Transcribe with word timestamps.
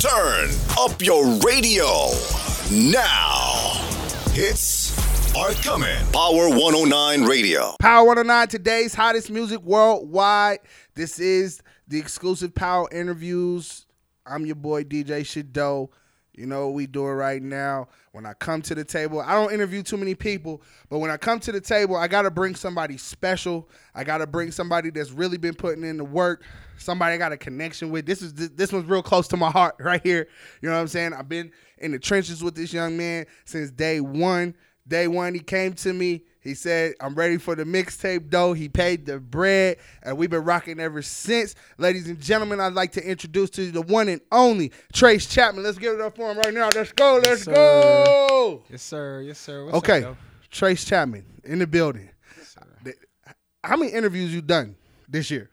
Turn 0.00 0.48
up 0.78 1.02
your 1.02 1.24
radio 1.44 2.06
now. 2.70 3.72
Hits 4.30 4.96
are 5.36 5.50
coming. 5.54 6.06
Power 6.12 6.48
109 6.50 7.24
Radio. 7.24 7.74
Power 7.80 8.06
109, 8.06 8.46
today's 8.46 8.94
hottest 8.94 9.28
music 9.28 9.60
worldwide. 9.62 10.60
This 10.94 11.18
is 11.18 11.62
the 11.88 11.98
exclusive 11.98 12.54
Power 12.54 12.88
interviews. 12.92 13.86
I'm 14.24 14.46
your 14.46 14.54
boy 14.54 14.84
DJ 14.84 15.26
Shadow. 15.26 15.90
You 16.38 16.46
know 16.46 16.66
what 16.66 16.74
we 16.74 16.86
doing 16.86 17.14
right 17.14 17.42
now. 17.42 17.88
When 18.12 18.24
I 18.24 18.32
come 18.32 18.62
to 18.62 18.74
the 18.74 18.84
table, 18.84 19.20
I 19.20 19.34
don't 19.34 19.52
interview 19.52 19.82
too 19.82 19.96
many 19.96 20.14
people, 20.14 20.62
but 20.88 20.98
when 20.98 21.10
I 21.10 21.16
come 21.16 21.40
to 21.40 21.52
the 21.52 21.60
table, 21.60 21.96
I 21.96 22.06
gotta 22.06 22.30
bring 22.30 22.54
somebody 22.54 22.96
special. 22.96 23.68
I 23.94 24.04
gotta 24.04 24.26
bring 24.26 24.52
somebody 24.52 24.90
that's 24.90 25.10
really 25.10 25.36
been 25.36 25.54
putting 25.54 25.84
in 25.84 25.96
the 25.96 26.04
work. 26.04 26.44
Somebody 26.78 27.14
I 27.14 27.18
got 27.18 27.32
a 27.32 27.36
connection 27.36 27.90
with. 27.90 28.06
This 28.06 28.22
is 28.22 28.32
this 28.34 28.72
one's 28.72 28.88
real 28.88 29.02
close 29.02 29.26
to 29.28 29.36
my 29.36 29.50
heart 29.50 29.74
right 29.80 30.00
here. 30.02 30.28
You 30.62 30.68
know 30.68 30.76
what 30.76 30.80
I'm 30.80 30.88
saying? 30.88 31.12
I've 31.12 31.28
been 31.28 31.50
in 31.78 31.90
the 31.90 31.98
trenches 31.98 32.42
with 32.42 32.54
this 32.54 32.72
young 32.72 32.96
man 32.96 33.26
since 33.44 33.70
day 33.70 34.00
one. 34.00 34.54
Day 34.86 35.08
one, 35.08 35.34
he 35.34 35.40
came 35.40 35.74
to 35.74 35.92
me. 35.92 36.22
He 36.40 36.54
said, 36.54 36.94
I'm 37.00 37.14
ready 37.14 37.36
for 37.36 37.54
the 37.54 37.64
mixtape, 37.64 38.30
though. 38.30 38.52
He 38.52 38.68
paid 38.68 39.04
the 39.06 39.18
bread, 39.18 39.78
and 40.02 40.16
we've 40.16 40.30
been 40.30 40.44
rocking 40.44 40.78
ever 40.80 41.02
since. 41.02 41.54
Ladies 41.78 42.08
and 42.08 42.20
gentlemen, 42.20 42.60
I'd 42.60 42.74
like 42.74 42.92
to 42.92 43.04
introduce 43.04 43.50
to 43.50 43.62
you 43.64 43.72
the 43.72 43.82
one 43.82 44.08
and 44.08 44.20
only 44.30 44.72
Trace 44.92 45.26
Chapman. 45.26 45.64
Let's 45.64 45.78
give 45.78 45.94
it 45.94 46.00
up 46.00 46.16
for 46.16 46.30
him 46.30 46.38
right 46.38 46.54
now. 46.54 46.70
Let's 46.74 46.92
go. 46.92 47.20
Let's 47.22 47.42
sir. 47.42 47.54
go. 47.54 48.62
Yes, 48.70 48.82
sir. 48.82 49.22
Yes, 49.22 49.38
sir. 49.38 49.64
What's 49.64 49.76
Okay. 49.78 50.04
Up, 50.04 50.16
Trace 50.50 50.84
Chapman 50.84 51.24
in 51.44 51.58
the 51.58 51.66
building. 51.66 52.08
Yes, 52.36 52.54
sir. 52.54 52.94
How 53.64 53.76
many 53.76 53.90
interviews 53.92 54.32
you 54.32 54.40
done 54.40 54.76
this 55.08 55.30
year? 55.30 55.50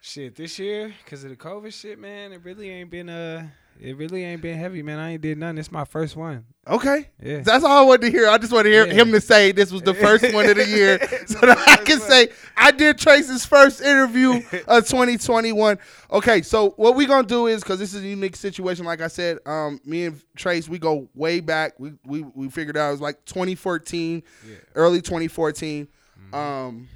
Shit, 0.00 0.34
this 0.36 0.58
year, 0.58 0.94
cause 1.04 1.24
of 1.24 1.30
the 1.30 1.36
COVID 1.36 1.78
shit, 1.78 1.98
man, 1.98 2.32
it 2.32 2.40
really 2.42 2.70
ain't 2.70 2.90
been 2.90 3.10
uh, 3.10 3.46
it 3.78 3.96
really 3.96 4.24
ain't 4.24 4.40
been 4.42 4.58
heavy, 4.58 4.82
man. 4.82 4.98
I 4.98 5.12
ain't 5.12 5.22
did 5.22 5.38
none. 5.38 5.58
It's 5.58 5.70
my 5.72 5.84
first 5.84 6.16
one. 6.16 6.44
Okay. 6.66 7.08
Yeah. 7.22 7.40
That's 7.40 7.64
all 7.64 7.78
I 7.84 7.86
wanted 7.86 8.02
to 8.02 8.10
hear. 8.10 8.28
I 8.28 8.36
just 8.38 8.52
want 8.52 8.64
to 8.66 8.70
hear 8.70 8.86
Yeah. 8.86 8.92
him 8.94 9.12
to 9.12 9.20
say 9.20 9.52
this 9.52 9.72
was 9.72 9.82
the 9.82 9.94
first 9.94 10.32
one 10.34 10.48
of 10.48 10.56
the 10.56 10.66
year 10.68 10.98
so 11.26 11.38
that 11.40 11.58
I 11.66 11.76
can 11.84 11.98
say 12.00 12.28
I 12.56 12.70
did 12.70 12.98
Trace's 12.98 13.44
first 13.46 13.80
interview 13.80 14.36
of 14.68 14.86
2021. 14.88 15.78
Okay, 16.12 16.42
so 16.42 16.70
what 16.76 16.94
we 16.96 17.06
going 17.06 17.22
to 17.22 17.28
do 17.28 17.46
is 17.46 17.64
cuz 17.64 17.78
this 17.78 17.94
is 17.94 18.02
a 18.04 18.06
unique 18.08 18.36
situation 18.36 18.84
like 18.84 19.00
I 19.00 19.08
said, 19.08 19.38
um 19.46 19.80
me 19.84 20.04
and 20.06 20.22
Trace 20.36 20.68
we 20.68 20.78
go 20.78 21.08
way 21.14 21.40
back. 21.40 21.78
We 21.78 21.92
we 22.04 22.22
we 22.34 22.48
figured 22.50 22.76
out 22.76 22.88
it 22.88 22.92
was 22.92 23.00
like 23.00 23.24
2014, 23.24 24.22
Yeah. 24.48 24.56
early 24.74 25.00
2014. 25.00 25.88
Um 26.32 26.88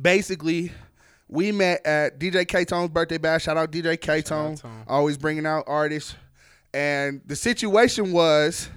basically 0.00 0.72
we 1.32 1.50
met 1.50 1.84
at 1.86 2.20
DJ 2.20 2.46
K 2.46 2.66
Tone's 2.66 2.90
birthday 2.90 3.16
bash. 3.16 3.44
Shout 3.44 3.56
out 3.56 3.72
DJ 3.72 3.98
K 3.98 4.20
Tone. 4.20 4.58
Always 4.86 5.16
bringing 5.16 5.46
out 5.46 5.64
artists. 5.66 6.14
And 6.74 7.22
the 7.24 7.34
situation 7.36 8.12
was 8.12 8.68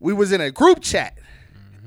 we 0.00 0.12
was 0.12 0.32
in 0.32 0.40
a 0.40 0.50
group 0.50 0.80
chat. 0.82 1.16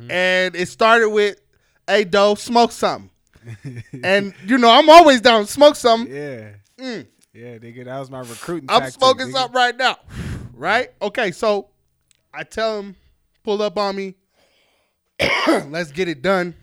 And 0.09 0.55
it 0.55 0.69
started 0.69 1.09
with, 1.09 1.39
hey, 1.85 2.05
Doe, 2.05 2.35
smoke 2.35 2.71
something. 2.71 3.09
and, 4.03 4.33
you 4.45 4.57
know, 4.57 4.69
I'm 4.69 4.89
always 4.89 5.21
down, 5.21 5.45
to 5.45 5.51
smoke 5.51 5.75
something. 5.75 6.13
Yeah. 6.13 6.49
Mm. 6.77 7.07
Yeah, 7.33 7.57
nigga, 7.57 7.85
that 7.85 7.99
was 7.99 8.09
my 8.09 8.19
recruiting. 8.19 8.69
I'm 8.69 8.81
tactic, 8.81 8.99
smoking 8.99 9.27
nigga. 9.27 9.33
something 9.33 9.55
right 9.55 9.77
now. 9.77 9.97
Right? 10.53 10.91
Okay, 11.01 11.31
so 11.31 11.69
I 12.33 12.43
tell 12.43 12.79
him, 12.79 12.95
pull 13.43 13.61
up 13.61 13.77
on 13.77 13.95
me. 13.95 14.15
Let's 15.47 15.91
get 15.91 16.07
it 16.07 16.21
done. 16.21 16.53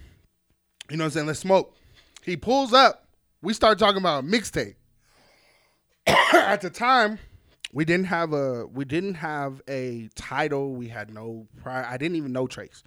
You 0.91 0.97
know 0.97 1.05
what 1.05 1.07
I'm 1.09 1.11
saying? 1.13 1.27
Let's 1.27 1.41
smoke. 1.41 1.77
He 2.23 2.37
pulls 2.37 2.73
up. 2.73 3.10
We 3.43 3.55
start 3.55 3.79
talking 3.79 3.99
about 3.99 4.25
mixtape. 4.25 4.75
At 6.07 6.61
the 6.61 6.71
time, 6.71 7.19
we 7.73 7.85
didn't 7.85 8.07
have 8.07 8.33
a 8.33 8.67
we 8.67 8.85
didn't 8.85 9.15
have 9.15 9.63
a 9.69 10.09
title. 10.15 10.75
We 10.75 10.89
had 10.89 11.13
no 11.13 11.47
prior. 11.63 11.85
I 11.85 11.97
didn't 11.97 12.17
even 12.17 12.33
know 12.33 12.47
Trace. 12.47 12.83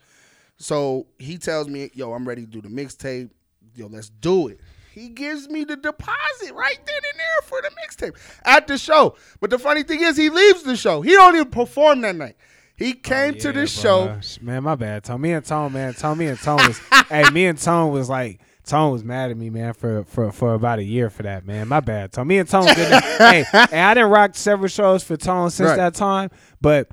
So 0.57 1.07
he 1.17 1.37
tells 1.37 1.67
me, 1.67 1.89
"Yo, 1.94 2.13
I'm 2.13 2.28
ready 2.28 2.45
to 2.45 2.47
do 2.47 2.61
the 2.61 2.69
mixtape. 2.69 3.29
Yo, 3.75 3.88
let's 3.88 4.09
do 4.09 4.50
it." 4.50 4.59
He 4.94 5.09
gives 5.09 5.50
me 5.50 5.63
the 5.63 5.75
deposit 5.75 6.53
right 6.53 6.79
then 6.85 6.95
and 6.95 7.19
there 7.19 7.41
for 7.44 7.59
the 7.63 7.72
mixtape 7.81 8.16
at 8.45 8.67
the 8.67 8.78
show. 8.78 9.16
But 9.39 9.49
the 9.49 9.57
funny 9.57 9.81
thing 9.81 10.01
is, 10.01 10.16
he 10.16 10.29
leaves 10.29 10.61
the 10.61 10.75
show. 10.75 11.01
He 11.01 11.11
don't 11.11 11.33
even 11.33 11.49
perform 11.49 12.01
that 12.01 12.16
night. 12.16 12.35
He 12.75 12.91
oh, 12.91 12.99
came 13.01 13.33
to 13.39 13.47
Oh, 13.47 13.51
Yeah, 13.51 13.59
the 13.61 13.67
show. 13.67 14.19
Man, 14.41 14.63
my 14.63 14.75
bad. 14.75 15.03
Tone, 15.03 15.22
me 15.22 15.31
and 15.31 15.44
Tone, 15.44 15.73
man. 15.73 15.95
Tone, 15.95 16.17
me 16.17 16.28
and 16.28 16.39
Tone 16.39 16.57
was. 16.57 16.78
hey, 17.09 17.28
me 17.31 17.47
and 17.47 17.57
Tone 17.57 17.91
was 17.91 18.07
like. 18.09 18.39
Tone 18.66 18.91
was 18.94 19.03
mad 19.03 19.29
at 19.29 19.38
me, 19.38 19.50
man, 19.50 19.74
for 19.74 20.03
for 20.06 20.31
for 20.31 20.53
about 20.53 20.79
a 20.79 20.84
year 20.84 21.09
for 21.09 21.24
that, 21.24 21.46
man. 21.46 21.68
My 21.68 21.79
bad, 21.81 22.13
Tone. 22.13 22.28
Me 22.28 22.38
and 22.38 22.47
Tone, 22.47 22.66
good. 22.66 23.03
hey, 23.18 23.46
and 23.53 23.74
I 23.79 23.94
didn't 23.94 24.09
rock 24.09 24.35
several 24.35 24.69
shows 24.69 25.03
for 25.03 25.18
Tone 25.18 25.50
since 25.50 25.69
Right. 25.69 25.75
that 25.78 25.96
time, 25.96 26.29
but 26.62 26.88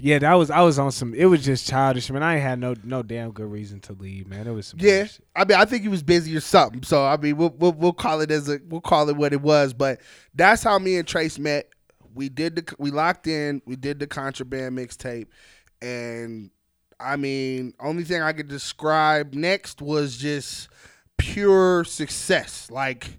yeah, 0.00 0.18
that 0.18 0.34
was 0.34 0.50
I 0.50 0.60
was 0.60 0.78
on 0.78 0.92
some. 0.92 1.14
It 1.14 1.26
was 1.26 1.44
just 1.44 1.66
childish, 1.68 2.10
man. 2.10 2.22
I 2.22 2.34
ain't 2.34 2.42
had 2.42 2.58
no 2.58 2.74
no 2.82 3.02
damn 3.02 3.30
good 3.32 3.50
reason 3.50 3.80
to 3.80 3.92
leave, 3.94 4.26
man. 4.26 4.46
It 4.46 4.52
was 4.52 4.68
some 4.68 4.78
Yeah, 4.80 5.00
bullshit. 5.00 5.24
I 5.34 5.44
mean, 5.44 5.58
I 5.58 5.64
think 5.66 5.82
he 5.82 5.88
was 5.88 6.02
busy 6.02 6.36
or 6.36 6.40
something. 6.40 6.82
So 6.82 7.04
I 7.04 7.16
mean, 7.18 7.36
we'll, 7.36 7.54
we'll 7.58 7.72
we'll 7.72 7.92
call 7.92 8.20
it 8.20 8.30
as 8.30 8.48
a 8.48 8.58
we'll 8.68 8.80
call 8.80 9.08
it 9.08 9.16
what 9.16 9.32
it 9.32 9.40
was. 9.42 9.72
But 9.74 10.00
that's 10.34 10.62
how 10.62 10.78
me 10.78 10.96
and 10.96 11.06
Trace 11.06 11.38
met. 11.38 11.68
We 12.14 12.28
did 12.30 12.56
the 12.56 12.74
we 12.78 12.90
locked 12.90 13.26
in. 13.26 13.60
We 13.66 13.76
did 13.76 13.98
the 13.98 14.06
contraband 14.06 14.76
mixtape, 14.78 15.26
and 15.82 16.50
I 16.98 17.16
mean, 17.16 17.74
only 17.80 18.04
thing 18.04 18.22
I 18.22 18.32
could 18.32 18.48
describe 18.48 19.34
next 19.34 19.82
was 19.82 20.16
just 20.16 20.68
pure 21.18 21.84
success. 21.84 22.70
Like 22.70 23.18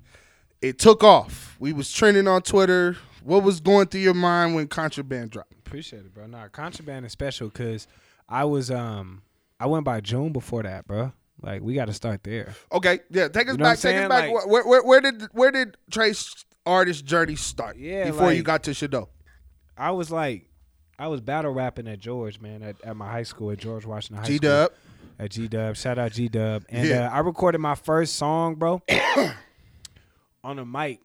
it 0.62 0.80
took 0.80 1.04
off. 1.04 1.56
We 1.60 1.74
was 1.74 1.92
trending 1.92 2.28
on 2.28 2.42
Twitter. 2.42 2.98
What 3.24 3.44
was 3.44 3.60
going 3.60 3.88
through 3.88 4.02
your 4.02 4.14
mind 4.14 4.56
when 4.56 4.68
contraband 4.68 5.32
dropped? 5.32 5.52
Appreciate 5.54 6.00
it, 6.00 6.14
bro. 6.14 6.28
Nah, 6.28 6.48
contraband 6.48 7.06
is 7.06 7.12
special 7.12 7.50
because 7.50 7.88
I 8.30 8.46
was 8.46 8.72
um 8.72 9.22
I 9.60 9.66
went 9.68 9.84
by 9.86 10.02
June 10.02 10.32
before 10.32 10.64
that, 10.64 10.88
bro. 10.88 11.12
Like 11.42 11.62
we 11.62 11.76
got 11.76 11.86
to 11.86 11.94
start 11.94 12.24
there. 12.24 12.56
Okay, 12.72 13.00
yeah, 13.12 13.28
take 13.28 13.48
us 13.48 13.54
You 13.54 13.58
know 13.58 13.66
back. 13.66 13.80
Take 13.80 13.98
us 13.98 14.10
back. 14.10 14.32
Like- 14.32 14.48
where, 14.48 14.66
where, 14.66 14.84
where 14.84 15.02
did 15.02 15.24
where 15.34 15.52
did 15.52 15.78
Trace 15.92 16.46
artist 16.66 17.06
journey 17.06 17.36
start? 17.36 17.78
Yeah, 17.78 18.06
before 18.06 18.34
you 18.34 18.44
got 18.44 18.64
to 18.64 18.74
Shadow. 18.74 19.10
I 19.78 19.92
was 19.92 20.10
like, 20.10 20.50
I 21.00 21.08
was 21.08 21.22
battle 21.22 21.52
rapping 21.52 21.88
at 21.88 22.00
George, 22.00 22.40
man, 22.40 22.64
at, 22.64 22.76
at 22.84 22.96
my 22.96 23.10
high 23.10 23.24
school 23.24 23.52
at 23.52 23.60
George 23.60 23.86
Washington 23.86 24.24
High 24.24 24.28
G 24.28 24.38
School. 24.38 24.50
Dub. 24.50 24.72
At 25.20 25.32
G 25.32 25.48
Dub. 25.48 25.76
Shout 25.76 25.98
out 25.98 26.12
G 26.12 26.28
Dub. 26.28 26.64
And 26.70 26.88
Yeah. 26.88 27.08
uh, 27.08 27.12
I 27.16 27.20
recorded 27.20 27.60
my 27.60 27.76
first 27.76 28.16
song, 28.16 28.56
bro, 28.56 28.82
on 30.44 30.60
a 30.60 30.66
mic, 30.66 31.00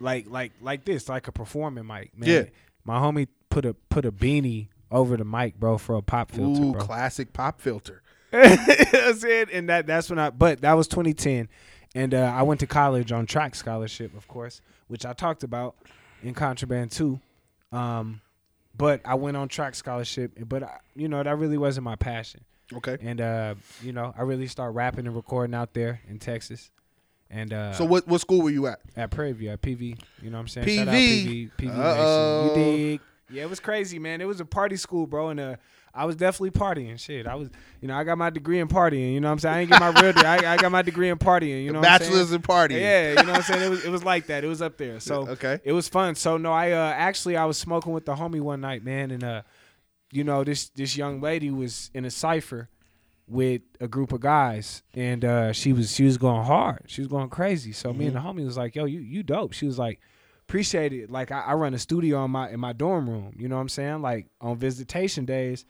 like 0.00 0.26
like 0.28 0.52
like 0.60 0.84
this, 0.84 1.08
like 1.08 1.28
a 1.28 1.32
performing 1.32 1.86
mic, 1.86 2.16
man. 2.16 2.28
Yeah. 2.28 2.44
My 2.84 2.98
homie 2.98 3.28
put 3.50 3.64
a 3.64 3.74
put 3.74 4.04
a 4.04 4.12
beanie 4.12 4.68
over 4.90 5.16
the 5.16 5.24
mic, 5.24 5.58
bro, 5.58 5.78
for 5.78 5.96
a 5.96 6.02
pop 6.02 6.30
filter, 6.30 6.62
Ooh, 6.62 6.72
bro. 6.72 6.80
classic 6.80 7.32
pop 7.32 7.60
filter. 7.60 8.02
that's 8.30 9.24
it. 9.24 9.48
And 9.52 9.68
that 9.68 9.86
that's 9.86 10.10
when 10.10 10.18
I 10.18 10.30
but 10.30 10.60
that 10.62 10.74
was 10.74 10.88
2010. 10.88 11.48
And 11.94 12.12
uh, 12.14 12.32
I 12.34 12.42
went 12.42 12.60
to 12.60 12.66
college 12.66 13.10
on 13.10 13.24
track 13.26 13.54
scholarship, 13.54 14.14
of 14.16 14.28
course, 14.28 14.60
which 14.88 15.06
I 15.06 15.12
talked 15.14 15.42
about 15.44 15.76
in 16.22 16.34
Contraband 16.34 16.90
too. 16.90 17.20
Um, 17.72 18.20
but 18.76 19.00
I 19.04 19.14
went 19.14 19.36
on 19.36 19.48
track 19.48 19.74
scholarship, 19.74 20.32
but 20.48 20.62
I, 20.62 20.78
you 20.94 21.08
know 21.08 21.22
that 21.22 21.36
really 21.38 21.58
wasn't 21.58 21.84
my 21.84 21.96
passion. 21.96 22.44
Okay. 22.74 22.96
And 23.00 23.20
uh, 23.20 23.54
you 23.82 23.92
know, 23.92 24.12
I 24.16 24.22
really 24.22 24.46
started 24.48 24.72
rapping 24.72 25.06
and 25.06 25.14
recording 25.14 25.54
out 25.54 25.72
there 25.74 26.00
in 26.08 26.18
Texas. 26.18 26.70
And 27.30 27.52
uh, 27.52 27.72
So 27.72 27.84
what 27.84 28.06
what 28.06 28.20
school 28.20 28.42
were 28.42 28.50
you 28.50 28.66
at? 28.66 28.80
at 28.96 29.10
Prairie 29.10 29.32
View, 29.32 29.50
at 29.50 29.60
PV, 29.62 29.98
you 30.22 30.30
know 30.30 30.36
what 30.36 30.42
I'm 30.42 30.48
saying? 30.48 30.68
Shout 30.68 30.88
out 30.88 30.94
PV. 30.94 31.50
PV, 31.58 31.68
PV. 31.74 31.76
Nation. 31.76 32.48
You 32.48 32.76
dig? 32.76 33.00
Yeah, 33.30 33.42
it 33.42 33.50
was 33.50 33.58
crazy, 33.60 33.98
man. 33.98 34.20
It 34.20 34.26
was 34.26 34.40
a 34.40 34.44
party 34.44 34.76
school, 34.76 35.06
bro, 35.06 35.30
and 35.30 35.40
uh, 35.40 35.56
I 35.96 36.04
was 36.04 36.14
definitely 36.16 36.50
partying. 36.50 36.98
Shit, 36.98 37.26
I 37.26 37.34
was, 37.34 37.48
you 37.80 37.88
know, 37.88 37.94
I 37.96 38.04
got 38.04 38.18
my 38.18 38.30
degree 38.30 38.60
in 38.60 38.68
partying. 38.68 39.14
You 39.14 39.20
know 39.20 39.28
what 39.28 39.32
I'm 39.32 39.38
saying? 39.38 39.54
I 39.54 39.60
ain't 39.60 39.70
get 39.70 39.80
my 39.80 39.88
real 40.00 40.12
degree. 40.12 40.24
I, 40.26 40.54
I 40.54 40.56
got 40.56 40.70
my 40.70 40.82
degree 40.82 41.08
in 41.08 41.18
partying. 41.18 41.64
You 41.64 41.72
know, 41.72 41.80
what 41.80 41.88
I'm 41.88 41.98
saying? 42.00 42.10
Bachelor's 42.12 42.32
in 42.32 42.42
party. 42.42 42.74
Yeah, 42.76 43.08
you 43.10 43.14
know 43.16 43.32
what 43.32 43.36
I'm 43.36 43.42
saying? 43.42 43.62
It 43.62 43.70
was 43.70 43.84
it 43.84 43.90
was 43.90 44.04
like 44.04 44.26
that. 44.26 44.44
It 44.44 44.48
was 44.48 44.60
up 44.62 44.76
there. 44.76 45.00
So 45.00 45.26
Okay. 45.28 45.58
it 45.64 45.72
was 45.72 45.88
fun. 45.88 46.14
So 46.14 46.36
no, 46.36 46.52
I 46.52 46.72
uh, 46.72 46.92
actually 46.96 47.36
I 47.36 47.44
was 47.46 47.56
smoking 47.58 47.92
with 47.92 48.04
the 48.06 48.14
homie 48.14 48.40
one 48.40 48.60
night, 48.60 48.84
man, 48.84 49.10
and 49.10 49.24
uh, 49.24 49.42
you 50.12 50.22
know 50.24 50.44
this 50.44 50.68
this 50.70 50.96
young 50.96 51.20
lady 51.20 51.50
was 51.50 51.90
in 51.94 52.04
a 52.04 52.10
cipher 52.10 52.68
with 53.28 53.62
a 53.80 53.88
group 53.88 54.12
of 54.12 54.20
guys, 54.20 54.82
and 54.94 55.24
uh, 55.24 55.52
she 55.52 55.72
was 55.72 55.92
she 55.94 56.04
was 56.04 56.16
going 56.18 56.44
hard. 56.44 56.82
She 56.86 57.00
was 57.00 57.08
going 57.08 57.28
crazy. 57.28 57.72
So 57.72 57.92
me 57.92 58.06
and 58.06 58.14
the 58.14 58.20
homie 58.20 58.44
was 58.44 58.56
like, 58.56 58.76
"Yo, 58.76 58.84
you 58.84 59.00
you 59.00 59.22
dope." 59.24 59.52
She 59.52 59.66
was 59.66 59.78
like, 59.80 60.00
"Appreciate 60.48 60.92
it." 60.92 61.10
Like 61.10 61.32
I, 61.32 61.40
I 61.40 61.54
run 61.54 61.74
a 61.74 61.78
studio 61.78 62.24
in 62.24 62.30
my 62.30 62.50
in 62.50 62.60
my 62.60 62.72
dorm 62.72 63.10
room. 63.10 63.34
You 63.36 63.48
know 63.48 63.56
what 63.56 63.62
I'm 63.62 63.68
saying? 63.68 64.00
Like 64.02 64.28
on 64.40 64.56
visitation 64.58 65.24
days. 65.24 65.64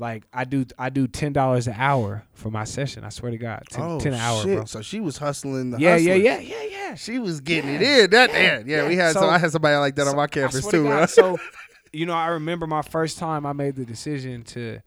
Like 0.00 0.24
I 0.32 0.44
do, 0.44 0.64
I 0.78 0.88
do 0.90 1.06
ten 1.06 1.32
dollars 1.34 1.66
an 1.68 1.74
hour 1.76 2.24
for 2.32 2.50
my 2.50 2.64
session. 2.64 3.04
I 3.04 3.10
swear 3.10 3.30
to 3.32 3.36
God, 3.38 3.62
10, 3.70 3.82
Oh 3.84 4.00
10 4.00 4.14
an 4.14 4.18
hour, 4.18 4.42
shit! 4.42 4.56
bro. 4.56 4.64
So 4.64 4.80
she 4.82 4.98
was 4.98 5.18
hustling 5.18 5.70
the 5.72 5.78
Yeah, 5.78 5.96
yeah, 5.96 6.14
hustlers. 6.14 6.24
yeah, 6.24 6.38
yeah, 6.38 6.62
yeah. 6.88 6.94
She 6.94 7.18
was 7.18 7.40
getting 7.40 7.74
it 7.74 7.82
in. 7.82 8.10
That 8.10 8.32
yeah, 8.32 8.62
yeah. 8.64 8.88
We 8.88 8.96
had 8.96 9.12
So- 9.12 9.20
so, 9.20 9.28
I 9.28 9.38
had 9.38 9.52
somebody 9.52 9.76
like 9.76 9.94
that 9.96 10.08
on 10.08 10.16
my 10.16 10.26
campus 10.26 10.64
to 10.64 10.70
too. 10.70 10.84
God. 10.84 11.10
So, 11.10 11.38
you 11.92 12.06
know, 12.06 12.14
I 12.14 12.28
remember 12.28 12.66
my 12.66 12.82
first 12.82 13.18
time 13.18 13.44
I 13.44 13.52
made 13.52 13.76
the 13.76 13.84
decision 13.84 14.42
to 14.44 14.80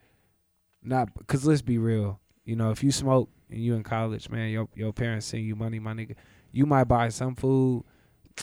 not 0.82 1.14
because 1.16 1.46
let's 1.46 1.62
be 1.62 1.78
real. 1.78 2.20
You 2.44 2.56
know, 2.56 2.72
if 2.72 2.84
you 2.84 2.92
smoke 2.92 3.30
and 3.52 3.62
you 3.62 3.76
in 3.76 3.84
college, 3.84 4.30
man, 4.30 4.50
your 4.50 4.68
your 4.76 4.92
parents 4.94 5.28
send 5.28 5.44
you 5.44 5.56
money, 5.56 5.80
my 5.80 5.94
nigga, 5.94 6.16
you 6.52 6.66
might 6.66 6.86
buy 6.86 7.10
some 7.10 7.36
food, 7.36 7.84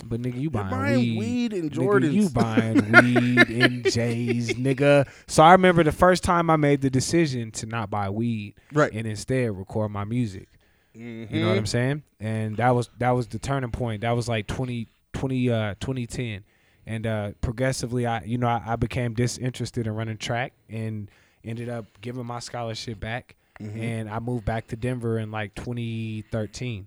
But 0.05 0.23
nigga, 0.23 0.41
you 0.41 0.51
buying, 0.51 0.71
buying 0.71 0.99
weed. 0.99 1.19
weed 1.19 1.53
and 1.53 1.71
Nigga, 1.73 2.13
you 2.13 2.29
Jordans. 2.29 2.33
buying 2.33 2.93
weed 2.93 3.63
and 3.63 3.85
J's, 3.93 4.51
nigga. 4.55 5.09
So 5.27 5.43
I 5.43 5.53
remember 5.53 5.83
the 5.83 5.93
first 5.93 6.23
time 6.23 6.49
I 6.49 6.57
made 6.57 6.81
the 6.81 6.91
decision 6.91 7.51
to 7.53 7.67
not 7.67 7.91
buy 7.91 8.09
weed 8.09 8.55
Right. 8.73 8.93
and 8.93 9.07
instead 9.07 9.51
record 9.57 9.91
my 9.91 10.05
music. 10.05 10.49
You 10.95 11.05
know 11.05 11.27
Mm-hmm. 11.27 11.49
what 11.49 11.57
I'm 11.59 11.67
saying? 11.67 12.03
And 12.21 12.57
that 12.59 12.71
was 12.71 12.89
that 12.99 13.11
was 13.11 13.27
the 13.29 13.39
turning 13.39 13.71
point. 13.73 14.03
That 14.03 14.13
was 14.13 14.29
like 14.29 14.47
20, 14.47 14.87
20, 15.13 15.51
uh, 15.51 15.75
2010. 15.81 16.45
And 16.87 17.07
uh, 17.07 17.31
progressively, 17.41 18.07
I 18.07 18.23
you 18.25 18.39
know 18.39 18.49
I, 18.49 18.63
I 18.67 18.77
became 18.77 19.15
disinterested 19.15 19.87
in 19.87 19.95
running 19.95 20.17
track 20.19 20.53
and 20.69 21.09
ended 21.45 21.69
up 21.69 21.85
giving 22.01 22.27
my 22.27 22.39
scholarship 22.39 22.99
back. 23.01 23.37
Mm-hmm. 23.61 23.81
And 23.81 24.11
I 24.11 24.19
moved 24.21 24.45
back 24.45 24.69
to 24.69 24.77
Denver 24.77 25.19
in 25.19 25.31
like 25.31 25.55
2013. 25.55 26.87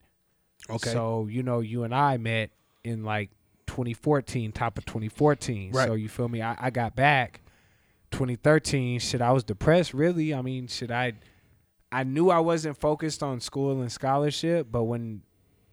Okay. 0.70 0.90
So 0.92 1.28
you 1.30 1.44
know, 1.44 1.60
you 1.60 1.84
and 1.84 1.94
I 1.94 2.18
met 2.18 2.50
in 2.84 3.04
like 3.04 3.30
2014, 3.68 4.52
top 4.52 4.78
of 4.78 4.86
2014. 4.86 5.72
Right. 5.72 5.88
So 5.88 5.94
you 5.96 6.10
feel 6.10 6.28
me? 6.30 6.42
I, 6.42 6.56
I 6.60 6.70
got 6.70 6.96
back 6.96 7.42
2013. 8.12 9.00
Shit, 9.00 9.22
I 9.22 9.32
was 9.32 9.44
depressed. 9.44 9.94
Really, 9.94 10.34
I 10.34 10.42
mean, 10.42 10.68
shit, 10.68 10.92
I 10.92 11.14
I 11.92 12.04
knew 12.04 12.30
I 12.30 12.40
wasn't 12.40 12.78
focused 12.78 13.22
on 13.22 13.40
school 13.40 13.82
and 13.82 13.92
scholarship, 13.92 14.68
but 14.72 14.84
when 14.84 15.22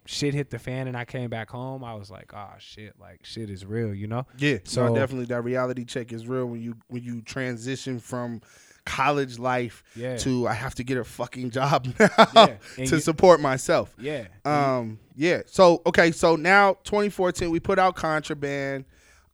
shit 0.06 0.34
hit 0.34 0.50
the 0.50 0.58
fan 0.58 0.88
and 0.88 0.96
I 0.96 1.04
came 1.04 1.30
back 1.30 1.50
home, 1.50 1.84
I 1.84 1.94
was 1.94 2.10
like, 2.10 2.32
oh 2.34 2.50
shit, 2.58 2.94
like 3.00 3.20
shit 3.24 3.48
is 3.50 3.64
real, 3.64 3.94
you 3.94 4.06
know? 4.06 4.26
Yeah, 4.38 4.58
so 4.64 4.88
So- 4.88 4.94
definitely 4.94 5.26
that 5.26 5.42
reality 5.42 5.84
check 5.84 6.12
is 6.12 6.26
real 6.26 6.46
when 6.46 6.60
you 6.62 6.76
when 6.88 7.02
you 7.02 7.22
transition 7.22 7.98
from 7.98 8.40
college 8.84 9.38
life 9.38 9.82
Yeah. 9.94 10.16
to 10.18 10.46
I 10.48 10.54
have 10.54 10.74
to 10.76 10.84
get 10.84 10.96
a 10.98 11.04
fucking 11.04 11.50
job 11.58 11.86
now 11.98 12.08
Yeah, 12.34 12.56
to 12.86 13.00
support 13.00 13.40
myself. 13.40 13.94
Yeah. 13.98 14.26
Um, 14.44 14.98
yeah. 15.16 15.42
So 15.46 15.82
okay, 15.86 16.10
so 16.12 16.36
now 16.36 16.74
2014, 16.84 17.50
we 17.50 17.60
put 17.60 17.78
out 17.78 17.94
Contraband. 17.96 18.84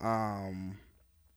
Um, 0.01 0.79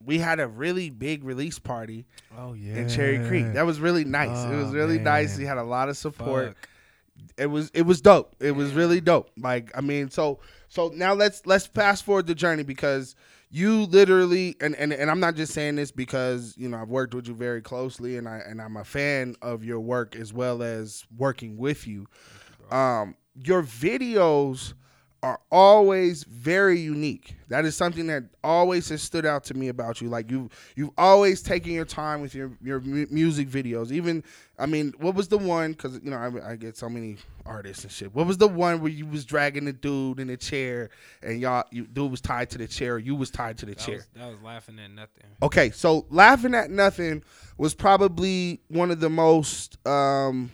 we 0.03 0.17
had 0.17 0.39
a 0.39 0.47
really 0.47 0.89
big 0.89 1.23
release 1.23 1.59
party 1.59 2.05
oh 2.37 2.53
yeah. 2.53 2.75
in 2.75 2.89
Cherry 2.89 3.25
Creek. 3.27 3.53
That 3.53 3.65
was 3.65 3.79
really 3.79 4.05
nice. 4.05 4.29
it 4.45 4.55
was 4.55 4.69
Oh, 4.69 4.73
really 4.73 4.97
nice. 4.99 5.31
man. 5.31 5.39
We 5.39 5.45
had 5.45 5.57
a 5.57 5.63
lot 5.63 5.89
of 5.89 5.97
support 5.97 6.47
Fuck. 6.55 6.69
it 7.37 7.45
was 7.47 7.69
it 7.73 7.83
was 7.83 8.01
dope. 8.01 8.35
It 8.39 8.51
was 8.51 8.73
really 8.73 9.01
dope. 9.01 9.29
Like 9.37 9.71
I 9.75 9.81
mean, 9.81 10.09
so 10.09 10.39
so 10.69 10.89
now 10.95 11.13
let's 11.13 11.45
let's 11.45 11.65
fast 11.67 12.05
forward 12.05 12.27
the 12.27 12.35
journey 12.35 12.63
because 12.63 13.15
you 13.49 13.85
literally 13.85 14.55
and, 14.61 14.75
and 14.75 14.93
and 14.93 15.09
I'm 15.09 15.19
not 15.19 15.35
just 15.35 15.53
saying 15.53 15.75
this 15.75 15.91
because 15.91 16.53
you 16.57 16.69
know 16.69 16.77
I've 16.77 16.89
worked 16.89 17.13
with 17.15 17.27
you 17.27 17.33
very 17.33 17.61
closely 17.61 18.17
and 18.17 18.27
I 18.27 18.37
and 18.37 18.61
I'm 18.61 18.77
a 18.77 18.83
fan 18.83 19.35
of 19.41 19.63
your 19.63 19.79
work 19.79 20.15
as 20.15 20.31
well 20.31 20.61
as 20.61 21.03
working 21.17 21.57
with 21.57 21.87
you. 21.87 22.07
Um, 22.71 23.15
your 23.33 23.63
videos 23.63 24.73
are 25.21 25.39
always 25.51 26.23
very 26.23 26.79
unique. 26.79 27.35
That 27.49 27.65
is 27.65 27.75
something 27.75 28.07
that 28.07 28.23
always 28.43 28.87
has 28.89 29.01
stood 29.01 29.25
out 29.25 29.43
to 29.45 29.53
me 29.53 29.67
about 29.67 29.99
you. 30.01 30.07
Like 30.07 30.31
you, 30.31 30.49
you've 30.75 30.91
always 30.97 31.41
taken 31.41 31.73
your 31.73 31.85
time 31.85 32.21
with 32.21 32.33
your 32.33 32.51
your 32.61 32.79
mu- 32.79 33.07
music 33.09 33.49
videos. 33.49 33.91
Even, 33.91 34.23
I 34.57 34.65
mean, 34.65 34.93
what 34.97 35.15
was 35.15 35.27
the 35.27 35.37
one? 35.37 35.71
Because 35.73 35.99
you 36.03 36.09
know, 36.11 36.17
I, 36.17 36.51
I 36.51 36.55
get 36.55 36.77
so 36.77 36.87
many 36.87 37.17
artists 37.45 37.83
and 37.83 37.91
shit. 37.91 38.15
What 38.15 38.27
was 38.27 38.37
the 38.37 38.47
one 38.47 38.79
where 38.81 38.91
you 38.91 39.05
was 39.07 39.25
dragging 39.25 39.65
the 39.65 39.73
dude 39.73 40.19
in 40.21 40.27
the 40.27 40.37
chair 40.37 40.89
and 41.21 41.41
y'all, 41.41 41.65
you 41.71 41.85
dude 41.85 42.11
was 42.11 42.21
tied 42.21 42.49
to 42.51 42.57
the 42.57 42.67
chair, 42.67 42.97
you 42.97 43.15
was 43.15 43.29
tied 43.29 43.57
to 43.57 43.65
the 43.65 43.73
That 43.75 43.79
chair? 43.83 43.95
was, 43.97 44.07
that 44.15 44.29
was 44.31 44.41
laughing 44.41 44.79
at 44.79 44.91
nothing. 44.91 45.23
Okay, 45.43 45.71
so 45.71 46.05
laughing 46.09 46.55
at 46.55 46.71
nothing 46.71 47.23
was 47.57 47.73
probably 47.73 48.61
one 48.69 48.89
of 48.89 49.01
the 49.01 49.09
most 49.09 49.85
um, 49.85 50.49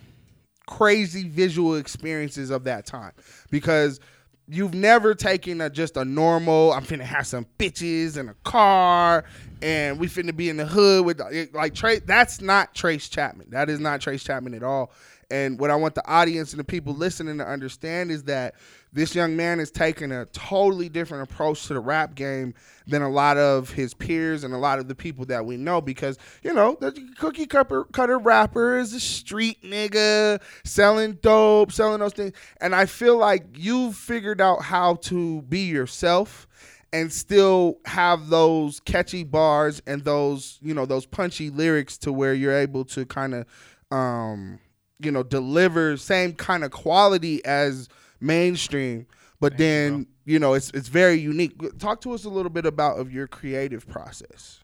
crazy 0.66 1.30
visual 1.30 1.76
experiences 1.76 2.50
of 2.50 2.64
that 2.64 2.88
time 2.88 3.12
because 3.52 4.00
you've 4.47 4.74
never 4.74 5.15
taken 5.15 5.62
a, 5.62 5.69
just 5.69 5.97
a 5.97 6.06
normal. 6.06 6.74
I'm 6.74 6.83
finna 6.83 7.03
have 7.03 7.27
some 7.27 7.45
bitches 7.57 8.18
in 8.18 8.30
a 8.30 8.33
car, 8.44 9.25
and 9.62 10.00
we 10.00 10.07
finna 10.07 10.36
be 10.36 10.50
in 10.50 10.57
the 10.57 10.65
hood 10.65 11.06
with 11.06 11.21
like 11.53 11.74
Trace. 11.74 12.01
That's 12.06 12.42
not 12.42 12.74
Trace 12.75 13.09
Chapman. 13.09 13.47
That 13.50 13.69
is 13.69 13.80
not 13.80 14.01
Trace 14.01 14.24
Chapman 14.24 14.53
at 14.53 14.63
all. 14.63 14.92
And 15.31 15.60
what 15.60 15.72
I 15.72 15.75
want 15.75 15.95
the 15.95 16.07
audience 16.07 16.51
and 16.51 16.60
the 16.60 16.66
people 16.66 16.94
listening 16.94 17.38
to 17.39 17.48
understand 17.48 18.12
is 18.12 18.24
that 18.24 18.56
this 18.94 19.13
young 19.13 19.36
man 19.36 19.60
is 19.60 19.72
taking 19.72 20.12
a 20.12 20.25
totally 20.27 20.88
different 20.88 21.30
approach 21.30 21.68
to 21.68 21.74
the 21.74 21.80
rap 21.80 22.16
game 22.16 22.54
than 22.88 23.01
a 23.01 23.10
lot 23.10 23.38
of 23.38 23.69
his 23.72 23.94
peers 23.94 24.44
and 24.44 24.54
a 24.54 24.57
lot 24.57 24.80
of 24.80 24.88
the 24.88 24.95
people 24.95 25.25
that 25.25 25.45
we 25.45 25.57
know 25.57 25.81
because 25.81 26.18
you 26.44 26.54
know 26.54 26.77
the 26.80 26.92
cookie 27.18 27.45
cutter, 27.45 27.83
cutter 27.86 28.18
rapper 28.18 28.77
is 28.77 28.94
a 28.94 29.00
street 29.00 29.62
nigga 29.63 30.42
selling 30.63 31.13
dope 31.22 31.71
selling 31.71 32.00
those 32.00 32.13
things. 32.13 32.33
And 32.62 32.74
i 32.74 32.86
feel 32.86 33.18
like 33.18 33.45
you've 33.56 33.95
figured 33.95 34.39
out 34.39 34.62
how 34.62 34.95
to 34.95 35.42
be 35.44 35.62
yourself 35.62 36.48
and 36.94 37.12
still 37.12 37.78
have 37.86 38.30
those 38.30 38.80
catchy 38.80 39.25
bars 39.25 39.81
and 39.86 40.06
those 40.06 40.60
you 40.62 40.74
know 40.74 40.86
those 40.86 41.06
punchy 41.06 41.50
lyrics 41.50 41.98
to 41.98 42.13
where 42.13 42.33
you're 42.33 42.56
able 42.56 42.86
to 42.86 43.06
kind 43.06 43.33
of 43.33 43.45
um 43.92 44.60
you 45.00 45.12
know 45.12 45.24
deliver 45.24 45.97
same 45.97 46.33
kind 46.33 46.63
of 46.63 46.71
quality 46.71 47.44
as 47.45 47.89
mainstream 48.21 49.06
but 49.39 49.57
then 49.57 50.07
you 50.25 50.39
know 50.39 50.53
it's 50.53 50.71
it's 50.74 50.88
very 50.88 51.15
unique 51.15 51.53
talk 51.80 52.00
to 52.01 52.13
us 52.13 52.24
a 52.25 52.30
little 52.30 52.50
bit 52.50 52.65
about 52.65 52.97
of 52.97 53.12
your 53.12 53.27
creative 53.27 53.88
process 53.88 54.62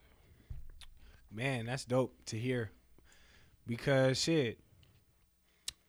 Man, 1.33 1.65
that's 1.65 1.85
dope 1.85 2.13
to 2.25 2.37
hear. 2.37 2.71
Because 3.65 4.19
shit, 4.21 4.59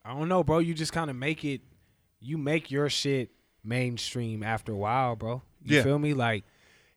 I 0.04 0.14
don't 0.14 0.28
know, 0.28 0.44
bro. 0.44 0.58
You 0.58 0.72
just 0.72 0.92
kind 0.92 1.10
of 1.10 1.16
make 1.16 1.44
it. 1.44 1.62
You 2.20 2.38
make 2.38 2.70
your 2.70 2.88
shit 2.88 3.30
mainstream 3.64 4.44
after 4.44 4.70
a 4.72 4.76
while, 4.76 5.16
bro. 5.16 5.42
You 5.64 5.78
Yeah. 5.78 5.82
feel 5.82 5.98
me? 5.98 6.14
Like 6.14 6.44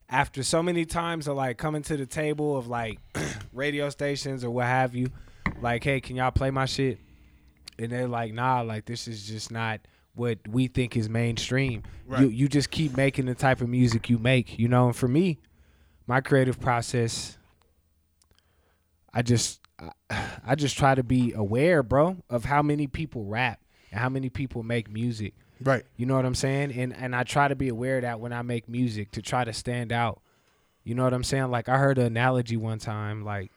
after 0.09 0.43
so 0.43 0.61
many 0.61 0.85
times 0.85 1.27
of 1.27 1.35
like 1.37 1.57
coming 1.57 1.81
to 1.83 1.97
the 1.97 2.05
table 2.05 2.55
of 2.55 2.67
like 2.67 2.99
radio 3.51 3.89
stations 3.89 4.43
or 4.43 4.51
what 4.51 4.65
have 4.67 4.93
you, 4.93 5.07
like, 5.59 5.83
hey, 5.83 5.99
can 5.99 6.15
y'all 6.15 6.29
play 6.29 6.51
my 6.51 6.65
shit? 6.65 6.99
And 7.77 7.91
they're 7.91 8.07
like, 8.07 8.33
nah, 8.33 8.61
like 8.61 8.85
this 8.85 9.07
is 9.07 9.27
just 9.27 9.51
not 9.51 9.81
what 10.15 10.39
we 10.47 10.67
think 10.67 10.95
is 10.95 11.09
mainstream. 11.09 11.83
Right. 12.05 12.21
You 12.21 12.29
you 12.29 12.47
just 12.47 12.71
keep 12.71 12.95
making 12.97 13.25
the 13.25 13.35
type 13.35 13.61
of 13.61 13.69
music 13.69 14.09
you 14.09 14.17
make, 14.17 14.57
you 14.57 14.67
know. 14.67 14.87
And 14.87 14.95
for 14.95 15.07
me, 15.07 15.39
my 16.07 16.21
creative 16.21 16.59
process, 16.59 17.37
I 19.13 19.21
just 19.21 19.59
I, 19.79 19.91
I 20.45 20.55
just 20.55 20.77
try 20.77 20.95
to 20.95 21.03
be 21.03 21.33
aware, 21.33 21.83
bro, 21.83 22.17
of 22.29 22.45
how 22.45 22.61
many 22.61 22.87
people 22.87 23.25
rap 23.25 23.59
and 23.91 23.99
how 23.99 24.09
many 24.09 24.29
people 24.29 24.63
make 24.63 24.89
music. 24.89 25.33
right 25.61 25.83
You 25.97 26.05
know 26.05 26.15
what 26.15 26.25
I'm 26.25 26.35
saying? 26.35 26.71
And 26.73 26.95
and 26.95 27.15
I 27.15 27.23
try 27.23 27.47
to 27.47 27.55
be 27.55 27.69
aware 27.69 27.97
of 27.97 28.01
that 28.03 28.19
when 28.19 28.33
I 28.33 28.41
make 28.41 28.69
music 28.69 29.11
to 29.11 29.21
try 29.21 29.43
to 29.43 29.53
stand 29.53 29.91
out. 29.91 30.21
You 30.83 30.95
know 30.95 31.03
what 31.03 31.13
I'm 31.13 31.23
saying? 31.23 31.49
Like 31.49 31.67
I 31.67 31.77
heard 31.77 31.97
an 31.97 32.05
analogy 32.05 32.57
one 32.57 32.79
time, 32.79 33.25
like 33.25 33.51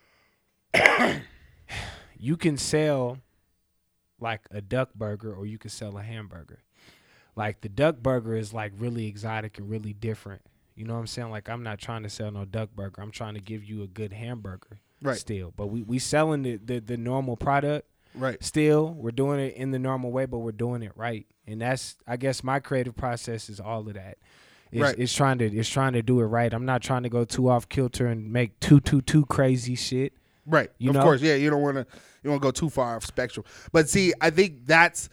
you 2.18 2.36
can 2.36 2.56
sell 2.56 3.18
like 4.20 4.42
a 4.50 4.60
duck 4.60 4.94
burger 4.94 5.32
or 5.34 5.46
you 5.46 5.58
can 5.58 5.70
sell 5.70 5.96
a 5.98 6.02
hamburger. 6.02 6.60
Like 7.36 7.60
the 7.60 7.68
duck 7.68 7.98
burger 7.98 8.34
is 8.36 8.52
like 8.52 8.72
really 8.78 9.06
exotic 9.06 9.58
and 9.58 9.70
really 9.70 9.92
different. 9.92 10.42
You 10.74 10.84
know 10.84 10.94
what 10.94 11.00
I'm 11.00 11.06
saying? 11.06 11.30
Like 11.30 11.48
I'm 11.48 11.62
not 11.62 11.78
trying 11.78 12.02
to 12.02 12.10
sell 12.10 12.30
no 12.30 12.44
duck 12.44 12.70
burger. 12.74 13.00
I'm 13.02 13.10
trying 13.10 13.34
to 13.34 13.40
give 13.40 13.64
you 13.64 13.82
a 13.82 13.86
good 13.86 14.12
hamburger 14.12 14.78
Right. 15.00 15.16
still. 15.16 15.52
But 15.56 15.68
we 15.68 15.82
we 15.82 15.98
selling 16.00 16.42
the, 16.42 16.56
the 16.56 16.80
the 16.80 16.96
normal 16.96 17.36
product 17.36 17.86
right 18.14 18.42
still 18.42 18.94
we're 18.94 19.10
doing 19.10 19.38
it 19.38 19.54
in 19.54 19.70
the 19.70 19.78
normal 19.78 20.10
way 20.10 20.24
but 20.24 20.38
we're 20.38 20.50
doing 20.50 20.82
it 20.82 20.90
right 20.96 21.26
and 21.46 21.60
that's 21.60 21.94
i 22.06 22.16
guess 22.16 22.42
my 22.42 22.58
creative 22.58 22.96
process 22.96 23.50
is 23.50 23.60
all 23.60 23.86
of 23.86 23.92
that 23.94 24.16
it's, 24.72 24.80
Right. 24.80 24.98
it's 24.98 25.12
trying 25.12 25.36
to 25.38 25.44
it's 25.44 25.68
trying 25.68 25.92
to 25.92 26.00
do 26.00 26.18
it 26.20 26.24
right 26.24 26.52
i'm 26.54 26.64
not 26.64 26.80
trying 26.80 27.02
to 27.02 27.10
go 27.10 27.26
too 27.26 27.50
off 27.50 27.68
kilter 27.68 28.06
and 28.06 28.32
make 28.32 28.58
too 28.60 28.80
too 28.80 29.02
too 29.02 29.26
crazy 29.26 29.74
shit 29.74 30.14
Right. 30.48 30.70
You 30.78 30.90
of 30.90 30.96
know? 30.96 31.02
course, 31.02 31.20
yeah, 31.20 31.34
you 31.34 31.50
don't 31.50 31.62
want 31.62 31.76
to 31.76 31.86
you 32.22 32.30
want 32.30 32.42
to 32.42 32.46
go 32.46 32.50
too 32.50 32.70
far 32.70 32.96
off 32.96 33.04
spectrum. 33.04 33.44
But 33.70 33.88
see, 33.88 34.12
I 34.20 34.30
think 34.30 34.64
that's 34.66 35.08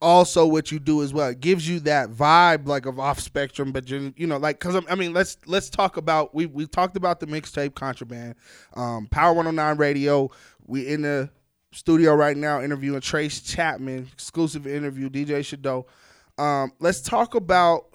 also 0.00 0.46
what 0.46 0.70
you 0.72 0.78
do 0.78 1.02
as 1.02 1.12
well. 1.12 1.28
It 1.28 1.40
gives 1.40 1.68
you 1.68 1.80
that 1.80 2.10
vibe 2.10 2.66
like 2.66 2.86
of 2.86 2.98
off 2.98 3.20
spectrum, 3.20 3.72
but 3.72 3.90
you 3.90 4.14
you 4.16 4.26
know 4.26 4.36
like 4.36 4.60
cuz 4.60 4.80
I 4.88 4.94
mean, 4.94 5.12
let's 5.12 5.36
let's 5.46 5.68
talk 5.68 5.96
about 5.96 6.34
we 6.34 6.46
we 6.46 6.66
talked 6.66 6.96
about 6.96 7.20
the 7.20 7.26
mixtape 7.26 7.74
contraband. 7.74 8.36
Um 8.74 9.08
Power 9.08 9.32
109 9.32 9.76
Radio. 9.76 10.30
We 10.64 10.86
in 10.86 11.02
the 11.02 11.30
studio 11.72 12.14
right 12.14 12.36
now 12.36 12.60
interviewing 12.60 13.00
Trace 13.00 13.40
Chapman, 13.40 14.08
exclusive 14.12 14.66
interview 14.66 15.10
DJ 15.10 15.44
Shadow. 15.44 15.86
Um 16.38 16.72
let's 16.78 17.00
talk 17.00 17.34
about 17.34 17.86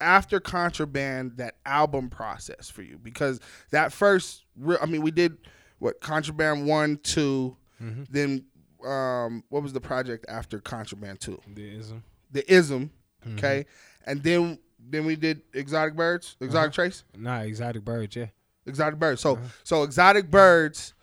after 0.00 0.40
contraband 0.40 1.36
that 1.36 1.56
album 1.64 2.10
process 2.10 2.68
for 2.70 2.82
you? 2.82 2.98
Because 2.98 3.40
that 3.70 3.92
first 3.92 4.44
re- 4.56 4.78
i 4.80 4.86
mean 4.86 5.02
we 5.02 5.10
did 5.10 5.36
what 5.78 6.00
contraband 6.00 6.66
one 6.66 6.98
2 7.02 7.56
mm-hmm. 7.82 8.02
then 8.10 8.44
um 8.86 9.42
what 9.48 9.62
was 9.62 9.72
the 9.72 9.80
project 9.80 10.26
after 10.28 10.60
contraband 10.60 11.20
two? 11.20 11.40
The 11.54 11.68
ism. 11.76 12.04
The 12.30 12.52
ism. 12.52 12.90
Mm-hmm. 13.24 13.38
okay? 13.38 13.66
And 14.06 14.22
then 14.22 14.58
then 14.78 15.06
we 15.06 15.16
did 15.16 15.42
exotic 15.54 15.96
birds? 15.96 16.36
Exotic 16.40 16.68
uh-huh. 16.68 16.74
trace? 16.74 17.04
Nah 17.16 17.40
exotic 17.40 17.84
birds 17.84 18.16
yeah. 18.16 18.26
Exotic 18.66 18.98
birds. 18.98 19.20
So 19.20 19.36
uh-huh. 19.36 19.44
so 19.62 19.82
exotic 19.82 20.30
birds 20.30 20.94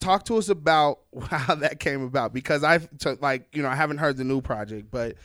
talk 0.00 0.24
to 0.26 0.36
us 0.36 0.48
about 0.48 1.00
how 1.30 1.54
that 1.56 1.80
came 1.80 2.02
about 2.02 2.32
because 2.32 2.62
I've 2.62 2.88
like 3.20 3.48
you 3.52 3.62
know 3.62 3.68
i 3.68 3.74
haven't 3.74 3.98
heard 3.98 4.16
the 4.16 4.24
new 4.24 4.40
project 4.40 4.90
but 4.90 5.16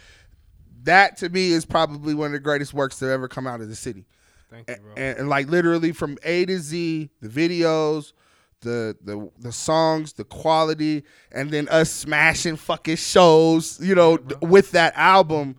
that 0.84 1.18
to 1.18 1.30
me 1.30 1.52
is 1.52 1.66
probably 1.66 2.14
one 2.14 2.28
of 2.28 2.32
the 2.34 2.40
greatest 2.40 2.74
works 2.74 3.00
to 3.00 3.10
ever 3.10 3.28
come 3.28 3.48
out 3.48 3.62
of 3.62 3.70
the 3.70 3.76
city. 3.76 4.06
Thank 4.50 4.68
you, 4.70 4.76
And, 4.76 4.84
bro. 4.84 4.94
and, 4.98 5.18
and, 5.20 5.30
like 5.30 5.48
literally 5.48 5.92
from 5.92 6.18
A 6.24 6.46
to 6.46 6.58
Z, 6.60 7.10
the 7.22 7.30
videos, 7.30 8.14
the 8.62 8.98
the 9.04 9.30
the 9.40 9.52
songs, 9.52 10.14
the 10.14 10.24
quality, 10.26 11.04
and 11.32 11.52
then 11.52 11.68
us 11.70 11.92
smashing 11.92 12.56
fucking 12.58 12.96
shows, 12.98 13.80
you 13.82 13.96
know, 13.96 14.18
d- 14.18 14.36
with 14.42 14.72
that 14.72 14.94
album. 14.96 15.56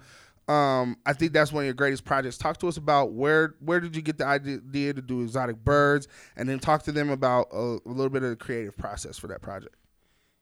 Um, 0.48 0.96
I 1.06 1.12
think 1.12 1.32
that's 1.32 1.52
one 1.52 1.62
of 1.62 1.66
your 1.66 1.74
greatest 1.74 2.04
projects. 2.04 2.36
Talk 2.36 2.58
to 2.58 2.68
us 2.68 2.76
about 2.76 3.12
where 3.12 3.54
where 3.60 3.78
did 3.78 3.94
you 3.94 4.02
get 4.02 4.18
the 4.18 4.26
idea 4.26 4.92
to 4.92 5.00
do 5.00 5.22
Exotic 5.22 5.64
Birds, 5.64 6.08
and 6.36 6.48
then 6.48 6.58
talk 6.58 6.82
to 6.82 6.92
them 6.92 7.08
about 7.10 7.46
a, 7.52 7.78
a 7.86 7.88
little 7.88 8.10
bit 8.10 8.24
of 8.24 8.30
the 8.30 8.36
creative 8.36 8.76
process 8.76 9.16
for 9.16 9.28
that 9.28 9.40
project. 9.40 9.76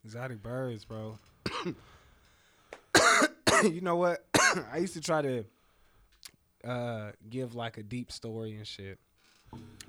Exotic 0.04 0.42
birds, 0.42 0.87
bro. 0.87 1.18
you 3.64 3.81
know 3.81 3.97
what? 3.97 4.25
I 4.73 4.78
used 4.78 4.95
to 4.95 5.00
try 5.00 5.23
to 5.23 5.45
uh, 6.64 7.12
give 7.28 7.55
like 7.55 7.78
a 7.78 7.83
deep 7.83 8.11
story 8.12 8.57
and 8.57 8.67
shit 8.67 8.99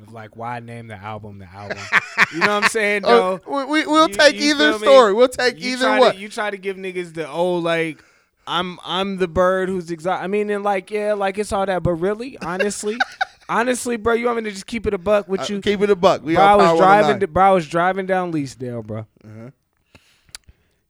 of 0.02 0.14
like 0.14 0.38
why 0.38 0.58
I 0.58 0.60
named 0.62 0.90
the 0.90 0.96
album 0.96 1.40
the 1.40 1.46
album. 1.46 1.78
you 2.34 2.40
know 2.40 2.48
what 2.56 2.64
I'm 2.64 2.70
saying? 2.70 3.02
Oh, 3.06 3.40
though? 3.46 3.66
we, 3.66 3.82
we, 3.82 3.88
we'll 3.88 4.08
You- 4.10 4.16
take 4.16 4.36
you 4.36 4.52
either 4.52 4.72
feel 4.72 4.80
me? 4.80 4.86
story. 4.88 5.14
We'll 5.14 5.28
take 5.28 5.60
you 5.60 5.74
either 5.74 6.00
one. 6.00 6.14
To, 6.14 6.20
you 6.20 6.30
try 6.30 6.50
to 6.50 6.58
give 6.58 6.78
niggas 6.78 7.14
the 7.14 7.28
old 7.30 7.64
like 7.64 8.04
I'm 8.48 8.80
I'm 8.86 9.18
the 9.18 9.28
bird 9.28 9.70
who's 9.70 9.92
exotic. 9.92 10.24
I 10.24 10.28
mean, 10.28 10.50
and 10.50 10.64
like 10.64 10.90
yeah, 10.92 11.14
like 11.14 11.38
it's 11.38 11.52
all 11.52 11.66
that, 11.66 11.84
but 11.84 11.94
really, 11.94 12.38
honestly, 12.40 12.98
honestly, 13.50 13.98
bro, 13.98 14.14
you 14.14 14.26
want 14.28 14.38
me 14.38 14.44
to 14.46 14.52
just 14.52 14.66
keep 14.66 14.88
it 14.88 14.94
a 14.94 14.98
buck 14.98 15.28
with 15.28 15.42
Uh, 15.42 15.46
you? 15.50 15.62
Keep 15.62 15.82
it 15.82 15.90
a 15.90 15.96
buck. 15.96 16.24
We 16.24 16.36
bro, 16.36 16.44
I 16.44 16.56
was 16.56 16.80
driving. 16.80 17.20
To, 17.20 17.28
bro, 17.28 17.44
I 17.44 17.52
was 17.52 17.68
driving 17.68 18.06
down 18.06 18.32
Leetsdale, 18.32 18.86
bro, 18.86 19.00
Uh-huh. 19.24 19.50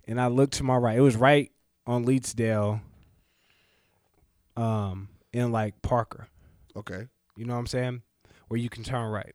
and 0.07 0.21
I 0.21 0.27
looked 0.27 0.53
to 0.55 0.63
my 0.63 0.77
right. 0.77 0.97
It 0.97 1.01
was 1.01 1.15
right 1.15 1.51
on 1.89 2.05
Leetsdale, 2.05 2.81
um, 4.55 5.09
in 5.33 5.51
like 5.51 5.81
Parker. 5.81 6.27
Okay. 6.75 7.07
You 7.35 7.45
know 7.45 7.53
what 7.53 7.59
I'm 7.59 7.67
saying? 7.67 8.03
Where 8.47 8.59
you 8.59 8.69
can 8.69 8.83
turn 8.83 9.09
right. 9.09 9.33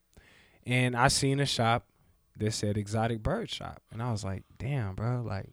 And 0.64 0.96
I 0.96 1.08
seen 1.08 1.40
a 1.40 1.46
shop 1.46 1.88
that 2.36 2.52
said 2.52 2.76
Exotic 2.76 3.24
Bird 3.24 3.50
Shop. 3.50 3.82
And 3.90 4.00
I 4.00 4.12
was 4.12 4.24
like, 4.24 4.44
damn, 4.56 4.94
bro, 4.94 5.24
like 5.26 5.50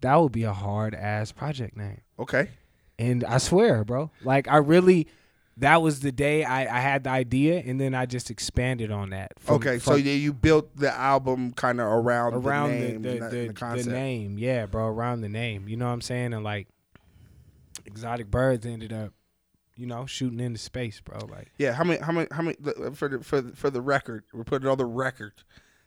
that 0.00 0.14
would 0.14 0.30
be 0.30 0.44
a 0.44 0.52
hard 0.52 0.94
ass 0.94 1.32
project 1.32 1.76
name. 1.76 2.02
Okay. 2.20 2.50
And 3.00 3.24
I 3.24 3.38
swear, 3.38 3.84
bro, 3.84 4.12
like 4.22 4.46
I 4.46 4.58
really 4.58 5.08
that 5.58 5.82
was 5.82 6.00
the 6.00 6.12
day 6.12 6.44
I, 6.44 6.78
I 6.78 6.80
had 6.80 7.04
the 7.04 7.10
idea 7.10 7.62
and 7.64 7.80
then 7.80 7.94
I 7.94 8.06
just 8.06 8.30
expanded 8.30 8.90
on 8.90 9.10
that. 9.10 9.32
from- 9.38 9.56
okay. 9.56 9.78
so 9.78 9.96
yeah, 9.96 10.12
you 10.12 10.32
built 10.32 10.76
the 10.76 10.92
album 10.92 11.52
kind 11.52 11.80
of 11.80 11.86
around 11.86 12.34
around 12.34 12.70
the 12.70 12.76
the 12.76 12.86
name, 12.92 13.02
the, 13.02 13.08
that- 13.18 13.30
the, 13.30 13.66
and 13.66 13.80
the, 13.84 13.90
name. 13.90 14.38
Yeah, 14.38 14.66
bro, 14.66 14.86
around 14.86 15.20
the 15.22 15.28
name. 15.28 15.68
You 15.68 15.76
know 15.76 15.86
what 15.86 15.92
I'm 15.92 16.00
saying? 16.00 16.32
And 16.32 16.44
like 16.44 16.68
Exotic 17.86 18.30
Birds 18.30 18.66
ended 18.66 18.92
up, 18.92 19.12
you 19.76 19.86
know, 19.86 20.06
shooting 20.06 20.40
into 20.40 20.58
space, 20.58 21.00
bro. 21.00 21.18
Like 21.28 21.50
Yeah. 21.58 21.72
How 21.72 21.84
many? 21.84 22.00
How 22.00 22.12
many? 22.12 22.28
How 22.30 22.42
many? 22.42 22.56
For 22.94 23.08
the 23.08 23.20
for 23.22 23.40
the, 23.40 23.56
for 23.56 23.70
the 23.70 23.80
record, 23.80 24.24
we're 24.32 24.44
putting 24.44 24.68
on 24.68 24.78
the 24.78 24.86
record. 24.86 25.32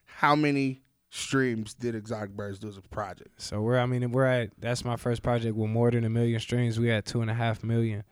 How 0.05 0.35
many 0.35 0.81
streams 1.09 1.73
did 1.73 1.93
Exotic 1.95 2.31
Birds 2.31 2.59
do 2.59 2.67
as 2.69 2.77
a 2.77 2.81
project? 2.81 3.41
So 3.41 3.61
we're 3.61 3.77
I 3.79 3.85
mean 3.85 4.11
we're 4.11 4.25
at 4.25 4.49
that's 4.59 4.83
my 4.83 4.95
first 4.95 5.21
project 5.23 5.55
with 5.55 5.69
more 5.69 5.91
than 5.91 6.03
a 6.03 6.09
million 6.09 6.39
streams. 6.39 6.79
We 6.79 6.87
had 6.87 7.05
two 7.05 7.21
and 7.21 7.29
a 7.29 7.33
half 7.33 7.63
million 7.63 8.03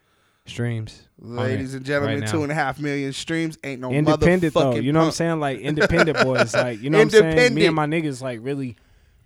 streams. 0.49 1.07
Ladies 1.19 1.73
and 1.73 1.85
gentlemen, 1.85 2.21
right 2.21 2.29
two 2.29 2.43
and 2.43 2.51
a 2.51 2.55
half 2.55 2.79
million 2.79 3.13
streams 3.13 3.57
ain't 3.63 3.81
no 3.81 3.91
independent 3.91 4.53
though. 4.53 4.73
motherfucking 4.73 4.83
You 4.83 4.93
know 4.93 4.99
what 4.99 5.05
I'm 5.07 5.11
saying? 5.11 5.39
Like 5.39 5.59
independent 5.59 6.19
boys. 6.23 6.53
Like 6.53 6.81
you 6.81 6.89
know 6.89 6.97
what 6.97 7.03
I'm 7.03 7.09
saying? 7.09 7.53
Me 7.53 7.65
and 7.65 7.75
my 7.75 7.85
niggas 7.85 8.21
like 8.21 8.39
really 8.41 8.77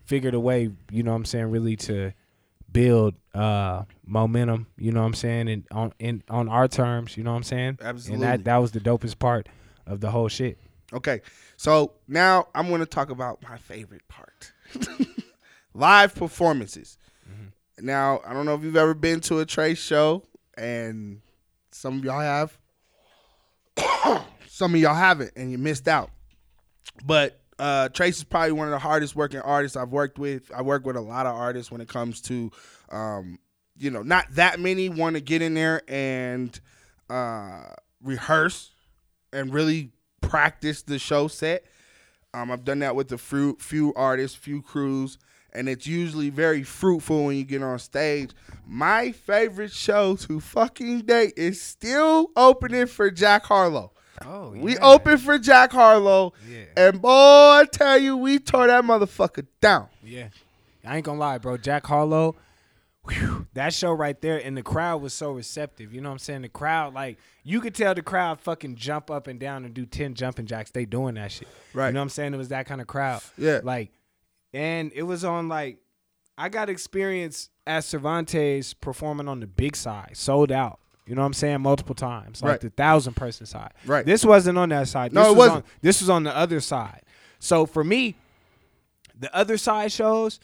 figured 0.05 0.33
a 0.33 0.39
way, 0.39 0.69
you 0.91 1.03
know 1.03 1.11
what 1.11 1.17
I'm 1.17 1.25
saying, 1.25 1.51
really 1.51 1.75
to 1.77 2.13
build 2.71 3.15
uh 3.33 3.83
momentum, 4.05 4.67
you 4.77 4.91
know 4.91 5.01
what 5.01 5.07
I'm 5.07 5.13
saying, 5.13 5.49
and 5.49 5.63
on 5.71 5.93
in 5.99 6.23
on 6.29 6.49
our 6.49 6.67
terms, 6.67 7.15
you 7.17 7.23
know 7.23 7.31
what 7.31 7.37
I'm 7.37 7.43
saying? 7.43 7.79
Absolutely. 7.81 8.13
And 8.13 8.23
that 8.23 8.45
that 8.45 8.57
was 8.57 8.71
the 8.71 8.79
dopest 8.79 9.19
part 9.19 9.47
of 9.85 10.01
the 10.01 10.11
whole 10.11 10.27
shit. 10.27 10.57
Okay, 10.93 11.21
so 11.57 11.93
now 12.07 12.47
I'm 12.53 12.67
going 12.67 12.81
to 12.81 12.85
talk 12.85 13.09
about 13.09 13.41
my 13.41 13.57
favorite 13.57 14.07
part: 14.07 14.51
live 15.73 16.13
performances. 16.13 16.97
Mm-hmm. 17.29 17.85
Now, 17.85 18.21
I 18.25 18.33
don't 18.33 18.45
know 18.45 18.53
if 18.53 18.63
you've 18.63 18.75
ever 18.75 18.93
been 18.93 19.19
to 19.21 19.39
a 19.39 19.45
Trey 19.45 19.73
show, 19.73 20.23
and 20.57 21.21
some 21.71 21.99
of 21.99 22.05
y'all 22.05 22.19
have. 22.19 22.57
some 24.47 24.75
of 24.75 24.81
y'all 24.81 24.95
haven't, 24.95 25.31
and 25.35 25.51
you 25.51 25.57
missed 25.57 25.87
out. 25.87 26.11
But 27.05 27.39
uh, 27.59 27.89
Trace 27.89 28.17
is 28.17 28.23
probably 28.23 28.51
one 28.51 28.67
of 28.67 28.71
the 28.71 28.79
hardest 28.79 29.15
working 29.15 29.39
artists 29.39 29.77
I've 29.77 29.91
worked 29.91 30.19
with. 30.19 30.51
I 30.55 30.61
work 30.61 30.85
with 30.85 30.95
a 30.95 31.01
lot 31.01 31.25
of 31.25 31.35
artists 31.35 31.71
when 31.71 31.81
it 31.81 31.87
comes 31.87 32.21
to, 32.21 32.51
um, 32.89 33.39
you 33.77 33.89
know, 33.89 34.01
not 34.01 34.25
that 34.35 34.59
many 34.59 34.89
want 34.89 35.15
to 35.15 35.21
get 35.21 35.41
in 35.41 35.53
there 35.53 35.81
and 35.87 36.59
uh, 37.09 37.63
rehearse 38.01 38.71
and 39.31 39.53
really 39.53 39.91
practice 40.21 40.81
the 40.81 40.99
show 40.99 41.27
set. 41.27 41.65
Um, 42.33 42.51
I've 42.51 42.65
done 42.65 42.79
that 42.79 42.95
with 42.95 43.11
a 43.11 43.17
few, 43.17 43.55
few 43.59 43.93
artists, 43.95 44.35
few 44.35 44.61
crews, 44.61 45.17
and 45.53 45.69
it's 45.69 45.87
usually 45.87 46.29
very 46.29 46.63
fruitful 46.63 47.25
when 47.25 47.37
you 47.37 47.43
get 47.43 47.63
on 47.63 47.79
stage. 47.79 48.31
My 48.67 49.11
favorite 49.11 49.71
show 49.71 50.15
to 50.17 50.39
fucking 50.39 51.01
date 51.01 51.33
is 51.37 51.61
still 51.61 52.31
opening 52.35 52.87
for 52.87 53.09
Jack 53.11 53.45
Harlow. 53.45 53.91
Oh, 54.25 54.51
We 54.55 54.77
open 54.77 55.17
for 55.17 55.37
Jack 55.39 55.71
Harlow, 55.71 56.33
Yeah. 56.49 56.65
and 56.77 57.01
boy, 57.01 57.09
I 57.09 57.65
tell 57.71 57.97
you, 57.97 58.15
we 58.15 58.39
tore 58.39 58.67
that 58.67 58.83
motherfucker 58.83 59.47
down. 59.59 59.87
Yeah. 60.03 60.29
I 60.85 60.97
ain't 60.97 61.05
gonna 61.05 61.19
lie, 61.19 61.37
bro. 61.39 61.57
Jack 61.57 61.85
Harlow, 61.87 62.35
whew, 63.09 63.47
that 63.53 63.73
show 63.73 63.91
right 63.91 64.19
there, 64.21 64.37
and 64.37 64.55
the 64.55 64.63
crowd 64.63 65.01
was 65.01 65.13
so 65.13 65.31
receptive. 65.31 65.93
You 65.93 66.01
know 66.01 66.09
what 66.09 66.13
I'm 66.13 66.19
saying? 66.19 66.41
The 66.43 66.49
crowd, 66.49 66.93
like, 66.93 67.17
you 67.43 67.59
could 67.59 67.75
tell 67.75 67.93
the 67.95 68.01
crowd 68.01 68.39
fucking 68.39 68.75
jump 68.75 69.11
up 69.11 69.27
and 69.27 69.39
down 69.39 69.65
and 69.65 69.73
do 69.73 69.85
10 69.85 70.13
jumping 70.13 70.45
jacks. 70.45 70.71
They 70.71 70.85
doing 70.85 71.15
that 71.15 71.31
shit. 71.31 71.47
Right. 71.73 71.87
You 71.87 71.93
know 71.93 71.99
what 71.99 72.03
I'm 72.03 72.09
saying? 72.09 72.33
It 72.33 72.37
was 72.37 72.49
that 72.49 72.65
kind 72.65 72.79
of 72.81 72.87
crowd. 72.87 73.21
Yeah. 73.37 73.59
Like, 73.63 73.91
and 74.53 74.91
it 74.93 75.03
was 75.03 75.23
on, 75.25 75.47
like, 75.49 75.77
I 76.37 76.49
got 76.49 76.69
experience 76.69 77.49
at 77.67 77.83
Cervantes 77.83 78.73
performing 78.73 79.27
on 79.27 79.39
the 79.39 79.47
big 79.47 79.75
side, 79.75 80.11
sold 80.15 80.51
out. 80.51 80.79
You 81.05 81.15
know 81.15 81.21
what 81.21 81.27
I'm 81.27 81.33
saying? 81.33 81.61
Multiple 81.61 81.95
times, 81.95 82.41
like 82.41 82.49
Right. 82.51 82.61
the 82.61 82.69
thousand 82.69 83.15
person 83.15 83.45
side. 83.45 83.73
Right. 83.85 84.05
This 84.05 84.23
wasn't 84.23 84.57
on 84.57 84.69
that 84.69 84.87
side. 84.87 85.11
No, 85.13 85.21
This 85.21 85.27
it 85.27 85.31
was 85.31 85.37
wasn't. 85.37 85.65
On, 85.65 85.71
this 85.81 86.01
was 86.01 86.09
on 86.09 86.23
the 86.23 86.35
other 86.35 86.59
side. 86.61 87.01
So 87.39 87.65
for 87.65 87.83
me, 87.83 88.15
the 89.19 89.33
other 89.35 89.57
side 89.57 89.91
shows, 89.91 90.39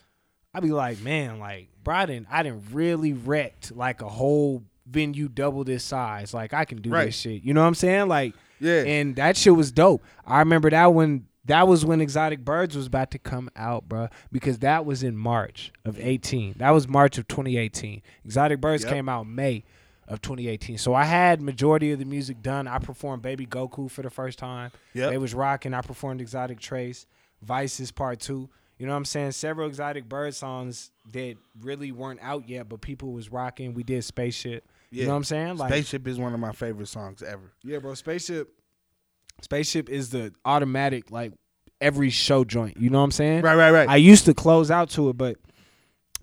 I'd 0.53 0.63
be 0.63 0.71
like, 0.71 0.99
man, 1.01 1.39
like, 1.39 1.69
bro, 1.83 1.95
I 1.95 2.05
didn't, 2.05 2.27
really 2.73 3.13
wrecked 3.13 3.71
like 3.75 4.01
a 4.01 4.09
whole 4.09 4.63
venue 4.85 5.29
double 5.29 5.63
this 5.63 5.83
size. 5.83 6.33
Like, 6.33 6.53
I 6.53 6.65
can 6.65 6.81
do 6.81 6.89
Right. 6.89 7.05
this 7.05 7.15
shit. 7.15 7.41
You 7.43 7.53
know 7.53 7.61
what 7.61 7.67
I'm 7.67 7.75
saying? 7.75 8.07
Like, 8.07 8.33
Yeah. 8.59 8.81
And 8.83 9.15
that 9.15 9.37
shit 9.37 9.55
was 9.55 9.71
dope. 9.71 10.03
I 10.27 10.39
remember 10.39 10.69
that 10.69 10.93
when 10.93 11.25
that 11.49 11.67
was 11.67 11.85
when 11.85 12.01
Exotic 12.01 12.43
Birds 12.45 12.75
was 12.75 12.87
about 12.87 13.11
to 13.11 13.19
come 13.19 13.49
out, 13.55 13.87
bro, 13.89 14.07
because 14.31 14.59
that 14.59 14.85
was 14.85 15.03
in 15.03 15.15
March 15.17 15.71
of 15.85 15.99
18. 15.99 16.55
That 16.57 16.71
was 16.71 16.87
March 16.87 17.17
of 17.17 17.27
2018. 17.27 18.01
Exotic 18.25 18.59
Birds 18.61 18.83
Yep. 18.83 18.93
came 18.93 19.09
out 19.09 19.27
May 19.27 19.63
of 20.07 20.21
2018. 20.21 20.77
So 20.79 20.93
I 20.95 21.03
had 21.03 21.41
majority 21.41 21.91
of 21.91 21.99
the 21.99 22.05
music 22.05 22.41
done. 22.41 22.67
I 22.67 22.79
performed 22.79 23.21
Baby 23.21 23.45
Goku 23.45 23.91
for 23.91 24.01
the 24.01 24.09
first 24.09 24.39
time. 24.39 24.71
Yep. 24.93 25.11
They 25.11 25.17
was 25.17 25.33
rocking. 25.35 25.73
I 25.75 25.81
performed 25.81 26.19
Exotic 26.21 26.59
Trace, 26.59 27.05
Vices 27.43 27.91
Part 27.91 28.19
2. 28.19 28.49
You 28.79 28.85
know 28.85 28.93
what 28.93 28.97
I'm 28.97 29.05
saying? 29.05 29.33
Several 29.33 29.67
Exotic 29.67 30.07
Bird 30.09 30.33
songs 30.33 30.91
that 31.11 31.35
really 31.61 31.91
weren't 31.91 32.21
out 32.23 32.47
yet, 32.47 32.69
but 32.69 32.79
people 32.81 33.11
was 33.11 33.29
rocking. 33.31 33.73
We 33.73 33.83
did 33.83 34.03
Spaceship. 34.03 34.65
Yeah. 34.89 35.01
You 35.01 35.05
know 35.07 35.13
what 35.13 35.17
I'm 35.17 35.23
saying? 35.25 35.57
Like 35.57 35.69
Spaceship 35.69 36.07
is 36.07 36.17
one 36.17 36.33
of 36.33 36.39
my 36.39 36.53
favorite 36.53 36.87
songs 36.87 37.21
ever. 37.21 37.51
yeah, 37.63 37.77
bro. 37.79 37.93
Spaceship. 37.93 38.49
Spaceship 39.41 39.89
is 39.89 40.09
the 40.09 40.33
automatic 40.45 41.11
like 41.11 41.33
every 41.81 42.09
show 42.09 42.43
joint. 42.43 42.77
You 42.77 42.89
know 42.89 42.99
what 42.99 43.05
I'm 43.05 43.11
saying? 43.11 43.41
Right, 43.41 43.55
right, 43.55 43.71
right. 43.71 43.89
I 43.89 43.97
used 43.97 44.25
to 44.25 44.33
close 44.33 44.69
out 44.71 44.89
to 44.91 45.09
it, 45.09 45.17
but 45.17 45.37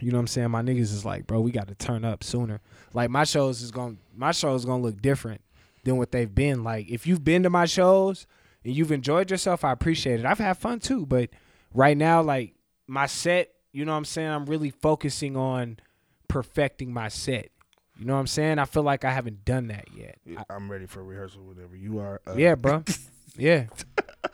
you 0.00 0.10
know 0.10 0.18
what 0.18 0.22
I'm 0.22 0.26
saying. 0.26 0.50
My 0.50 0.62
niggas 0.62 0.92
is 0.92 1.04
like, 1.04 1.26
bro, 1.26 1.40
we 1.40 1.50
got 1.50 1.68
to 1.68 1.74
turn 1.74 2.04
up 2.04 2.22
sooner. 2.22 2.60
Like 2.92 3.10
my 3.10 3.24
shows 3.24 3.62
is 3.62 3.70
going, 3.70 3.96
to 3.96 4.02
my 4.14 4.32
shows 4.32 4.64
gonna 4.64 4.82
look 4.82 5.00
different 5.00 5.40
than 5.84 5.96
what 5.96 6.12
they've 6.12 6.34
been. 6.34 6.64
Like 6.64 6.88
if 6.90 7.06
you've 7.06 7.24
been 7.24 7.42
to 7.44 7.50
my 7.50 7.66
shows 7.66 8.26
and 8.64 8.74
you've 8.74 8.92
enjoyed 8.92 9.30
yourself, 9.30 9.64
I 9.64 9.72
appreciate 9.72 10.20
it. 10.20 10.26
I've 10.26 10.38
had 10.38 10.58
fun 10.58 10.80
too, 10.80 11.06
but 11.06 11.30
right 11.72 11.96
now, 11.96 12.22
like 12.22 12.54
my 12.86 13.06
set, 13.06 13.52
you 13.72 13.84
know 13.84 13.92
what 13.92 13.98
I'm 13.98 14.04
saying. 14.04 14.28
I'm 14.28 14.46
really 14.46 14.70
focusing 14.70 15.36
on 15.36 15.78
perfecting 16.28 16.92
my 16.92 17.08
set. 17.08 17.50
You 17.98 18.04
know 18.04 18.14
what 18.14 18.20
I'm 18.20 18.26
saying? 18.26 18.58
I 18.58 18.64
feel 18.66 18.82
like 18.82 19.04
I 19.04 19.10
haven't 19.10 19.44
done 19.44 19.68
that 19.68 19.86
yet. 19.96 20.18
I- 20.36 20.44
I'm 20.54 20.70
ready 20.70 20.86
for 20.86 21.02
rehearsal 21.02 21.42
whenever 21.42 21.76
you 21.76 21.98
are. 22.00 22.20
Uh, 22.26 22.34
yeah, 22.36 22.54
bro. 22.54 22.84
Yeah. 23.38 23.66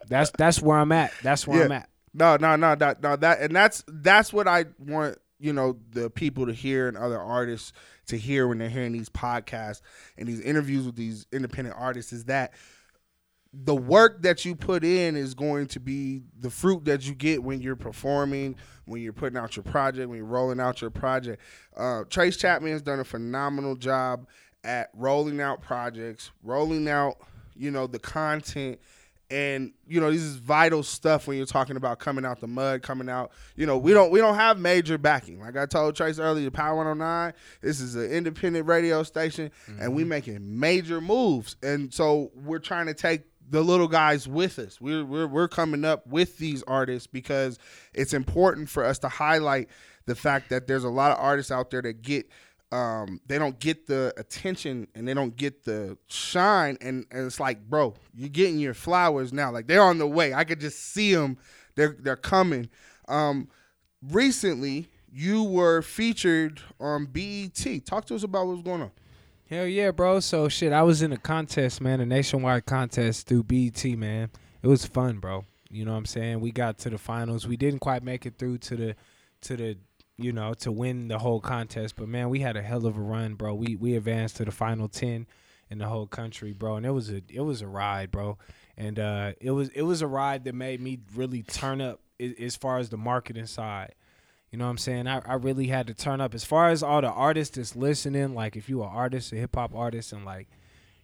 That's 0.08 0.30
that's 0.38 0.62
where 0.62 0.78
I'm 0.78 0.92
at. 0.92 1.12
That's 1.24 1.44
where 1.44 1.58
Yeah. 1.58 1.64
I'm 1.64 1.72
at. 1.72 1.88
No, 2.14 2.36
no, 2.36 2.54
no, 2.54 2.74
no, 2.76 2.94
no. 3.02 3.16
That 3.16 3.40
and 3.40 3.54
that's 3.56 3.82
that's 3.88 4.32
what 4.32 4.46
I 4.46 4.66
want. 4.78 5.18
You 5.40 5.52
know, 5.52 5.76
the 5.90 6.08
people 6.08 6.46
to 6.46 6.52
hear 6.52 6.86
and 6.86 6.96
other 6.96 7.18
artists 7.18 7.72
to 8.06 8.16
hear 8.16 8.46
when 8.46 8.58
they're 8.58 8.68
hearing 8.68 8.92
these 8.92 9.08
podcasts 9.08 9.80
and 10.16 10.28
these 10.28 10.40
interviews 10.40 10.86
with 10.86 10.94
these 10.94 11.26
independent 11.32 11.74
artists 11.76 12.12
is 12.12 12.26
that 12.26 12.52
the 13.52 13.74
work 13.74 14.22
that 14.22 14.44
you 14.44 14.54
put 14.54 14.82
in 14.82 15.14
is 15.14 15.34
going 15.34 15.66
to 15.68 15.80
be 15.80 16.22
the 16.40 16.48
fruit 16.48 16.84
that 16.86 17.06
you 17.06 17.14
get 17.14 17.42
when 17.42 17.60
you're 17.60 17.76
performing, 17.76 18.56
when 18.86 19.02
you're 19.02 19.12
putting 19.12 19.36
out 19.36 19.56
your 19.56 19.62
project, 19.62 20.08
when 20.08 20.16
you're 20.16 20.26
rolling 20.26 20.58
out 20.58 20.80
your 20.80 20.90
project. 20.90 21.42
Uh, 21.76 22.04
Trace 22.08 22.36
Chapman 22.36 22.72
has 22.72 22.82
done 22.82 23.00
a 23.00 23.04
phenomenal 23.04 23.76
job 23.76 24.26
at 24.64 24.90
rolling 24.94 25.40
out 25.40 25.60
projects, 25.60 26.30
rolling 26.42 26.88
out, 26.88 27.18
you 27.54 27.70
know, 27.70 27.86
the 27.86 27.98
content. 27.98 28.78
And 29.30 29.72
you 29.86 29.98
know 29.98 30.12
this 30.12 30.20
is 30.20 30.36
vital 30.36 30.82
stuff 30.82 31.26
when 31.26 31.38
you're 31.38 31.46
talking 31.46 31.76
about 31.76 31.98
coming 31.98 32.26
out 32.26 32.38
the 32.40 32.46
mud, 32.46 32.82
coming 32.82 33.08
out. 33.08 33.32
You 33.56 33.64
know 33.64 33.78
we 33.78 33.94
don't 33.94 34.10
we 34.10 34.18
don't 34.18 34.34
have 34.34 34.58
major 34.58 34.98
backing. 34.98 35.40
Like 35.40 35.56
I 35.56 35.64
told 35.64 35.96
Trace 35.96 36.18
earlier, 36.18 36.50
Power 36.50 36.76
109. 36.76 37.32
This 37.62 37.80
is 37.80 37.94
an 37.94 38.10
independent 38.10 38.66
radio 38.66 39.02
station, 39.02 39.50
and 39.80 39.94
we 39.94 40.04
making 40.04 40.60
major 40.60 41.00
moves. 41.00 41.56
And 41.62 41.94
so 41.94 42.30
we're 42.34 42.58
trying 42.58 42.88
to 42.88 42.94
take 42.94 43.22
the 43.48 43.62
little 43.62 43.88
guys 43.88 44.26
with 44.26 44.58
us. 44.58 44.80
We're, 44.80 45.04
we're 45.04 45.26
we're 45.26 45.48
coming 45.48 45.84
up 45.84 46.06
with 46.06 46.38
these 46.38 46.62
artists 46.64 47.06
because 47.06 47.58
it's 47.94 48.14
important 48.14 48.68
for 48.68 48.84
us 48.84 48.98
to 49.00 49.08
highlight 49.08 49.68
the 50.06 50.14
fact 50.14 50.50
that 50.50 50.66
there's 50.66 50.84
a 50.84 50.88
lot 50.88 51.12
of 51.12 51.18
artists 51.18 51.52
out 51.52 51.70
there 51.70 51.82
that 51.82 52.02
get 52.02 52.28
um, 52.70 53.20
they 53.26 53.38
don't 53.38 53.58
get 53.58 53.86
the 53.86 54.14
attention 54.16 54.88
and 54.94 55.06
they 55.06 55.12
don't 55.12 55.36
get 55.36 55.64
the 55.64 55.98
shine. 56.06 56.78
And, 56.80 57.04
and 57.10 57.26
it's 57.26 57.38
like 57.38 57.68
bro 57.68 57.94
you're 58.14 58.28
getting 58.28 58.58
your 58.58 58.74
flowers 58.74 59.32
now. 59.32 59.50
Like 59.50 59.66
they're 59.66 59.82
on 59.82 59.98
the 59.98 60.06
way. 60.06 60.32
I 60.34 60.44
could 60.44 60.60
just 60.60 60.78
see 60.78 61.14
them 61.14 61.36
they're 61.74 61.96
they're 61.98 62.16
coming. 62.16 62.68
Um, 63.08 63.48
recently 64.02 64.88
you 65.12 65.42
were 65.42 65.82
featured 65.82 66.60
on 66.80 67.04
BET 67.04 67.84
talk 67.84 68.06
to 68.06 68.14
us 68.14 68.22
about 68.22 68.46
what's 68.46 68.62
going 68.62 68.82
on 68.82 68.90
Hell 69.52 69.66
yeah, 69.66 69.90
bro. 69.90 70.18
So 70.20 70.48
shit, 70.48 70.72
I 70.72 70.82
was 70.82 71.02
in 71.02 71.12
a 71.12 71.18
contest, 71.18 71.82
man, 71.82 72.00
a 72.00 72.06
nationwide 72.06 72.64
contest 72.64 73.26
through 73.26 73.42
BET, 73.42 73.84
man. 73.84 74.30
It 74.62 74.66
was 74.66 74.86
fun, 74.86 75.18
bro. 75.18 75.44
You 75.68 75.84
know 75.84 75.92
what 75.92 75.98
I'm 75.98 76.06
saying? 76.06 76.40
We 76.40 76.52
got 76.52 76.78
to 76.78 76.88
the 76.88 76.96
finals. 76.96 77.46
We 77.46 77.58
didn't 77.58 77.80
quite 77.80 78.02
make 78.02 78.24
it 78.24 78.38
through 78.38 78.58
to 78.58 78.76
the 78.76 78.96
to 79.42 79.56
the 79.58 79.76
you 80.16 80.32
know, 80.32 80.54
to 80.54 80.72
win 80.72 81.08
the 81.08 81.18
whole 81.18 81.38
contest, 81.38 81.96
but 81.96 82.08
man, 82.08 82.30
we 82.30 82.38
had 82.38 82.56
a 82.56 82.62
hell 82.62 82.86
of 82.86 82.96
a 82.96 83.00
run, 83.02 83.34
bro. 83.34 83.52
We 83.52 83.76
we 83.76 83.94
advanced 83.94 84.38
to 84.38 84.46
the 84.46 84.52
final 84.52 84.88
10 84.88 85.26
in 85.68 85.78
the 85.78 85.86
whole 85.86 86.06
country, 86.06 86.54
bro. 86.54 86.76
And 86.76 86.86
it 86.86 86.92
was 86.92 87.10
a 87.10 87.20
it 87.28 87.42
was 87.42 87.60
a 87.60 87.66
ride, 87.66 88.10
bro. 88.10 88.38
And 88.78 88.98
uh 88.98 89.32
it 89.38 89.50
was 89.50 89.68
it 89.74 89.82
was 89.82 90.00
a 90.00 90.06
ride 90.06 90.44
that 90.44 90.54
made 90.54 90.80
me 90.80 91.00
really 91.14 91.42
turn 91.42 91.82
up 91.82 92.00
as 92.18 92.56
far 92.56 92.78
as 92.78 92.88
the 92.88 92.96
marketing 92.96 93.44
side. 93.44 93.94
You 94.52 94.58
know 94.58 94.64
what 94.66 94.70
I'm 94.72 94.78
saying? 94.78 95.06
I, 95.08 95.22
I 95.26 95.34
really 95.34 95.66
had 95.68 95.86
to 95.88 95.94
turn 95.94 96.20
up. 96.20 96.34
As 96.34 96.44
far 96.44 96.68
as 96.68 96.82
all 96.82 97.00
the 97.00 97.08
artists 97.10 97.56
that's 97.56 97.74
listening, 97.74 98.34
like 98.34 98.54
if 98.54 98.68
you 98.68 98.82
are 98.82 98.90
an 98.90 98.94
artist, 98.96 99.32
a 99.32 99.36
hip 99.36 99.54
hop 99.56 99.74
artist, 99.74 100.12
and 100.12 100.24
like 100.26 100.46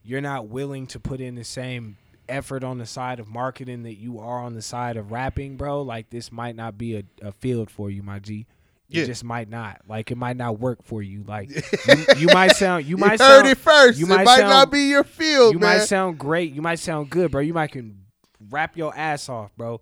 you're 0.04 0.20
not 0.20 0.48
willing 0.48 0.86
to 0.88 1.00
put 1.00 1.20
in 1.20 1.34
the 1.34 1.44
same 1.44 1.96
effort 2.28 2.62
on 2.62 2.76
the 2.76 2.84
side 2.84 3.18
of 3.18 3.26
marketing 3.26 3.84
that 3.84 3.94
you 3.96 4.18
are 4.20 4.40
on 4.42 4.52
the 4.54 4.60
side 4.60 4.98
of 4.98 5.10
rapping, 5.10 5.56
bro, 5.56 5.80
like 5.80 6.10
this 6.10 6.30
might 6.30 6.54
not 6.56 6.76
be 6.76 6.96
a, 6.96 7.02
a 7.22 7.32
field 7.32 7.70
for 7.70 7.88
you, 7.90 8.02
my 8.02 8.18
G. 8.18 8.46
It 8.90 8.98
Yeah. 9.00 9.04
just 9.06 9.24
might 9.24 9.48
not. 9.48 9.80
Like 9.88 10.10
it 10.10 10.16
might 10.18 10.36
not 10.36 10.60
work 10.60 10.82
for 10.82 11.02
you. 11.02 11.24
Like 11.26 11.48
you, 11.88 12.04
you 12.18 12.26
might 12.28 12.52
sound 12.52 12.84
you 12.84 12.98
might 12.98 13.18
sound 13.18 13.46
it 13.46 13.56
first 13.56 13.98
you 13.98 14.04
it 14.04 14.10
might 14.10 14.24
might 14.26 14.38
sound- 14.40 14.50
not 14.50 14.70
be 14.70 14.88
your 14.90 15.04
field 15.04 15.54
you 15.54 15.58
man 15.58 15.78
might 15.78 15.84
sound 15.86 16.18
great. 16.18 16.52
You 16.52 16.60
might 16.60 16.78
sound 16.80 17.08
good, 17.08 17.30
bro. 17.30 17.40
You 17.40 17.54
might 17.54 17.72
can 17.72 18.04
rap 18.50 18.76
your 18.76 18.94
ass 18.94 19.30
off, 19.30 19.56
bro. 19.56 19.80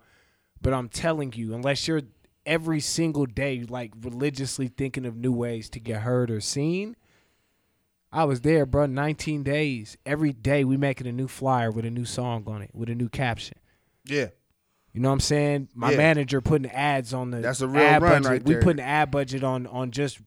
But 0.62 0.72
I'm 0.72 0.88
telling 0.88 1.32
you, 1.34 1.54
unless 1.54 1.86
you're 1.86 2.02
every 2.46 2.80
single 2.80 3.26
day 3.26 3.64
like 3.68 3.92
religiously 4.00 4.68
thinking 4.68 5.04
of 5.04 5.16
new 5.16 5.32
ways 5.32 5.68
to 5.70 5.80
get 5.80 6.02
heard 6.02 6.30
or 6.30 6.40
seen, 6.40 6.96
I 8.12 8.24
was 8.24 8.40
there, 8.42 8.64
bro. 8.64 8.86
19 8.86 9.42
days. 9.42 9.96
Every 10.06 10.32
day 10.32 10.64
we 10.64 10.76
making 10.76 11.06
a 11.06 11.12
new 11.12 11.28
flyer 11.28 11.70
with 11.70 11.84
a 11.84 11.90
new 11.90 12.04
song 12.04 12.44
on 12.46 12.62
it, 12.62 12.70
with 12.72 12.88
a 12.88 12.94
new 12.94 13.08
caption. 13.08 13.58
yeah 14.04 14.28
You 14.92 15.00
know 15.02 15.08
what 15.10 15.14
I'm 15.14 15.20
saying? 15.20 15.68
My 15.74 15.90
Yeah. 15.90 15.96
manager 15.98 16.40
putting 16.40 16.70
ads 16.70 17.12
on 17.12 17.30
the 17.30 17.40
That's 17.40 17.60
a 17.60 17.68
real 17.68 17.82
ad 17.82 18.00
run 18.02 18.22
budget. 18.22 18.30
right 18.30 18.42
we 18.46 18.54
there. 18.54 18.62
putting 18.62 18.82
ad 18.84 19.10
budget 19.10 19.44
on 19.44 19.66
on 19.66 19.90
just 19.90 20.20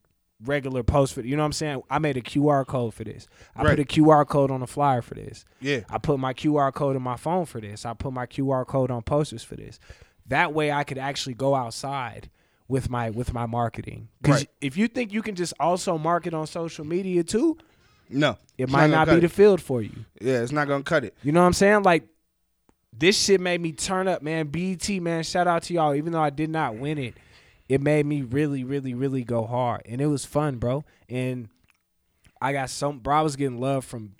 regular 0.45 0.83
posts 0.83 1.13
for 1.15 1.21
you 1.21 1.35
know 1.35 1.41
what 1.41 1.47
I'm 1.47 1.53
saying? 1.53 1.81
I 1.89 1.97
made 1.99 2.15
a 2.17 2.21
QR 2.21 2.63
code 2.65 2.93
for 2.93 3.03
this. 3.03 3.27
I 3.55 3.63
Right. 3.63 3.71
put 3.71 3.79
a 3.79 3.83
QR 4.01 4.25
code 4.25 4.51
on 4.51 4.61
a 4.61 4.67
flyer 4.67 5.01
for 5.01 5.15
this. 5.15 5.43
yeah 5.59 5.81
I 5.89 5.97
put 5.97 6.19
my 6.19 6.33
QR 6.33 6.71
code 6.73 6.95
in 6.95 7.01
my 7.01 7.15
phone 7.17 7.45
for 7.45 7.59
this. 7.59 7.85
I 7.85 7.93
put 7.93 8.13
my 8.13 8.25
QR 8.27 8.63
code 8.65 8.91
on 8.91 9.01
posters 9.01 9.43
for 9.43 9.55
this. 9.55 9.79
That 10.29 10.53
way 10.53 10.71
I 10.71 10.83
could 10.83 10.97
actually 10.97 11.33
go 11.35 11.53
outside 11.55 12.29
with 12.67 12.89
my 12.89 13.09
with 13.09 13.33
my 13.33 13.45
marketing. 13.45 14.09
Cuz 14.23 14.35
Right. 14.35 14.49
if 14.61 14.77
you 14.77 14.87
think 14.87 15.11
you 15.13 15.21
can 15.21 15.35
just 15.35 15.53
also 15.59 15.97
market 15.97 16.33
on 16.33 16.47
social 16.47 16.85
media 16.85 17.23
too, 17.23 17.57
no 18.09 18.37
it 18.57 18.69
might 18.69 18.87
not 18.89 19.07
cut 19.07 19.15
be 19.15 19.19
the 19.21 19.29
field 19.29 19.61
for 19.61 19.81
you. 19.81 20.05
yeah 20.21 20.41
it's 20.41 20.51
not 20.51 20.67
gonna 20.67 20.83
cut 20.83 21.03
it 21.03 21.15
You 21.23 21.31
know 21.31 21.41
what 21.41 21.47
I'm 21.47 21.53
saying? 21.53 21.83
Like 21.83 22.07
this 22.91 23.17
shit 23.23 23.39
made 23.39 23.61
me 23.61 23.71
turn 23.71 24.07
up, 24.07 24.21
man. 24.21 24.47
BT, 24.47 24.99
man. 24.99 25.23
Shout 25.23 25.47
out 25.47 25.63
to 25.63 25.73
y'all. 25.73 25.93
Even 25.95 26.11
though 26.11 26.21
I 26.21 26.31
did 26.31 26.49
not 26.49 26.75
win 26.75 26.97
it, 26.97 27.13
it 27.69 27.81
made 27.81 28.05
me 28.05 28.23
really, 28.23 28.63
really, 28.63 28.93
really 28.93 29.23
go 29.23 29.45
hard, 29.45 29.83
and 29.85 30.01
it 30.01 30.07
was 30.07 30.25
fun, 30.25 30.57
bro. 30.57 30.83
And 31.07 31.49
I 32.41 32.51
got 32.51 32.69
some, 32.71 32.99
bro. 32.99 33.15
I 33.15 33.21
was 33.21 33.35
getting 33.35 33.59
love 33.59 33.85
from 33.85 34.15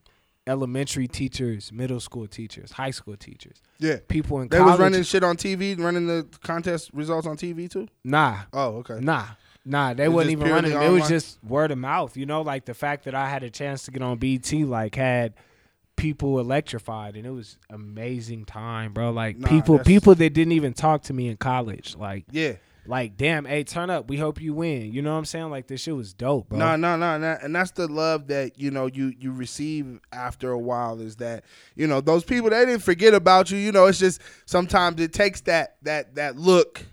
elementary 0.50 1.08
teachers, 1.08 1.72
middle 1.72 2.00
school 2.00 2.28
teachers, 2.28 2.72
high 2.74 2.92
school 2.92 3.16
teachers, 3.16 3.62
yeah 3.80 3.98
people 4.08 4.42
in 4.42 4.48
they 4.50 4.58
college. 4.58 4.72
was 4.72 4.80
running 4.80 5.04
shit 5.04 5.24
on 5.24 5.38
tv 5.38 5.80
running 5.80 6.08
the 6.08 6.28
contest 6.44 6.90
results 6.94 7.26
on 7.28 7.38
tv 7.38 7.70
too 7.70 7.88
Nah, 8.04 8.40
oh 8.52 8.78
okay 8.78 9.00
Nah, 9.00 9.26
nah, 9.64 9.94
they 9.94 10.10
wasn't 10.10 10.32
even 10.34 10.50
running. 10.52 10.72
purely 10.72 10.88
It 10.88 10.90
was 10.90 11.08
just 11.08 11.44
word 11.44 11.72
of 11.72 11.78
mouth. 11.78 12.18
You 12.18 12.26
know, 12.26 12.42
like 12.42 12.66
the 12.66 12.74
fact 12.74 13.06
that 13.06 13.14
I 13.16 13.30
had 13.30 13.44
a 13.44 13.50
chance 13.50 13.84
to 13.86 13.92
get 13.92 14.02
on 14.02 14.18
BT, 14.18 14.66
like 14.66 14.96
had 14.96 15.34
people 15.96 16.40
electrified, 16.40 17.16
and 17.16 17.26
it 17.26 17.32
was 17.32 17.58
amazing 17.70 18.46
time, 18.46 18.94
bro. 18.94 19.12
Like 19.12 19.38
Nah, 19.38 19.48
people, 19.50 19.80
people 19.80 20.16
that 20.16 20.30
didn't 20.34 20.54
even 20.54 20.74
talk 20.74 21.04
to 21.04 21.14
me 21.14 21.28
in 21.28 21.38
college, 21.38 21.96
like, 21.98 22.26
yeah 22.32 22.54
like, 22.90 23.18
damn, 23.18 23.46
hey, 23.46 23.64
turn 23.64 23.92
up. 23.92 24.10
We 24.10 24.18
hope 24.18 24.42
you 24.42 24.54
win. 24.56 24.92
You 24.92 25.04
know 25.04 25.12
what 25.12 25.20
I'm 25.20 25.26
saying? 25.26 25.52
Like 25.52 25.68
this 25.68 25.82
shit 25.82 25.96
was 25.96 26.14
dope, 26.14 26.50
bro. 26.50 26.58
No, 26.58 26.76
no, 26.76 26.98
no, 26.98 27.20
no, 27.20 27.38
and 27.42 27.56
that's 27.56 27.72
the 27.72 27.88
love 27.88 28.28
that 28.28 28.60
you 28.60 28.72
know 28.72 28.88
you 28.88 29.14
you 29.18 29.32
receive 29.32 30.00
after 30.12 30.52
a 30.52 30.58
while. 30.58 31.00
Is 31.00 31.18
that 31.18 31.46
you 31.76 31.86
know 31.86 32.02
those 32.02 32.24
people 32.24 32.50
they 32.50 32.66
didn't 32.66 32.82
forget 32.82 33.14
about 33.14 33.52
you. 33.52 33.58
You 33.58 33.72
know, 33.72 33.86
it's 33.86 34.00
just 34.00 34.22
sometimes 34.46 35.00
it 35.00 35.14
takes 35.14 35.42
that 35.42 35.76
that 35.84 36.16
that 36.16 36.38
look 36.38 36.84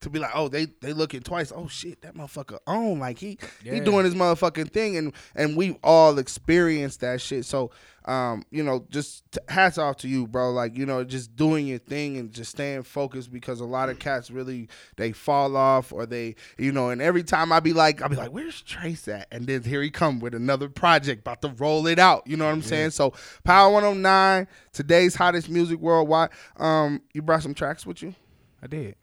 to 0.00 0.10
be 0.10 0.18
like, 0.18 0.32
oh, 0.34 0.48
they 0.48 0.66
they 0.80 0.92
looking 0.92 1.20
twice. 1.22 1.52
Oh 1.54 1.68
shit, 1.68 2.02
that 2.02 2.14
motherfucker 2.14 2.58
on 2.66 2.98
like 2.98 3.18
he 3.18 3.38
he 3.62 3.80
doing 3.80 4.04
his 4.04 4.14
motherfucking 4.14 4.70
thing, 4.70 4.96
and 4.96 5.12
and 5.34 5.56
we 5.56 5.78
all 5.82 6.18
experienced 6.18 7.00
that 7.00 7.20
shit. 7.20 7.46
So, 7.46 7.70
um, 8.04 8.44
you 8.50 8.62
know, 8.62 8.84
just 8.90 9.24
t- 9.32 9.40
hats 9.48 9.78
off 9.78 9.96
to 9.98 10.08
you, 10.08 10.26
bro. 10.26 10.50
Like 10.52 10.76
you 10.76 10.84
know, 10.84 11.02
just 11.02 11.34
doing 11.34 11.66
your 11.66 11.78
thing 11.78 12.18
and 12.18 12.30
just 12.30 12.50
staying 12.50 12.82
focused 12.82 13.32
because 13.32 13.60
a 13.60 13.64
lot 13.64 13.88
of 13.88 13.98
cats 13.98 14.30
really 14.30 14.68
they 14.96 15.12
fall 15.12 15.56
off 15.56 15.92
or 15.92 16.04
they 16.04 16.36
you 16.58 16.72
know, 16.72 16.90
and 16.90 17.00
every 17.00 17.22
time 17.22 17.50
I 17.50 17.60
be 17.60 17.72
like, 17.72 18.02
I 18.02 18.08
be 18.08 18.16
like, 18.16 18.32
where's 18.32 18.60
Trace 18.60 19.08
at? 19.08 19.28
And 19.32 19.46
then 19.46 19.62
here 19.62 19.80
he 19.82 19.90
come 19.90 20.20
with 20.20 20.34
another 20.34 20.68
project 20.68 21.20
about 21.22 21.40
to 21.40 21.48
roll 21.48 21.86
it 21.86 21.98
out. 21.98 22.26
You 22.26 22.36
know 22.36 22.44
what 22.44 22.52
I'm 22.52 22.62
saying? 22.62 22.90
So 22.90 23.14
Power 23.44 23.72
109, 23.72 24.46
today's 24.72 25.14
hottest 25.14 25.48
music 25.48 25.80
worldwide. 25.80 26.30
Um, 26.58 27.00
you 27.14 27.22
brought 27.22 27.42
some 27.42 27.54
tracks 27.54 27.86
with 27.86 28.02
you. 28.02 28.14
I 28.62 28.66
did. 28.66 28.94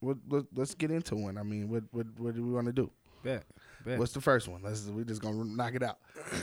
What, 0.00 0.16
let, 0.28 0.44
let's 0.54 0.74
get 0.74 0.90
into 0.90 1.16
one. 1.16 1.38
I 1.38 1.42
mean, 1.42 1.68
what 1.68 1.84
what 1.90 2.06
what 2.18 2.34
do 2.34 2.44
we 2.44 2.52
want 2.52 2.66
to 2.66 2.72
do? 2.72 2.90
Bet. 3.22 3.44
Bet. 3.84 3.98
What's 3.98 4.12
the 4.12 4.20
first 4.20 4.48
one? 4.48 4.62
Let's 4.62 4.86
we 4.86 5.04
just 5.04 5.22
gonna 5.22 5.44
knock 5.44 5.74
it 5.74 5.82
out. 5.82 5.98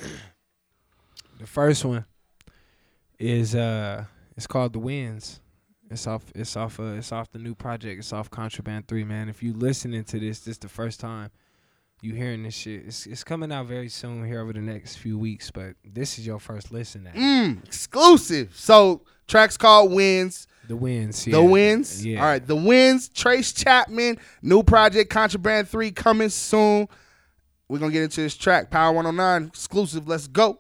The 1.38 1.46
first 1.46 1.84
one 1.84 2.06
is 3.20 3.56
uh, 3.56 4.06
it's 4.38 4.48
called 4.48 4.72
The 4.72 4.80
Winds. 4.80 5.42
It's 5.92 6.08
off. 6.08 6.24
It's 6.34 6.56
off. 6.56 6.80
Uh, 6.80 6.94
it's 6.94 7.12
off 7.12 7.30
the 7.32 7.40
new 7.40 7.54
project. 7.54 8.00
It's 8.00 8.14
off 8.14 8.30
Contraband 8.30 8.88
Three, 8.88 9.04
man. 9.04 9.28
If 9.28 9.44
you 9.44 9.54
listening 9.54 10.06
to 10.06 10.20
this, 10.20 10.40
this 10.40 10.58
the 10.58 10.70
first 10.70 11.00
time 11.02 11.32
you 12.02 12.14
hearing 12.14 12.44
this 12.44 12.54
shit. 12.54 12.86
It's 12.86 13.06
it's 13.08 13.24
coming 13.24 13.52
out 13.52 13.68
very 13.68 13.90
soon 13.90 14.26
here 14.26 14.42
over 14.42 14.54
the 14.54 14.60
next 14.60 14.98
few 14.98 15.18
weeks. 15.18 15.52
But 15.52 15.76
this 15.84 16.20
is 16.20 16.26
your 16.26 16.40
first 16.40 16.72
listen. 16.72 17.10
Mm, 17.14 17.66
exclusive. 17.66 18.52
So 18.56 19.02
tracks 19.28 19.58
called 19.58 19.92
Wins. 19.92 20.48
The 20.68 20.76
Winds. 20.76 21.24
The. 21.26 21.44
Wins. 21.44 22.06
Yeah. 22.06 22.22
All 22.22 22.26
right. 22.26 22.46
The 22.46 22.56
Wins. 22.56 23.10
Trace 23.10 23.54
Chapman. 23.54 24.18
New 24.42 24.64
project. 24.64 25.10
Contraband 25.10 25.70
Three 25.70 25.92
coming 25.92 26.30
soon. 26.30 26.88
We're 27.68 27.80
gonna 27.80 27.92
get 27.92 28.04
into 28.04 28.22
this 28.22 28.36
track. 28.36 28.70
Power 28.70 28.94
109 28.94 29.48
exclusive. 29.48 30.08
Let's 30.08 30.28
go. 30.28 30.60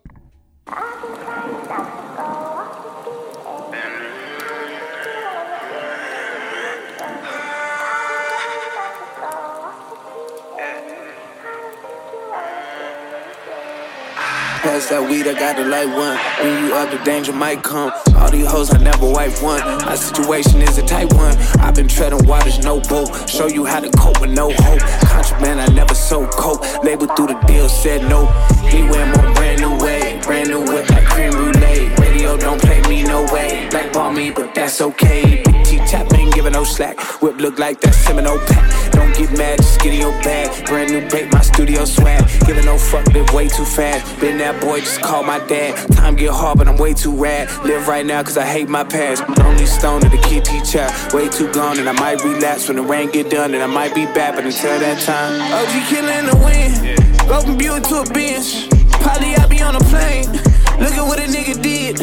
Pass 14.66 14.90
that 14.90 15.08
weed, 15.08 15.28
I 15.28 15.38
got 15.38 15.58
the 15.58 15.64
light 15.64 15.86
one. 15.86 16.18
When 16.42 16.66
you 16.66 16.74
up, 16.74 16.90
the 16.90 16.98
danger 17.06 17.32
might 17.32 17.62
come. 17.62 17.92
All 18.18 18.32
these 18.32 18.48
hoes, 18.48 18.74
I 18.74 18.80
never 18.80 19.06
wipe 19.08 19.40
one. 19.44 19.62
My 19.86 19.94
situation 19.94 20.60
is 20.60 20.80
a 20.80 20.82
tight 20.82 21.14
one. 21.14 21.38
I've 21.62 21.76
been 21.76 21.88
treading 21.88 22.26
waters, 22.26 22.58
no 22.66 22.80
boat. 22.80 23.30
Show 23.30 23.46
you 23.46 23.64
how 23.64 23.80
to 23.80 23.92
cope 23.92 24.20
with 24.20 24.32
no 24.32 24.50
hope. 24.50 24.80
Contraband, 25.06 25.62
I 25.62 25.68
never 25.68 25.94
sold 25.94 26.32
coke. 26.32 26.66
Label 26.84 27.06
through 27.14 27.28
the 27.28 27.40
deal, 27.46 27.70
said 27.70 28.10
no. 28.10 28.26
He 28.66 28.82
went 28.82 29.16
my 29.16 29.34
brand 29.36 29.62
new 29.62 29.78
way. 29.78 30.20
Brand 30.24 30.50
new 30.50 30.62
whip 30.62 30.90
like 30.90 31.06
cream 31.06 31.30
brulee. 31.30 31.94
Radio 32.00 32.36
don't 32.36 32.60
play 32.60 32.82
me 32.90 33.04
no 33.04 33.22
way. 33.32 33.68
Blackball 33.70 34.14
me, 34.14 34.32
but 34.32 34.56
that's 34.56 34.82
okay. 34.82 35.45
Tap 35.88 36.12
ain't 36.14 36.34
giving 36.34 36.54
no 36.54 36.64
slack. 36.64 37.00
Whip 37.22 37.38
look 37.38 37.60
like 37.60 37.80
that 37.82 37.94
Seminole 37.94 38.40
pack. 38.40 38.92
Don't 38.92 39.16
get 39.16 39.38
mad, 39.38 39.58
just 39.58 39.80
get 39.82 39.94
in 39.94 40.00
your 40.00 40.12
bag. 40.24 40.66
Brand 40.66 40.92
new 40.92 41.08
break, 41.10 41.32
my 41.32 41.42
studio 41.42 41.86
swag. 41.86 42.24
Giving 42.46 42.66
no 42.66 42.78
fuck, 42.78 43.06
live 43.14 43.32
way 43.34 43.48
too 43.48 43.66
fast. 43.66 44.20
Been 44.20 44.38
that 44.40 44.62
boy, 44.62 44.80
just 44.80 45.02
call 45.02 45.24
my 45.24 45.40
dad. 45.48 45.76
Time 45.94 46.16
get 46.16 46.32
hard, 46.32 46.58
but 46.58 46.68
I'm 46.68 46.78
way 46.78 46.94
too 46.94 47.16
rad. 47.16 47.50
Live 47.64 47.88
right 47.88 48.06
now, 48.06 48.24
cause 48.24 48.38
I 48.38 48.46
hate 48.46 48.70
my 48.70 48.84
past. 48.84 49.24
Only 49.40 49.66
stone 49.66 50.02
to 50.02 50.10
the 50.10 50.18
kid 50.18 50.46
teacher. 50.46 50.88
Way 51.16 51.30
too 51.30 51.52
gone, 51.54 51.78
and 51.80 51.88
I 51.88 51.94
might 51.94 52.24
relapse 52.24 52.68
when 52.68 52.78
the 52.78 52.84
rain 52.84 53.12
get 53.12 53.30
done, 53.30 53.54
and 53.54 53.64
I 53.64 53.68
might 53.68 53.94
be 53.94 54.06
back, 54.06 54.36
but 54.36 54.46
until 54.46 54.80
that 54.80 55.02
time. 55.02 55.42
OG 55.54 55.90
killing 55.90 56.26
the 56.26 56.38
wind. 56.46 57.30
Go 57.30 57.42
from 57.42 57.58
Buick 57.58 57.84
to 57.84 58.02
a 58.02 58.06
bench. 58.14 58.70
Probably 59.02 59.36
I 59.36 59.48
be 59.48 59.62
on 59.62 59.76
a 59.76 59.84
plane. 59.92 60.32
Look 60.80 60.94
at 60.94 61.06
what 61.06 61.20
a 61.20 61.24
nigga 61.24 61.62
did. 61.62 62.02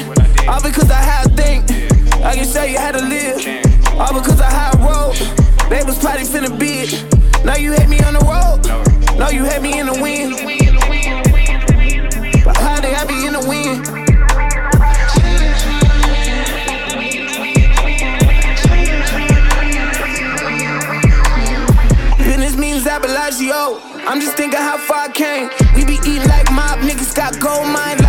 All 0.49 0.63
because 0.63 0.91
I 0.91 1.01
had 1.01 1.27
a 1.27 1.37
think. 1.37 1.71
I 2.25 2.35
can 2.35 2.47
show 2.47 2.65
you 2.65 2.79
how 2.79 2.93
to 2.93 3.03
live. 3.03 3.72
All 3.99 4.15
because 4.15 4.41
I 4.41 4.51
had 4.51 4.75
a 4.75 4.79
road. 4.79 5.15
They 5.69 5.83
was 5.85 5.99
probably 5.99 6.25
finna 6.25 6.59
bid. 6.59 6.91
Now 7.45 7.57
you 7.57 7.73
hate 7.73 7.89
me 7.89 8.01
on 8.01 8.15
the 8.15 8.21
road. 8.21 8.67
No, 9.19 9.29
you 9.29 9.45
hate 9.45 9.63
me 9.63 9.79
in 9.79 9.87
the 9.87 10.01
wind. 10.01 10.33
But 12.45 12.57
how 12.57 12.81
they 12.81 12.95
I 12.95 13.05
be 13.05 13.27
in 13.27 13.33
the 13.33 13.45
wind? 13.49 13.89
Means 22.59 22.85
Appalachio. 22.85 23.81
I'm 24.07 24.21
just 24.21 24.37
thinking 24.37 24.61
how 24.61 24.77
far 24.77 25.07
I 25.07 25.09
came. 25.09 25.49
We 25.75 25.85
be 25.85 25.95
eating 26.07 26.29
like 26.29 26.53
mob 26.53 26.79
niggas 26.81 27.13
got 27.17 27.41
gold 27.41 27.67
mine. 27.67 28.02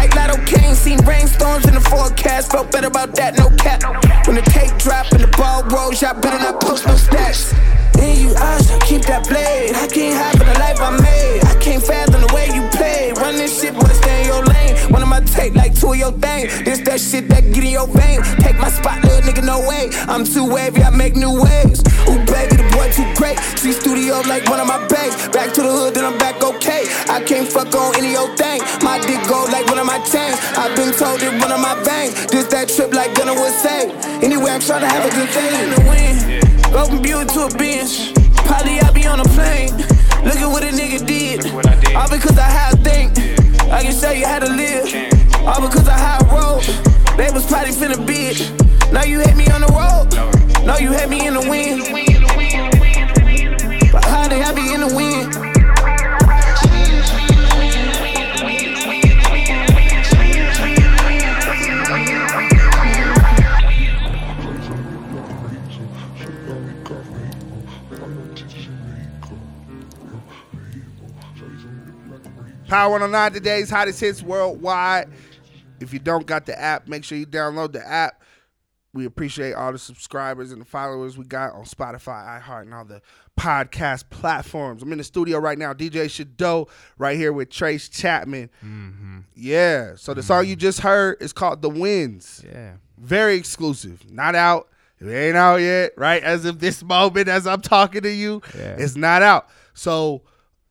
Rainstorms 1.33 1.65
in 1.67 1.73
the 1.73 1.81
forecast, 1.81 2.51
felt 2.51 2.71
better 2.71 2.87
about 2.87 3.15
that, 3.15 3.37
no 3.37 3.49
cap. 3.57 3.81
When 4.27 4.35
the 4.35 4.41
cake 4.43 4.77
drop 4.77 5.11
and 5.11 5.21
the 5.21 5.27
ball 5.35 5.63
rolls, 5.63 6.01
y'all 6.01 6.19
better 6.19 6.37
not 6.37 6.61
post 6.61 6.85
no 6.85 6.93
stats. 6.93 7.53
In 7.97 8.19
you 8.19 8.35
eyes, 8.35 8.69
I 8.69 8.79
keep 8.79 9.03
that 9.03 9.27
blade. 9.27 9.75
I 9.75 9.87
can't 9.87 10.15
hide 10.15 10.37
for 10.37 10.45
the 10.45 10.59
life 10.59 10.79
I 10.79 10.91
made. 11.01 11.52
Take 15.43 15.55
like 15.55 15.75
two 15.75 15.91
of 15.91 15.97
your 15.97 16.11
thing. 16.23 16.47
This 16.63 16.79
that 16.87 16.99
shit 16.99 17.27
that 17.27 17.43
get 17.51 17.63
in 17.63 17.75
your 17.75 17.87
vein. 17.87 18.23
Take 18.39 18.57
my 18.57 18.69
spot, 18.71 19.03
little 19.03 19.19
nigga, 19.27 19.43
no 19.43 19.59
way. 19.67 19.91
I'm 20.07 20.23
too 20.23 20.47
wavy, 20.47 20.81
I 20.83 20.89
make 20.89 21.15
new 21.15 21.35
waves. 21.35 21.83
Ooh, 22.07 22.19
baby, 22.23 22.55
the 22.55 22.67
boy 22.71 22.87
too 22.95 23.03
great. 23.19 23.37
See 23.59 23.73
studio 23.75 24.23
like 24.23 24.47
one 24.47 24.59
of 24.63 24.67
my 24.67 24.79
banks. 24.87 25.27
Back 25.35 25.51
to 25.55 25.61
the 25.61 25.71
hood, 25.71 25.95
then 25.95 26.05
I'm 26.05 26.17
back 26.17 26.39
okay. 26.43 26.87
I 27.11 27.19
can't 27.19 27.47
fuck 27.47 27.75
on 27.75 27.95
any 27.99 28.15
old 28.15 28.37
thing. 28.37 28.63
My 28.81 28.99
dick 29.03 29.19
go 29.27 29.43
like 29.51 29.67
one 29.67 29.79
of 29.79 29.87
my 29.87 29.99
chains. 30.07 30.39
I've 30.55 30.75
been 30.79 30.95
told 30.95 31.19
it 31.19 31.33
one 31.43 31.51
of 31.51 31.59
my 31.59 31.75
veins. 31.83 32.15
This 32.31 32.47
that 32.55 32.69
trip 32.71 32.93
like 32.93 33.11
Gunna 33.15 33.35
would 33.35 33.55
say. 33.59 33.91
Anyway, 34.23 34.51
I'm 34.51 34.63
trying 34.63 34.87
to 34.87 34.91
have 34.91 35.03
a 35.03 35.11
good 35.11 35.29
thing 35.35 35.51
in 35.59 35.69
the 35.75 35.81
wind. 35.91 36.17
Go 36.71 36.87
from 36.87 37.01
Buick 37.03 37.27
to 37.35 37.47
a 37.47 37.51
bench. 37.59 38.15
Probably 38.47 38.79
I'll 38.79 38.95
be 38.95 39.05
on 39.07 39.19
a 39.19 39.27
plane. 39.35 39.75
Look 40.23 40.39
at 40.39 40.47
what 40.47 40.63
a 40.63 40.71
nigga 40.71 41.03
did. 41.03 41.43
did. 41.43 41.95
All 41.95 42.07
because 42.07 42.37
I 42.39 42.47
had 42.47 42.73
a 42.75 42.77
think. 42.79 43.11
I 43.73 43.83
can 43.83 43.91
show 43.91 44.11
you 44.11 44.25
how 44.25 44.39
to 44.39 44.47
live. 44.47 45.12
All 45.45 45.61
because 45.61 45.89
I 45.89 45.97
road. 46.31 46.63
They 47.17 47.29
was 47.31 47.45
probably 47.45 47.73
finna 47.73 48.05
bid. 48.07 48.39
Now 48.93 49.03
you 49.03 49.19
me 49.35 49.45
on 49.47 49.61
the 49.61 49.67
road. 49.67 50.13
No, 50.65 50.77
you 50.77 50.91
me 51.09 51.27
in 51.27 51.33
the 51.33 51.41
wind. 51.41 51.81
But 53.91 54.05
I 54.41 54.53
be 54.53 54.73
in 54.73 54.79
the 54.79 54.95
wind? 54.95 55.33
Power 72.69 72.89
109 72.89 73.33
today's 73.33 73.69
hottest 73.69 73.99
hits 73.99 74.23
worldwide. 74.23 75.07
If 75.79 75.93
you 75.93 75.99
don't 75.99 76.25
got 76.25 76.45
the 76.45 76.59
app, 76.59 76.87
make 76.87 77.03
sure 77.03 77.17
you 77.17 77.25
download 77.25 77.71
the 77.73 77.85
app. 77.85 78.21
We 78.93 79.05
appreciate 79.05 79.53
all 79.53 79.71
the 79.71 79.79
subscribers 79.79 80.51
and 80.51 80.61
the 80.61 80.65
followers 80.65 81.17
we 81.17 81.25
got 81.25 81.53
on 81.53 81.63
Spotify, 81.65 82.39
iHeart, 82.39 82.61
and 82.63 82.73
all 82.75 82.85
the 82.85 83.01
podcast 83.39 84.09
platforms. 84.11 84.83
I'm 84.83 84.91
in 84.91 84.99
the 84.99 85.03
studio 85.03 85.39
right 85.39 85.57
now, 85.57 85.73
DJ 85.73 86.07
Shadow, 86.11 86.67
right 86.99 87.17
here 87.17 87.33
with 87.33 87.49
Trace 87.49 87.89
Chapman. 87.89 88.51
Yeah. 89.35 89.95
So 89.95 90.13
the 90.13 90.21
song 90.21 90.45
you 90.45 90.55
just 90.55 90.81
heard 90.81 91.17
is 91.21 91.33
called 91.33 91.63
The 91.63 91.69
Winds. 91.69 92.45
Yeah. 92.47 92.73
Very 92.99 93.35
exclusive. 93.35 94.11
Not 94.11 94.35
out. 94.35 94.69
It 94.99 95.09
ain't 95.11 95.35
out 95.35 95.57
yet, 95.57 95.93
right? 95.97 96.23
As 96.23 96.45
of 96.45 96.59
this 96.59 96.83
moment, 96.83 97.27
as 97.27 97.47
I'm 97.47 97.61
talking 97.61 98.03
to 98.03 98.11
you, 98.11 98.41
Yeah. 98.55 98.75
it's 98.77 98.95
not 98.95 99.21
out. 99.23 99.49
So, 99.73 100.21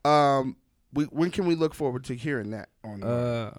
um, 0.05 0.55
we, 0.93 1.03
when 1.05 1.29
can 1.29 1.45
we 1.45 1.55
look 1.55 1.73
forward 1.75 2.05
to 2.05 2.15
hearing 2.15 2.51
that 2.51 2.69
on? 2.85 3.03
Uh, 3.03 3.57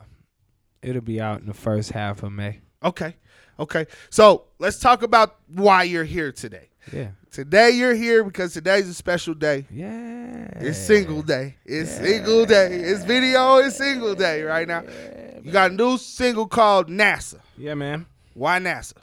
it'll 0.85 1.03
be 1.03 1.21
out 1.21 1.41
in 1.41 1.47
the 1.47 1.55
first 1.55 1.93
half 1.93 2.23
of 2.23 2.33
May. 2.33 2.61
okay, 2.83 3.17
okay. 3.59 3.87
So 4.11 4.45
let's 4.59 4.79
talk 4.79 5.03
about 5.03 5.37
why 5.49 5.85
you're 5.85 6.05
here 6.05 6.33
today. 6.33 6.69
Yeah. 6.93 7.09
Today 7.31 7.71
you're 7.71 7.95
here 7.95 8.23
because 8.23 8.53
today's 8.53 8.89
a 8.89 8.95
special 8.95 9.35
day. 9.35 9.67
Yeah. 9.71 10.49
It's 10.57 10.79
single 10.79 11.23
day. 11.23 11.57
It's 11.65 11.91
single 11.91 12.45
day. 12.47 12.75
It's 12.75 13.05
video. 13.05 13.57
It's 13.57 13.77
single 13.77 14.15
day 14.15 14.43
right 14.43 14.69
now. 14.69 14.83
You 15.43 15.51
got 15.51 15.71
a 15.71 15.75
new 15.75 15.99
single 15.99 16.47
called 16.47 16.89
NASA. 16.89 17.41
Yeah, 17.57 17.75
man. 17.75 18.07
Why 18.35 18.59
NASA? 18.59 18.95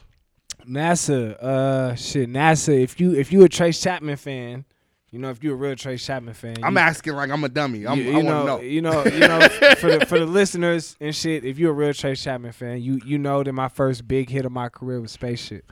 NASA, 0.68 1.36
uh, 1.42 1.96
shit, 1.96 2.30
NASA. 2.30 2.82
If 2.82 3.00
you 3.00 3.14
if 3.16 3.32
you 3.32 3.44
a 3.44 3.50
Trace 3.50 3.82
Chapman 3.82 4.18
fan, 4.18 4.66
you 5.12 5.20
know 5.20 5.30
if 5.30 5.44
you're 5.44 5.54
a 5.54 5.58
real 5.58 5.76
Trace 5.76 6.06
Chapman 6.06 6.34
fan, 6.34 6.58
I'm 6.64 6.74
you, 6.74 6.80
asking 6.80 7.14
like 7.14 7.30
I'm 7.30 7.44
a 7.44 7.50
dummy. 7.50 7.86
I'm, 7.86 7.98
you, 8.00 8.06
I 8.16 8.20
you 8.20 8.26
want 8.26 8.28
to 8.28 8.32
know, 8.34 8.46
know. 8.46 8.62
you 8.62 8.82
know, 8.82 9.06
you 9.06 9.20
know, 9.20 9.48
for 9.78 9.98
the 10.00 10.06
for 10.06 10.20
the 10.20 10.26
listeners 10.26 10.96
and 11.02 11.16
shit. 11.16 11.44
If 11.46 11.60
you're 11.60 11.72
a 11.72 11.74
real 11.74 11.94
Trace 11.94 12.24
Chapman 12.24 12.52
fan, 12.54 12.82
you 12.82 13.00
you 13.06 13.18
know 13.18 13.44
that 13.44 13.54
my 13.54 13.68
first 13.68 14.08
big 14.08 14.30
hit 14.30 14.46
of 14.46 14.52
my 14.52 14.70
career 14.70 15.02
was 15.02 15.12
Spaceship. 15.12 15.72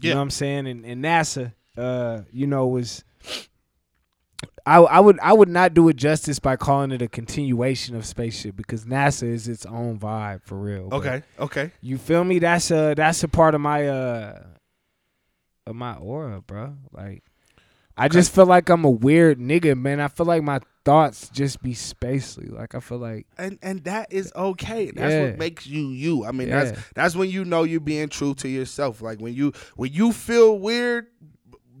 You 0.00 0.08
Yeah. 0.08 0.14
know 0.14 0.20
what 0.20 0.22
I'm 0.24 0.30
saying? 0.30 0.66
And, 0.68 0.84
and 0.84 1.04
NASA, 1.04 1.52
uh, 1.76 2.22
you 2.32 2.46
know, 2.46 2.66
was 2.68 3.04
I 4.64 4.76
I 4.78 5.00
would 5.00 5.18
I 5.20 5.32
would 5.32 5.48
not 5.48 5.74
do 5.74 5.88
it 5.88 5.96
justice 5.96 6.38
by 6.38 6.56
calling 6.56 6.90
it 6.92 7.02
a 7.02 7.08
continuation 7.08 7.96
of 7.96 8.06
Spaceship 8.06 8.54
because 8.56 8.84
NASA 8.84 9.24
is 9.24 9.48
its 9.48 9.66
own 9.66 9.98
vibe 9.98 10.42
for 10.44 10.56
real. 10.56 10.88
But 10.88 10.96
Okay, 10.98 11.22
okay. 11.38 11.72
you 11.80 11.98
feel 11.98 12.22
me? 12.24 12.38
That's 12.38 12.70
a 12.70 12.94
that's 12.94 13.22
a 13.24 13.28
part 13.28 13.54
of 13.54 13.60
my 13.60 13.86
uh 13.88 14.42
of 15.66 15.74
my 15.74 15.94
aura, 15.96 16.40
bro. 16.40 16.76
Like 16.92 17.24
I 17.98 18.08
just 18.08 18.32
feel 18.34 18.46
like 18.46 18.68
I'm 18.68 18.84
a 18.84 18.90
weird 18.90 19.38
nigga, 19.38 19.76
man. 19.76 20.00
I 20.00 20.08
feel 20.08 20.26
like 20.26 20.42
my 20.42 20.60
thoughts 20.84 21.28
just 21.28 21.62
be 21.62 21.74
spacely. 21.74 22.50
Like 22.50 22.74
I 22.74 22.80
feel 22.80 22.98
like 22.98 23.26
and 23.36 23.58
and 23.62 23.84
that 23.84 24.12
is 24.12 24.32
okay. 24.34 24.90
That's 24.90 25.12
Yeah. 25.12 25.24
what 25.26 25.38
makes 25.38 25.66
you 25.66 25.88
you. 25.90 26.24
I 26.24 26.32
mean, 26.32 26.48
Yeah. 26.48 26.64
that's 26.64 26.80
that's 26.94 27.16
when 27.16 27.28
you 27.30 27.44
know 27.44 27.64
you're 27.64 27.80
being 27.80 28.08
true 28.08 28.34
to 28.36 28.48
yourself. 28.48 29.02
Like 29.02 29.20
when 29.20 29.34
you 29.34 29.52
when 29.76 29.92
you 29.92 30.12
feel 30.12 30.58
weird, 30.58 31.08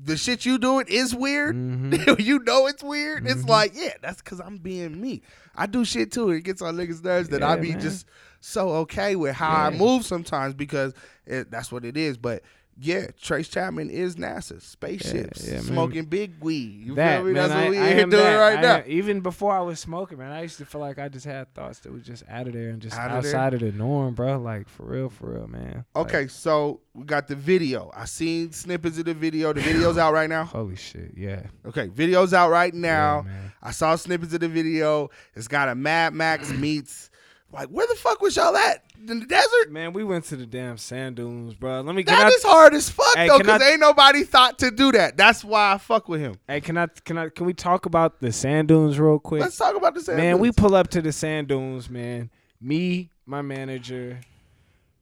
the 0.04 0.16
shit 0.16 0.44
you 0.46 0.58
doing 0.58 0.86
is 0.88 1.14
weird. 1.14 1.54
Mm-hmm. 1.56 2.14
you 2.20 2.38
know 2.40 2.66
it's 2.66 2.82
weird. 2.82 3.26
It's 3.26 3.44
like, 3.44 3.72
yeah, 3.74 3.94
that's 4.02 4.20
because 4.22 4.40
I'm 4.40 4.58
being 4.58 5.00
me. 5.00 5.22
I 5.54 5.66
do 5.66 5.84
shit 5.84 6.12
too. 6.12 6.30
It 6.30 6.42
gets 6.42 6.62
on 6.62 6.76
niggas' 6.76 7.02
nerves 7.02 7.28
that 7.30 7.42
I 7.42 7.56
be 7.56 7.70
man. 7.72 7.80
just 7.80 8.06
so 8.40 8.68
okay 8.70 9.16
with 9.16 9.34
how 9.34 9.50
I 9.50 9.70
move 9.70 10.04
sometimes 10.04 10.54
because 10.54 10.94
it, 11.26 11.50
that's 11.50 11.72
what 11.72 11.84
it 11.84 11.96
is. 11.96 12.16
But 12.16 12.42
yeah, 12.80 13.08
Trace 13.20 13.48
Chapman 13.48 13.90
is 13.90 14.14
NASA 14.14 14.62
spaceships, 14.62 15.44
yeah, 15.46 15.54
man. 15.54 15.62
smoking 15.62 16.04
big 16.04 16.34
weed. 16.40 16.80
You 16.86 16.94
that 16.94 17.16
feel 17.18 17.24
me? 17.26 17.32
man. 17.32 17.48
That's 17.48 17.52
I, 17.52 17.62
what 17.64 17.70
we 17.70 17.78
I 17.78 17.94
doing 17.94 18.10
that. 18.10 18.36
right 18.36 18.58
I 18.58 18.62
now. 18.62 18.76
am- 18.76 18.84
even 18.86 19.20
before 19.20 19.52
I 19.52 19.60
was 19.62 19.80
smoking, 19.80 20.18
man, 20.18 20.30
I 20.30 20.42
used 20.42 20.58
to 20.58 20.64
feel 20.66 20.80
like 20.80 20.98
I 20.98 21.08
just 21.08 21.26
had 21.26 21.52
thoughts 21.54 21.80
that 21.80 21.92
was 21.92 22.04
just 22.04 22.22
out 22.28 22.46
of 22.46 22.52
there 22.52 22.68
and 22.70 22.80
just 22.80 22.96
Out 22.96 23.10
outside 23.10 23.54
of 23.54 23.60
the 23.60 23.72
norm, 23.72 24.14
bro. 24.14 24.38
Like 24.38 24.68
for 24.68 24.84
real, 24.84 25.08
for 25.10 25.32
real, 25.32 25.48
man. 25.48 25.84
Like, 25.94 26.06
Okay, 26.06 26.28
so 26.28 26.80
we 26.94 27.04
got 27.04 27.26
the 27.26 27.34
video. 27.34 27.90
I 27.94 28.04
seen 28.04 28.52
snippets 28.52 28.98
of 28.98 29.06
the 29.06 29.14
video. 29.14 29.52
The 29.52 29.60
video's 29.60 29.98
out 29.98 30.12
right 30.12 30.28
now. 30.30 30.44
holy 30.46 30.76
shit, 30.76 31.12
yeah. 31.16 31.42
Okay, 31.66 31.88
video's 31.88 32.32
out 32.32 32.50
right 32.50 32.72
now. 32.72 33.24
Yeah. 33.26 33.32
I 33.60 33.70
saw 33.72 33.96
snippets 33.96 34.32
of 34.34 34.40
the 34.40 34.48
video. 34.48 35.10
It's 35.34 35.48
got 35.48 35.68
a 35.68 35.74
Mad 35.74 36.14
Max 36.14 36.50
meets. 36.52 37.10
Like, 37.50 37.68
where 37.68 37.86
the 37.86 37.94
fuck 37.94 38.20
was 38.20 38.36
y'all 38.36 38.54
at 38.56 38.84
in 39.08 39.20
the 39.20 39.26
desert? 39.26 39.70
Man, 39.72 39.94
we 39.94 40.04
went 40.04 40.24
to 40.26 40.36
the 40.36 40.44
damn 40.44 40.76
sand 40.76 41.16
dunes, 41.16 41.54
bro. 41.54 41.80
Let 41.80 41.94
me 41.94 42.02
That 42.02 42.26
I, 42.26 42.28
is 42.28 42.42
hard 42.42 42.74
as 42.74 42.90
fuck 42.90 43.16
Hey, 43.16 43.26
though, 43.28 43.38
because 43.38 43.62
ain't 43.62 43.80
nobody 43.80 44.22
thought 44.24 44.58
to 44.58 44.70
do 44.70 44.92
that. 44.92 45.16
That's 45.16 45.42
why 45.42 45.72
I 45.72 45.78
fuck 45.78 46.08
with 46.10 46.20
him. 46.20 46.36
Hey, 46.46 46.60
can 46.60 46.76
I 46.76 46.88
can 47.04 47.16
I 47.16 47.30
can 47.30 47.46
we 47.46 47.54
talk 47.54 47.86
about 47.86 48.20
the 48.20 48.32
sand 48.32 48.68
dunes 48.68 48.98
real 49.00 49.18
quick? 49.18 49.40
Let's 49.40 49.56
talk 49.56 49.76
about 49.76 49.94
the 49.94 50.00
sand 50.02 50.18
dunes. 50.18 50.26
man, 50.26 50.38
we 50.40 50.52
pull 50.52 50.74
up 50.74 50.88
to 50.88 51.00
the 51.00 51.10
sand 51.12 51.48
dunes, 51.48 51.88
man. 51.88 52.28
Me, 52.60 53.08
my 53.24 53.40
manager. 53.40 54.20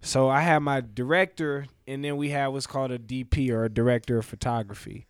So 0.00 0.28
I 0.28 0.42
have 0.42 0.62
my 0.62 0.82
director, 0.82 1.66
and 1.88 2.04
then 2.04 2.16
we 2.16 2.28
have 2.30 2.52
what's 2.52 2.68
called 2.68 2.92
a 2.92 2.98
DP 2.98 3.50
or 3.50 3.64
a 3.64 3.68
director 3.68 4.18
of 4.18 4.24
photography. 4.26 5.06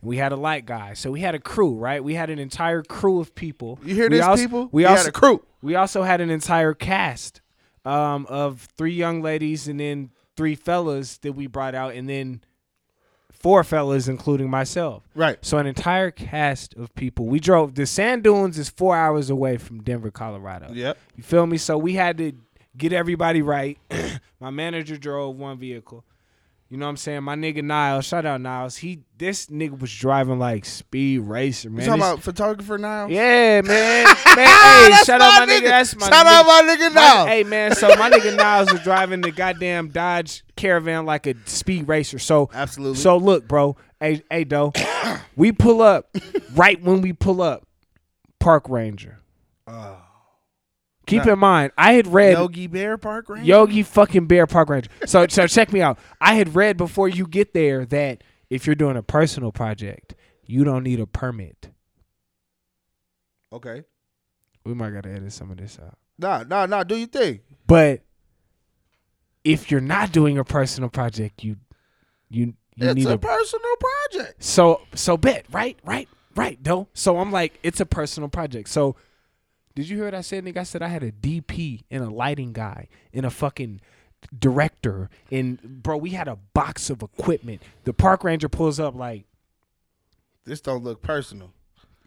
We 0.00 0.16
had 0.16 0.32
a 0.32 0.36
light 0.36 0.64
guy. 0.64 0.94
So 0.94 1.10
we 1.10 1.20
had 1.20 1.34
a 1.34 1.40
crew, 1.40 1.74
right? 1.74 2.02
We 2.02 2.14
had 2.14 2.30
an 2.30 2.38
entire 2.38 2.82
crew 2.82 3.20
of 3.20 3.34
people. 3.34 3.78
You 3.84 3.94
hear 3.94 4.08
We 4.08 4.16
this, 4.16 4.24
also- 4.24 4.42
people? 4.42 4.68
We 4.72 4.84
We 4.84 4.88
had 4.88 5.06
a 5.06 5.12
crew. 5.12 5.42
We 5.62 5.74
also 5.74 6.02
had 6.02 6.20
an 6.20 6.30
entire 6.30 6.74
cast 6.74 7.40
um, 7.84 8.26
of 8.28 8.68
three 8.76 8.92
young 8.92 9.22
ladies 9.22 9.68
and 9.68 9.80
then 9.80 10.10
three 10.36 10.54
fellas 10.54 11.18
that 11.18 11.32
we 11.32 11.46
brought 11.46 11.74
out, 11.74 11.94
and 11.94 12.08
then 12.08 12.42
four 13.32 13.64
fellas, 13.64 14.08
including 14.08 14.50
myself. 14.50 15.08
Right. 15.14 15.38
So 15.42 15.58
an 15.58 15.66
entire 15.66 16.10
cast 16.10 16.74
of 16.74 16.94
people. 16.94 17.26
We 17.26 17.40
drove. 17.40 17.74
The 17.74 17.86
sand 17.86 18.24
dunes 18.24 18.58
is 18.58 18.68
four 18.68 18.96
hours 18.96 19.30
away 19.30 19.56
from 19.56 19.82
Denver, 19.82 20.10
Colorado. 20.10 20.70
Yep. 20.72 20.98
You 21.16 21.22
feel 21.22 21.46
me? 21.46 21.58
So 21.58 21.76
we 21.78 21.94
had 21.94 22.18
to 22.18 22.32
get 22.76 22.92
everybody 22.92 23.42
right. 23.42 23.78
My 24.40 24.50
manager 24.50 24.96
drove 24.96 25.36
one 25.36 25.58
vehicle. 25.58 26.04
You 26.70 26.76
know 26.76 26.84
what 26.84 26.90
I'm 26.90 26.96
saying? 26.98 27.22
My 27.22 27.34
nigga 27.34 27.62
Niles, 27.64 28.04
shout 28.04 28.26
out 28.26 28.42
Niles. 28.42 28.76
He 28.76 29.00
this 29.16 29.46
nigga 29.46 29.80
was 29.80 29.90
driving 29.94 30.38
like 30.38 30.66
speed 30.66 31.20
racer, 31.20 31.70
You 31.70 31.76
talking 31.76 31.92
This- 31.92 31.96
about 31.96 32.22
photographer 32.22 32.76
now? 32.76 33.06
yeah, 33.06 33.62
man. 33.62 34.04
man 34.36 34.46
hey, 34.90 34.92
shout 35.04 35.22
out 35.22 35.32
my 35.40 35.46
my 35.46 35.52
nigga. 35.52 35.60
nigga. 35.60 35.68
That's 35.68 35.96
my 35.96 36.08
Shout 36.10 36.26
nigga. 36.26 36.30
out 36.30 36.46
my 36.46 36.62
nigga 36.76 36.94
My- 36.94 37.00
Niles. 37.00 37.28
Hey 37.28 37.44
man, 37.44 37.74
so 37.74 37.88
my 37.96 38.10
nigga 38.10 38.36
Niles 38.36 38.70
was 38.70 38.82
driving 38.82 39.22
the 39.22 39.30
goddamn 39.30 39.88
Dodge 39.88 40.44
Caravan 40.56 41.06
like 41.06 41.26
a 41.26 41.34
speed 41.46 41.88
racer. 41.88 42.18
So 42.18 42.50
Absolutely. 42.52 42.98
So 42.98 43.16
look, 43.16 43.48
bro. 43.48 43.76
Hey, 43.98 44.22
hey, 44.30 44.44
though. 44.44 44.72
we 45.36 45.52
pull 45.52 45.80
up 45.80 46.14
right 46.54 46.80
when 46.82 47.00
we 47.00 47.12
pull 47.14 47.40
up. 47.40 47.64
Park 48.40 48.68
Ranger. 48.68 49.18
Ah. 49.66 50.04
Keep 51.08 51.24
Nah. 51.26 51.32
in 51.32 51.38
mind, 51.38 51.72
I 51.76 51.94
had 51.94 52.06
read 52.06 52.32
Yogi 52.34 52.66
Bear 52.66 52.96
Park 52.98 53.28
Ranger. 53.28 53.46
Yogi 53.46 53.82
fucking 53.82 54.26
Bear 54.26 54.46
Park 54.46 54.68
Ranger. 54.68 54.90
So 55.06 55.26
so 55.30 55.46
check 55.46 55.72
me 55.72 55.80
out. 55.82 55.98
I 56.20 56.34
had 56.34 56.54
read 56.54 56.76
before 56.76 57.08
you 57.08 57.26
get 57.26 57.54
there 57.54 57.84
that 57.86 58.22
if 58.50 58.66
you're 58.66 58.76
doing 58.76 58.96
a 58.96 59.02
personal 59.02 59.50
project, 59.52 60.14
you 60.44 60.64
don't 60.64 60.82
need 60.84 61.00
a 61.00 61.06
permit. 61.06 61.70
Okay. 63.52 63.84
We 64.64 64.74
might 64.74 64.90
gotta 64.90 65.10
edit 65.10 65.32
some 65.32 65.50
of 65.50 65.56
this 65.56 65.78
out. 65.82 65.96
Nah, 66.18 66.44
nah, 66.46 66.66
nah. 66.66 66.82
Do 66.84 66.96
you 66.96 67.06
think? 67.06 67.42
But 67.66 68.02
if 69.44 69.70
you're 69.70 69.80
not 69.80 70.12
doing 70.12 70.36
a 70.38 70.44
personal 70.44 70.90
project, 70.90 71.42
you 71.42 71.56
you 72.28 72.54
you 72.76 72.86
It's 72.86 72.94
need 72.94 73.06
a, 73.06 73.14
a, 73.14 73.18
personal 73.18 73.74
project. 74.10 74.42
so 74.44 74.82
so 74.94 75.16
bet 75.16 75.46
right 75.52 75.78
right 75.84 76.08
right 76.34 76.58
though. 76.62 76.88
So 76.92 77.18
I'm 77.18 77.32
like 77.32 77.58
it's 77.62 77.80
a 77.80 77.86
personal 77.86 78.28
project. 78.28 78.68
So 78.68 78.96
did 79.78 79.88
you 79.88 79.94
hear 79.94 80.06
what 80.06 80.14
I 80.16 80.22
said, 80.22 80.44
nigga? 80.44 80.56
I 80.56 80.62
said 80.64 80.82
I 80.82 80.88
had 80.88 81.04
a 81.04 81.12
DP 81.12 81.82
and 81.88 82.02
a 82.02 82.10
lighting 82.10 82.52
guy 82.52 82.88
and 83.14 83.24
a 83.24 83.30
fucking 83.30 83.80
director 84.36 85.08
and 85.30 85.60
bro, 85.84 85.96
we 85.96 86.10
had 86.10 86.26
a 86.26 86.34
box 86.52 86.90
of 86.90 87.00
equipment. 87.00 87.62
The 87.84 87.92
park 87.92 88.24
ranger 88.24 88.48
pulls 88.48 88.80
up 88.80 88.96
like, 88.96 89.24
This 90.44 90.60
don't 90.60 90.82
look 90.82 91.00
personal. 91.00 91.52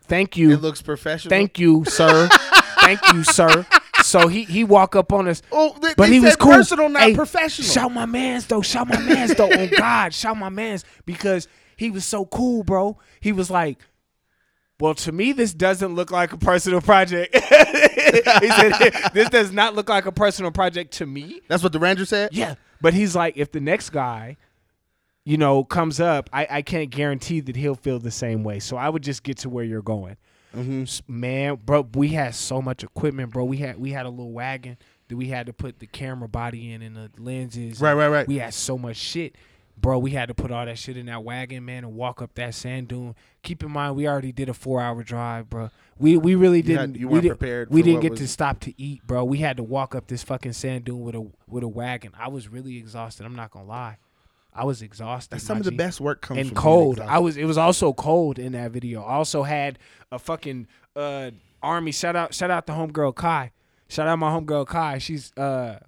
"Thank 0.04 0.36
you, 0.36 0.52
It 0.52 0.62
looks 0.62 0.82
professional. 0.82 1.30
thank 1.30 1.60
you, 1.60 1.86
sir, 1.86 2.28
thank 2.82 3.00
you, 3.14 3.24
sir." 3.24 3.66
So 4.04 4.28
he 4.28 4.44
he 4.44 4.66
walk 4.66 4.98
up 4.98 5.14
on 5.14 5.30
us. 5.30 5.42
Oh, 5.50 5.74
they, 5.82 5.94
But 5.96 6.08
they 6.08 6.16
he 6.16 6.20
was 6.20 6.36
cool. 6.36 6.52
Personal, 6.52 6.90
not 6.90 7.04
Hey, 7.04 7.16
professional. 7.16 7.70
Shout 7.70 7.94
my 7.94 8.06
mans 8.06 8.48
though. 8.48 8.62
Shout 8.62 8.90
my 8.90 9.00
mans 9.00 9.34
though. 9.36 9.50
On 9.50 9.70
God, 9.78 10.14
shout 10.14 10.36
my 10.38 10.50
mans 10.50 10.84
because 11.06 11.48
he 11.78 11.90
was 11.90 12.04
so 12.04 12.26
cool, 12.26 12.64
bro. 12.64 12.98
He 13.22 13.32
was 13.32 13.50
like, 13.50 13.78
"Well, 14.82 14.96
to 14.96 15.12
me, 15.12 15.32
this 15.32 15.54
doesn't 15.54 15.96
look 15.96 16.12
like 16.12 16.34
a 16.34 16.38
personal 16.38 16.82
project." 16.82 17.36
he 17.36 18.50
said, 18.50 18.92
"This 19.14 19.30
does 19.30 19.52
not 19.52 19.76
look 19.76 19.90
like 19.90 20.06
a 20.06 20.12
personal 20.12 20.52
project 20.52 20.94
to 20.96 21.06
me." 21.06 21.42
That's 21.48 21.64
what 21.64 21.72
the 21.72 21.80
Ranger 21.80 22.06
said. 22.06 22.34
Yeah, 22.34 22.56
but 22.82 22.94
he's 22.94 23.16
like, 23.16 23.38
if 23.38 23.52
the 23.52 23.60
next 23.62 23.92
guy, 23.92 24.38
you 25.24 25.38
know, 25.38 25.64
comes 25.64 26.00
up, 26.00 26.30
I, 26.34 26.48
I 26.50 26.62
can't 26.62 26.90
guarantee 26.90 27.40
that 27.42 27.56
he'll 27.56 27.76
feel 27.76 28.00
the 28.00 28.12
same 28.12 28.44
way. 28.44 28.60
So 28.60 28.76
I 28.78 28.90
would 28.90 29.04
just 29.04 29.24
get 29.24 29.38
to 29.40 29.50
where 29.50 29.64
you're 29.64 29.82
going. 29.82 30.18
Mm-hmm. 30.56 30.82
S- 30.84 31.02
Man, 31.08 31.56
bro, 31.64 31.88
we 31.94 32.10
had 32.10 32.36
so 32.36 32.62
much 32.62 32.84
equipment, 32.84 33.32
bro. 33.32 33.46
We 33.46 33.58
had 33.58 33.78
we 33.78 33.92
had 33.92 34.06
a 34.06 34.10
little 34.10 34.32
wagon 34.34 34.78
that 35.08 35.16
we 35.16 35.28
had 35.28 35.46
to 35.46 35.54
put 35.54 35.80
the 35.80 35.88
camera 35.88 36.28
body 36.28 36.74
in 36.74 36.82
and 36.82 36.96
the 36.96 37.10
lenses. 37.18 37.80
Right, 37.80 37.94
right, 37.94 38.08
right. 38.08 38.28
We 38.28 38.40
had 38.40 38.54
so 38.54 38.78
much 38.78 38.98
shit. 38.98 39.36
Bro, 39.78 40.00
we 40.00 40.12
had 40.12 40.28
to 40.28 40.34
put 40.36 40.52
all 40.52 40.66
that 40.66 40.78
shit 40.78 40.96
in 40.98 41.08
that 41.08 41.24
wagon, 41.24 41.66
man, 41.66 41.84
and 41.84 41.96
walk 41.96 42.22
up 42.22 42.36
that 42.36 42.54
sand 42.54 42.88
dune. 42.90 43.16
Keep 43.42 43.64
in 43.64 43.72
mind, 43.72 43.96
we 43.96 44.08
already 44.08 44.32
did 44.32 44.48
a 44.48 44.54
four-hour 44.54 45.02
drive, 45.04 45.50
bro. 45.50 45.72
We 45.98 46.18
we 46.18 46.36
really 46.36 46.62
didn't. 46.62 46.96
you 46.98 47.08
we 47.08 47.14
weren't 47.14 47.24
didn't- 47.24 47.38
prepared 47.40 47.70
We 47.72 47.82
didn't 47.82 48.02
get 48.02 48.12
was- 48.12 48.20
to 48.22 48.28
stop 48.28 48.60
to 48.62 48.80
eat, 48.82 49.06
bro. 49.08 49.24
We 49.24 49.40
had 49.40 49.58
to 49.58 49.64
walk 49.64 49.96
up 49.96 50.08
this 50.08 50.24
fucking 50.24 50.54
sand 50.54 50.86
dune 50.86 51.02
with 51.02 51.16
a 51.16 51.28
with 51.48 51.64
a 51.64 51.68
wagon. 51.68 52.12
I 52.18 52.28
was 52.28 52.48
really 52.48 52.78
exhausted. 52.78 53.26
I'm 53.26 53.36
not 53.36 53.52
gonna 53.52 53.66
lie. 53.66 53.98
I 54.54 54.66
was 54.66 54.82
exhausted. 54.82 55.32
That's 55.36 55.44
some 55.46 55.58
of 55.60 55.64
the 55.64 55.72
best 55.72 56.02
work 56.02 56.22
comes 56.22 56.40
and 56.40 56.56
cold. 56.56 57.00
I 57.00 57.20
was. 57.20 57.38
It 57.38 57.46
was 57.46 57.58
also 57.58 57.94
cold 57.94 58.38
in 58.38 58.52
that 58.52 58.72
video. 58.72 59.02
I 59.02 59.14
also 59.14 59.44
had 59.44 59.80
a 60.12 60.20
fucking 60.20 60.68
uh 60.96 61.32
army. 61.64 61.92
Shout 61.92 62.16
out. 62.16 62.34
Shout 62.34 62.52
out 62.52 62.66
the 62.68 62.74
homegirl 62.74 63.16
Kai. 63.16 63.52
Shout 63.88 64.08
out 64.08 64.20
my 64.20 64.30
homegirl 64.30 64.68
Kai. 64.68 64.98
She's 65.00 65.32
uh. 65.38 65.80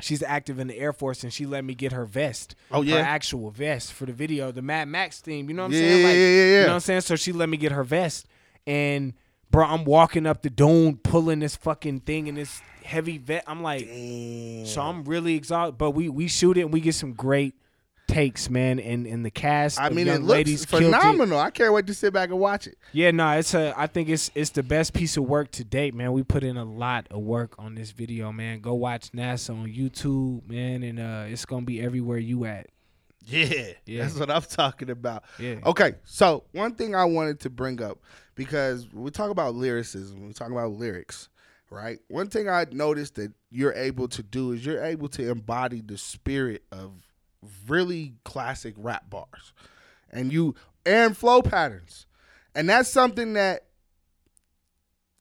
She's 0.00 0.22
active 0.22 0.58
in 0.58 0.66
the 0.66 0.76
Air 0.78 0.92
Force 0.92 1.22
and 1.22 1.32
she 1.32 1.46
let 1.46 1.64
me 1.64 1.74
get 1.74 1.92
her 1.92 2.04
vest. 2.04 2.54
Oh, 2.72 2.82
yeah? 2.82 2.96
Her 2.96 3.02
actual 3.02 3.50
vest 3.50 3.92
for 3.92 4.06
the 4.06 4.12
video, 4.12 4.50
the 4.50 4.60
Mad 4.62 4.88
Max 4.88 5.20
theme. 5.20 5.48
You 5.48 5.54
know 5.54 5.62
what 5.62 5.66
I'm 5.68 5.72
Yeah, 5.72 5.78
saying? 5.80 6.00
yeah, 6.00 6.06
Like, 6.08 6.16
yeah, 6.16 6.28
yeah, 6.28 6.44
You 6.44 6.60
know 6.62 6.66
what 6.68 6.74
I'm 6.74 6.80
saying? 6.80 7.00
So 7.02 7.16
she 7.16 7.32
let 7.32 7.48
me 7.48 7.56
get 7.56 7.70
her 7.72 7.84
vest. 7.84 8.26
And 8.66 9.14
bro, 9.50 9.64
I'm 9.64 9.84
walking 9.84 10.26
up 10.26 10.42
the 10.42 10.50
dune, 10.50 10.96
pulling 10.96 11.38
this 11.40 11.54
fucking 11.54 12.00
thing 12.00 12.26
in 12.26 12.34
this 12.34 12.60
heavy 12.82 13.18
vest. 13.18 13.44
I'm 13.46 13.62
like, 13.62 13.82
so 14.66 14.82
I'm 14.82 15.04
really 15.04 15.36
exhausted. 15.36 15.78
But 15.78 15.92
we 15.92 16.08
we 16.08 16.26
shoot 16.28 16.56
it 16.58 16.62
and 16.62 16.72
we 16.72 16.80
get 16.80 16.94
some 16.96 17.12
great 17.12 17.54
takes, 18.06 18.48
man. 18.50 18.78
And 18.78 19.06
and 19.06 19.24
the 19.24 19.30
cast, 19.30 19.80
I 19.80 19.88
mean, 19.90 20.08
it 20.08 20.20
looks 20.20 20.30
ladies 20.30 20.66
killed 20.66 20.82
it. 20.82 20.86
phenomenal. 20.86 21.38
I 21.38 21.50
can't 21.50 21.72
wait 21.72 21.86
to 21.88 21.94
sit 21.94 22.12
back 22.12 22.30
and 22.30 22.38
watch 22.38 22.66
it. 22.66 22.76
Yeah, 22.92 23.10
no, 23.10 23.30
it's 23.32 23.54
a. 23.54 23.74
I 23.76 23.86
think 23.86 24.08
it's 24.08 24.30
it's 24.34 24.50
the 24.50 24.62
best 24.62 24.92
piece 24.92 25.16
of 25.16 25.24
work 25.24 25.50
to 25.52 25.64
date, 25.64 25.94
man. 25.94 26.12
We 26.12 26.22
put 26.22 26.44
in 26.44 26.56
a 26.56 26.64
lot 26.64 27.06
of 27.10 27.22
work 27.22 27.54
on 27.58 27.74
this 27.74 27.90
video, 27.90 28.32
man. 28.32 28.60
Go 28.60 28.74
watch 28.74 29.12
NASA 29.12 29.50
on 29.50 29.66
YouTube, 29.68 30.48
man, 30.48 30.82
and 30.82 30.98
uh, 31.00 31.24
it's 31.28 31.44
gonna 31.44 31.64
be 31.66 31.80
everywhere 31.80 32.18
you 32.18 32.44
at. 32.44 32.68
Yeah, 33.26 33.68
Yeah. 33.86 34.02
that's 34.02 34.18
what 34.18 34.30
I'm 34.30 34.42
talking 34.42 34.90
about. 34.90 35.24
Yeah. 35.38 35.56
Okay, 35.64 35.94
so 36.04 36.44
one 36.52 36.74
thing 36.74 36.94
I 36.94 37.04
wanted 37.06 37.40
to 37.40 37.50
bring 37.50 37.82
up 37.82 37.98
because 38.34 38.86
we 38.92 39.10
talk 39.10 39.30
about 39.30 39.54
lyricism, 39.54 40.26
we 40.26 40.34
talk 40.34 40.50
about 40.50 40.72
lyrics, 40.72 41.30
right? 41.70 42.00
One 42.08 42.28
thing 42.28 42.50
I 42.50 42.66
noticed 42.70 43.14
that 43.14 43.32
you're 43.50 43.72
able 43.72 44.08
to 44.08 44.22
do 44.22 44.52
is 44.52 44.66
you're 44.66 44.82
able 44.84 45.08
to 45.08 45.30
embody 45.30 45.80
the 45.80 45.96
spirit 45.96 46.64
of 46.70 46.92
really 47.66 48.14
classic 48.24 48.74
rap 48.76 49.08
bars, 49.10 49.52
and 50.10 50.32
you 50.32 50.54
and 50.86 51.16
flow 51.16 51.42
patterns, 51.42 52.06
and 52.54 52.68
that's 52.68 52.88
something 52.88 53.34
that 53.34 53.66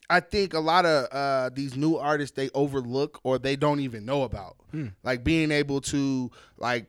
I 0.09 0.19
think 0.19 0.53
a 0.53 0.59
lot 0.59 0.85
of 0.85 1.07
uh, 1.11 1.49
these 1.53 1.75
new 1.75 1.95
artists 1.95 2.35
they 2.35 2.49
overlook 2.53 3.19
or 3.23 3.39
they 3.39 3.55
don't 3.55 3.79
even 3.79 4.05
know 4.05 4.23
about, 4.23 4.57
like 5.03 5.23
being 5.23 5.51
able 5.51 5.81
to 5.81 6.29
like 6.57 6.87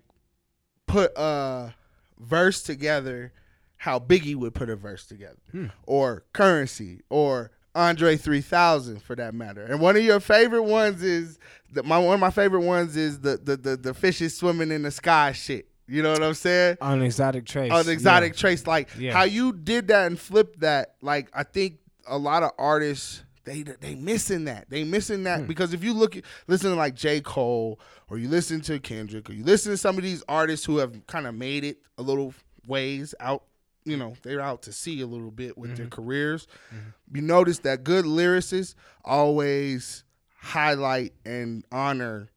put 0.87 1.13
a 1.17 1.75
verse 2.19 2.63
together 2.63 3.33
how 3.77 3.99
Biggie 3.99 4.35
would 4.35 4.55
put 4.55 4.71
a 4.71 4.77
verse 4.77 5.07
together, 5.07 5.39
or 5.85 6.25
Currency, 6.33 7.03
or 7.11 7.51
Andre 7.75 8.17
3000 8.17 9.03
for 9.03 9.17
that 9.17 9.35
matter. 9.35 9.65
And 9.65 9.81
one 9.81 9.97
of 9.97 10.03
your 10.05 10.21
favorite 10.21 10.63
ones 10.63 11.03
is 11.03 11.39
the, 11.73 11.83
my 11.83 11.99
one 11.99 12.15
of 12.15 12.21
my 12.21 12.31
favorite 12.31 12.61
ones 12.61 12.97
is 12.97 13.21
the 13.21 13.37
the 13.37 13.57
the, 13.57 13.77
the 13.77 13.95
fishes 13.95 14.37
swimming 14.37 14.71
in 14.71 14.83
the 14.83 14.91
sky 14.91 15.33
shit. 15.33 15.69
You 15.87 16.03
know 16.03 16.13
what 16.13 16.23
I'm 16.23 16.35
saying? 16.35 16.79
On 16.81 17.03
exotic 17.03 17.45
trace. 17.45 17.71
on 17.73 17.89
exotic 17.89 18.33
Yeah. 18.35 18.39
trace 18.39 18.67
like 18.67 18.89
Yeah. 18.99 19.13
how 19.13 19.25
you 19.25 19.53
did 19.53 19.89
that 19.89 20.07
and 20.07 20.19
flipped 20.19 20.61
that 20.61 20.95
like 21.03 21.29
i 21.35 21.43
think 21.43 21.79
a 22.07 22.17
lot 22.17 22.43
of 22.43 22.53
artists 22.59 23.23
they 23.45 23.63
they 23.63 23.95
missing 23.95 24.45
that 24.47 24.71
they 24.71 24.83
missing 24.85 25.25
that 25.25 25.41
hmm. 25.41 25.47
because 25.47 25.75
if 25.75 25.85
you 25.85 25.93
look 25.93 26.17
at 26.17 26.25
listen 26.47 26.71
to 26.71 26.77
like 26.77 26.95
j 26.95 27.21
cole 27.21 27.79
or 28.09 28.17
you 28.17 28.29
listen 28.29 28.63
to 28.63 28.79
kendrick 28.79 29.29
or 29.29 29.35
you 29.35 29.45
listen 29.45 29.73
to 29.73 29.77
some 29.77 29.99
of 29.99 30.03
these 30.03 30.23
artists 30.27 30.65
who 30.65 30.79
have 30.79 31.07
kind 31.07 31.27
of 31.27 31.35
made 31.35 31.65
it 31.65 31.77
a 31.99 32.03
little 32.03 32.33
ways 32.67 33.15
out 33.21 33.43
you 33.85 33.97
know 33.97 34.15
they're 34.23 34.41
out 34.41 34.63
to 34.63 34.73
sea 34.73 35.01
a 35.01 35.07
little 35.07 35.31
bit 35.31 35.59
with 35.59 35.77
their 35.77 35.87
mm-hmm. 35.87 35.95
careers 35.95 36.47
mm-hmm. 36.75 37.17
you 37.17 37.23
notice 37.23 37.59
that 37.61 37.85
good 37.85 38.05
lyricists 38.05 38.75
always 39.05 40.05
highlight 40.45 41.13
and 41.25 41.65
honor 41.73 42.31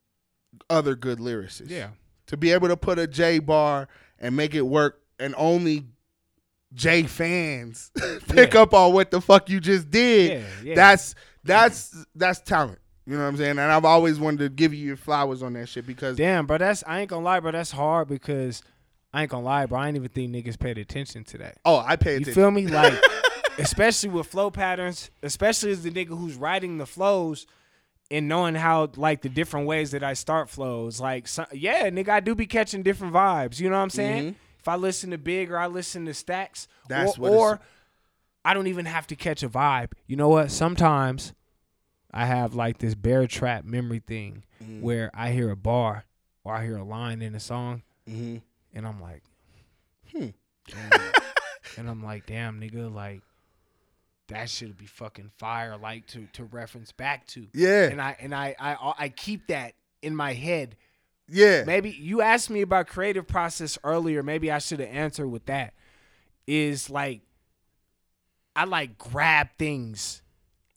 other 0.69 0.95
good 0.95 1.19
lyricists 1.19 1.69
Yeah. 1.69 1.89
to 2.27 2.37
be 2.37 2.51
able 2.51 2.67
to 2.69 2.77
put 2.77 2.99
a 2.99 3.07
J 3.07 3.39
bar 3.39 3.87
and 4.19 4.35
make 4.35 4.55
it 4.55 4.61
work 4.61 5.01
and 5.19 5.35
only 5.37 5.85
J 6.73 7.03
fans 7.03 7.91
pick 8.27 8.53
Yeah. 8.53 8.61
up 8.61 8.73
on 8.73 8.93
what 8.93 9.11
the 9.11 9.21
fuck 9.21 9.49
you 9.49 9.59
just 9.59 9.89
did. 9.89 10.41
Yeah, 10.41 10.47
yeah. 10.63 10.75
That's 10.75 11.15
that's 11.43 12.05
that's 12.15 12.39
talent. 12.39 12.79
You 13.05 13.13
know 13.13 13.23
what 13.23 13.29
I'm 13.29 13.37
saying? 13.37 13.51
And 13.51 13.61
I've 13.61 13.85
always 13.85 14.19
wanted 14.19 14.39
to 14.39 14.49
give 14.49 14.73
you 14.73 14.85
your 14.85 14.97
flowers 14.97 15.41
on 15.41 15.53
that 15.53 15.69
shit 15.69 15.87
because 15.87 16.17
Damn, 16.17 16.45
bro. 16.45 16.57
That's 16.57 16.83
I 16.85 16.99
ain't 17.01 17.09
gonna 17.09 17.23
lie, 17.23 17.39
bro. 17.39 17.51
That's 17.51 17.71
hard 17.71 18.09
because 18.09 18.61
I 19.13 19.21
ain't 19.21 19.31
gonna 19.31 19.45
lie, 19.45 19.65
bro. 19.65 19.79
I 19.79 19.87
ain't 19.87 19.95
even 19.97 20.09
think 20.09 20.31
niggas 20.33 20.59
paid 20.59 20.77
attention 20.77 21.23
to 21.25 21.37
that. 21.39 21.57
oh, 21.65 21.77
I 21.77 21.95
pay 21.95 22.15
attention. 22.15 22.29
You 22.29 22.33
feel 22.33 22.51
me? 22.51 22.67
Like, 22.71 22.93
especially 23.57 24.09
with 24.09 24.27
flow 24.27 24.51
patterns, 24.51 25.09
especially 25.23 25.71
as 25.71 25.81
the 25.83 25.89
nigga 25.91 26.09
who's 26.17 26.35
writing 26.35 26.77
the 26.77 26.85
flows 26.85 27.47
and 28.11 28.27
knowing 28.27 28.55
how 28.55 28.89
like 28.95 29.21
the 29.21 29.29
different 29.29 29.65
ways 29.67 29.91
that 29.91 30.03
I 30.03 30.13
start 30.13 30.49
flows. 30.49 30.99
Like, 31.01 31.27
so, 31.27 31.45
yeah, 31.51 31.89
nigga, 31.89 32.09
I 32.09 32.19
do 32.19 32.35
be 32.35 32.45
catching 32.45 32.83
different 32.83 33.13
vibes. 33.13 33.59
You 33.59 33.69
know 33.69 33.77
what 33.77 33.81
I'm 33.83 33.89
saying? 33.89 34.35
If 34.59 34.67
I 34.67 34.75
listen 34.75 35.11
to 35.11 35.17
Big 35.17 35.49
or 35.51 35.57
I 35.57 35.67
listen 35.67 36.05
to 36.05 36.13
Stacks, 36.13 36.67
Mm-hmm. 36.89 36.93
That's 37.05 37.17
or, 37.17 37.21
what 37.21 37.31
or 37.31 37.59
I 38.45 38.53
don't 38.53 38.67
even 38.67 38.85
have 38.85 39.07
to 39.07 39.15
catch 39.15 39.41
a 39.43 39.49
vibe. 39.49 39.91
You 40.05 40.15
know 40.17 40.29
what? 40.29 40.51
Sometimes 40.51 41.33
I 42.13 42.25
have 42.25 42.53
like 42.55 42.77
this 42.77 42.95
bear 42.95 43.25
trap 43.27 43.63
memory 43.65 43.99
thing 44.05 44.43
Mm. 44.63 44.81
where 44.81 45.11
I 45.13 45.31
hear 45.31 45.51
a 45.51 45.55
bar 45.55 46.05
or 46.43 46.53
I 46.55 46.63
hear 46.65 46.77
a 46.77 46.83
line 46.83 47.21
in 47.21 47.35
a 47.35 47.39
song, 47.39 47.83
Mhm. 48.09 48.41
And 48.73 48.87
I'm 48.87 49.01
like, 49.01 49.23
Hmm. 50.11 50.29
and, 51.77 51.89
I'm 51.89 52.03
like, 52.03 52.25
damn, 52.25 52.59
nigga, 52.61 52.93
like 52.93 53.21
that 54.29 54.49
should 54.49 54.77
be 54.77 54.85
fucking 54.85 55.31
fire, 55.37 55.77
like 55.77 56.07
to 56.07 56.27
to 56.33 56.43
reference 56.45 56.91
back 56.91 57.27
to. 57.27 57.47
Yeah. 57.53 57.83
And 57.89 58.01
I 58.01 58.15
and 58.19 58.33
I 58.35 58.55
I 58.59 58.93
I 58.97 59.09
keep 59.09 59.47
that 59.47 59.73
in 60.01 60.15
my 60.15 60.33
head. 60.33 60.75
Yeah. 61.29 61.63
Maybe 61.65 61.89
you 61.91 62.21
asked 62.21 62.49
me 62.49 62.61
about 62.61 62.87
creative 62.87 63.27
process 63.27 63.77
earlier. 63.83 64.23
Maybe 64.23 64.51
I 64.51 64.59
should 64.59 64.79
have 64.79 64.89
answered 64.89 65.27
with 65.27 65.45
that. 65.47 65.73
Is 66.45 66.89
like 66.89 67.21
I 68.55 68.63
like 68.65 68.97
grab 68.97 69.49
things 69.57 70.21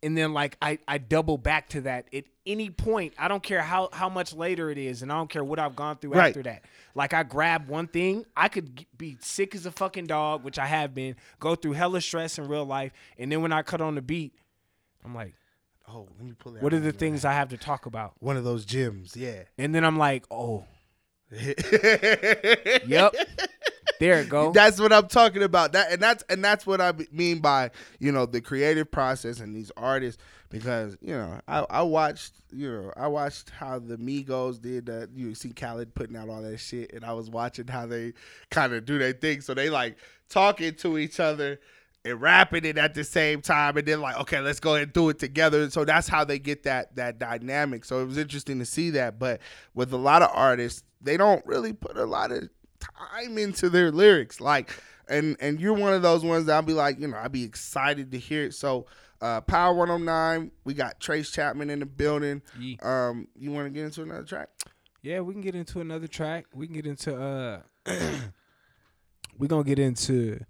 and 0.02 0.16
then 0.16 0.32
like 0.32 0.56
I, 0.62 0.78
I 0.88 0.98
double 0.98 1.36
back 1.38 1.68
to 1.70 1.82
that 1.82 2.06
at 2.14 2.24
any 2.46 2.70
point. 2.70 3.14
I 3.18 3.28
don't 3.28 3.42
care 3.42 3.60
how, 3.62 3.88
how 3.92 4.08
much 4.08 4.32
later 4.34 4.70
it 4.70 4.78
is, 4.78 5.02
and 5.02 5.12
I 5.12 5.16
don't 5.16 5.28
care 5.30 5.44
what 5.44 5.58
I've 5.58 5.76
gone 5.76 5.96
through 5.98 6.12
Right. 6.12 6.28
after 6.28 6.42
that. 6.44 6.64
Like 6.94 7.12
I 7.14 7.22
grab 7.22 7.68
one 7.68 7.86
thing, 7.86 8.24
I 8.36 8.48
could 8.48 8.86
be 8.96 9.16
sick 9.20 9.54
as 9.54 9.66
a 9.66 9.70
fucking 9.70 10.06
dog, 10.06 10.42
which 10.42 10.58
I 10.58 10.66
have 10.66 10.94
been, 10.94 11.16
go 11.38 11.54
through 11.54 11.72
hella 11.72 12.00
stress 12.00 12.38
in 12.38 12.48
real 12.48 12.64
life, 12.64 12.92
and 13.18 13.30
then 13.30 13.42
when 13.42 13.52
I 13.52 13.62
cut 13.62 13.80
on 13.80 13.94
the 13.94 14.02
beat, 14.02 14.32
I'm 15.04 15.14
like, 15.14 15.34
oh, 15.88 16.08
let 16.18 16.26
me 16.26 16.32
pull 16.38 16.52
that. 16.52 16.62
what 16.62 16.72
are 16.74 16.80
the 16.80 16.92
things 16.92 17.24
I 17.24 17.32
have 17.32 17.50
to 17.50 17.56
talk 17.56 17.86
about? 17.86 18.14
One 18.20 18.36
of 18.36 18.44
those 18.44 18.64
gyms. 18.66 19.14
Yeah. 19.16 19.42
And 19.58 19.74
then 19.74 19.84
I'm 19.84 19.98
like, 19.98 20.24
oh, 20.30 20.64
yep, 22.86 23.14
there 24.00 24.20
it 24.20 24.30
go. 24.30 24.50
That's 24.50 24.80
what 24.80 24.94
I'm 24.94 25.08
talking 25.08 25.42
about. 25.42 25.72
That 25.72 25.92
and 25.92 26.02
that's 26.02 26.24
and 26.30 26.42
that's 26.42 26.66
what 26.66 26.80
I 26.80 26.94
mean 27.12 27.40
by 27.40 27.70
you 27.98 28.10
know 28.10 28.24
the 28.24 28.40
creative 28.40 28.90
process 28.90 29.40
and 29.40 29.54
these 29.54 29.70
artists 29.76 30.20
because 30.48 30.96
you 31.02 31.12
know 31.12 31.38
I, 31.46 31.66
I 31.68 31.82
watched 31.82 32.32
you 32.50 32.72
know 32.72 32.92
I 32.96 33.08
watched 33.08 33.50
how 33.50 33.78
the 33.78 33.98
Migos 33.98 34.58
did 34.60 34.86
that. 34.86 35.10
You 35.14 35.34
see 35.34 35.52
Khaled 35.52 35.94
putting 35.94 36.16
out 36.16 36.30
all 36.30 36.40
that 36.40 36.56
shit, 36.56 36.94
and 36.94 37.04
I 37.04 37.12
was 37.12 37.28
watching 37.28 37.66
how 37.66 37.84
they 37.84 38.14
kind 38.50 38.72
of 38.72 38.86
do 38.86 38.98
their 38.98 39.12
thing. 39.12 39.42
So 39.42 39.52
they 39.52 39.68
like 39.68 39.98
talking 40.30 40.74
to 40.76 40.96
each 40.96 41.20
other 41.20 41.60
and 42.02 42.18
rapping 42.18 42.64
it 42.64 42.78
at 42.78 42.94
the 42.94 43.04
same 43.04 43.42
time, 43.42 43.76
and 43.76 43.86
then 43.86 44.00
like 44.00 44.16
okay, 44.16 44.40
let's 44.40 44.60
go 44.60 44.76
ahead 44.76 44.84
and 44.84 44.92
do 44.94 45.10
it 45.10 45.18
together. 45.18 45.68
So 45.68 45.84
that's 45.84 46.08
how 46.08 46.24
they 46.24 46.38
get 46.38 46.62
that 46.62 46.96
that 46.96 47.18
dynamic. 47.18 47.84
So 47.84 48.00
it 48.00 48.06
was 48.06 48.16
interesting 48.16 48.60
to 48.60 48.64
see 48.64 48.88
that. 48.90 49.18
But 49.18 49.42
with 49.74 49.92
a 49.92 49.98
lot 49.98 50.22
of 50.22 50.30
artists, 50.32 50.84
they 51.02 51.18
don't 51.18 51.44
really 51.44 51.74
put 51.74 51.98
a 51.98 52.06
lot 52.06 52.32
of 52.32 52.48
time 52.80 53.38
into 53.38 53.68
their 53.70 53.90
lyrics. 53.90 54.40
Like, 54.40 54.82
and 55.08 55.36
and 55.40 55.60
you're 55.60 55.74
one 55.74 55.92
of 55.92 56.02
those 56.02 56.24
ones 56.24 56.46
that 56.46 56.54
I'll 56.54 56.62
be 56.62 56.72
like, 56.72 56.98
you 56.98 57.08
know, 57.08 57.16
I'd 57.16 57.32
be 57.32 57.44
excited 57.44 58.10
to 58.12 58.18
hear 58.18 58.44
it. 58.44 58.54
So, 58.54 58.86
uh, 59.20 59.40
Power 59.42 59.74
109, 59.74 60.50
we 60.64 60.74
got 60.74 61.00
Trayce 61.00 61.32
Chapman 61.32 61.70
in 61.70 61.80
the 61.80 61.86
building. 61.86 62.42
Yeah. 62.58 62.76
Um, 62.82 63.28
you 63.36 63.52
want 63.52 63.66
to 63.66 63.70
get 63.70 63.84
into 63.84 64.02
another 64.02 64.24
track? 64.24 64.48
Yeah, 65.02 65.20
we 65.20 65.32
can 65.32 65.40
get 65.42 65.54
into 65.54 65.80
another 65.80 66.06
track. 66.06 66.46
We 66.54 66.66
can 66.66 66.74
get 66.74 66.86
into 66.86 67.16
uh 67.16 67.60
we're 69.38 69.48
gonna 69.48 69.64
get 69.64 69.78
into 69.78 70.40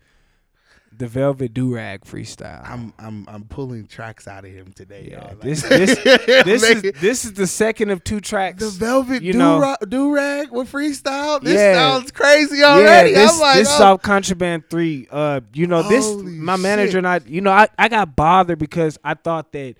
the 0.92 1.06
Velvet 1.06 1.54
Durag 1.54 2.00
freestyle. 2.00 2.68
I'm 2.68 2.92
I'm 2.98 3.26
I'm 3.28 3.44
pulling 3.44 3.86
tracks 3.86 4.26
out 4.26 4.44
of 4.44 4.50
him 4.50 4.72
today, 4.72 5.08
yeah, 5.10 5.20
y'all. 5.20 5.28
Like- 5.28 5.40
this 5.40 5.62
this 5.68 5.98
this 6.44 6.62
is 6.62 6.82
this 7.00 7.24
is 7.24 7.32
the 7.34 7.46
second 7.46 7.90
of 7.90 8.02
two 8.04 8.20
tracks. 8.20 8.58
the 8.62 8.70
Velvet 8.70 9.22
you 9.22 9.32
know- 9.32 9.76
do 9.88 10.12
rag 10.12 10.50
with 10.50 10.70
freestyle. 10.70 11.40
This 11.40 11.54
Yeah. 11.54 11.74
sounds 11.74 12.10
crazy 12.10 12.62
already. 12.62 13.10
Yeah, 13.10 13.18
this, 13.18 13.32
I'm 13.34 13.40
like, 13.40 13.58
this 13.58 13.70
oh. 13.70 13.74
is 13.74 13.80
off 13.80 14.02
Contraband 14.02 14.68
Three. 14.68 15.06
Uh, 15.10 15.40
you 15.54 15.66
know 15.66 15.82
this. 15.88 16.04
Holy 16.04 16.32
My 16.32 16.56
manager 16.56 16.92
shit. 16.92 16.98
and 16.98 17.08
I. 17.08 17.20
You 17.24 17.40
know, 17.40 17.52
I 17.52 17.68
I 17.78 17.88
got 17.88 18.16
bothered 18.16 18.58
because 18.58 18.98
I 19.04 19.14
thought 19.14 19.52
that 19.52 19.76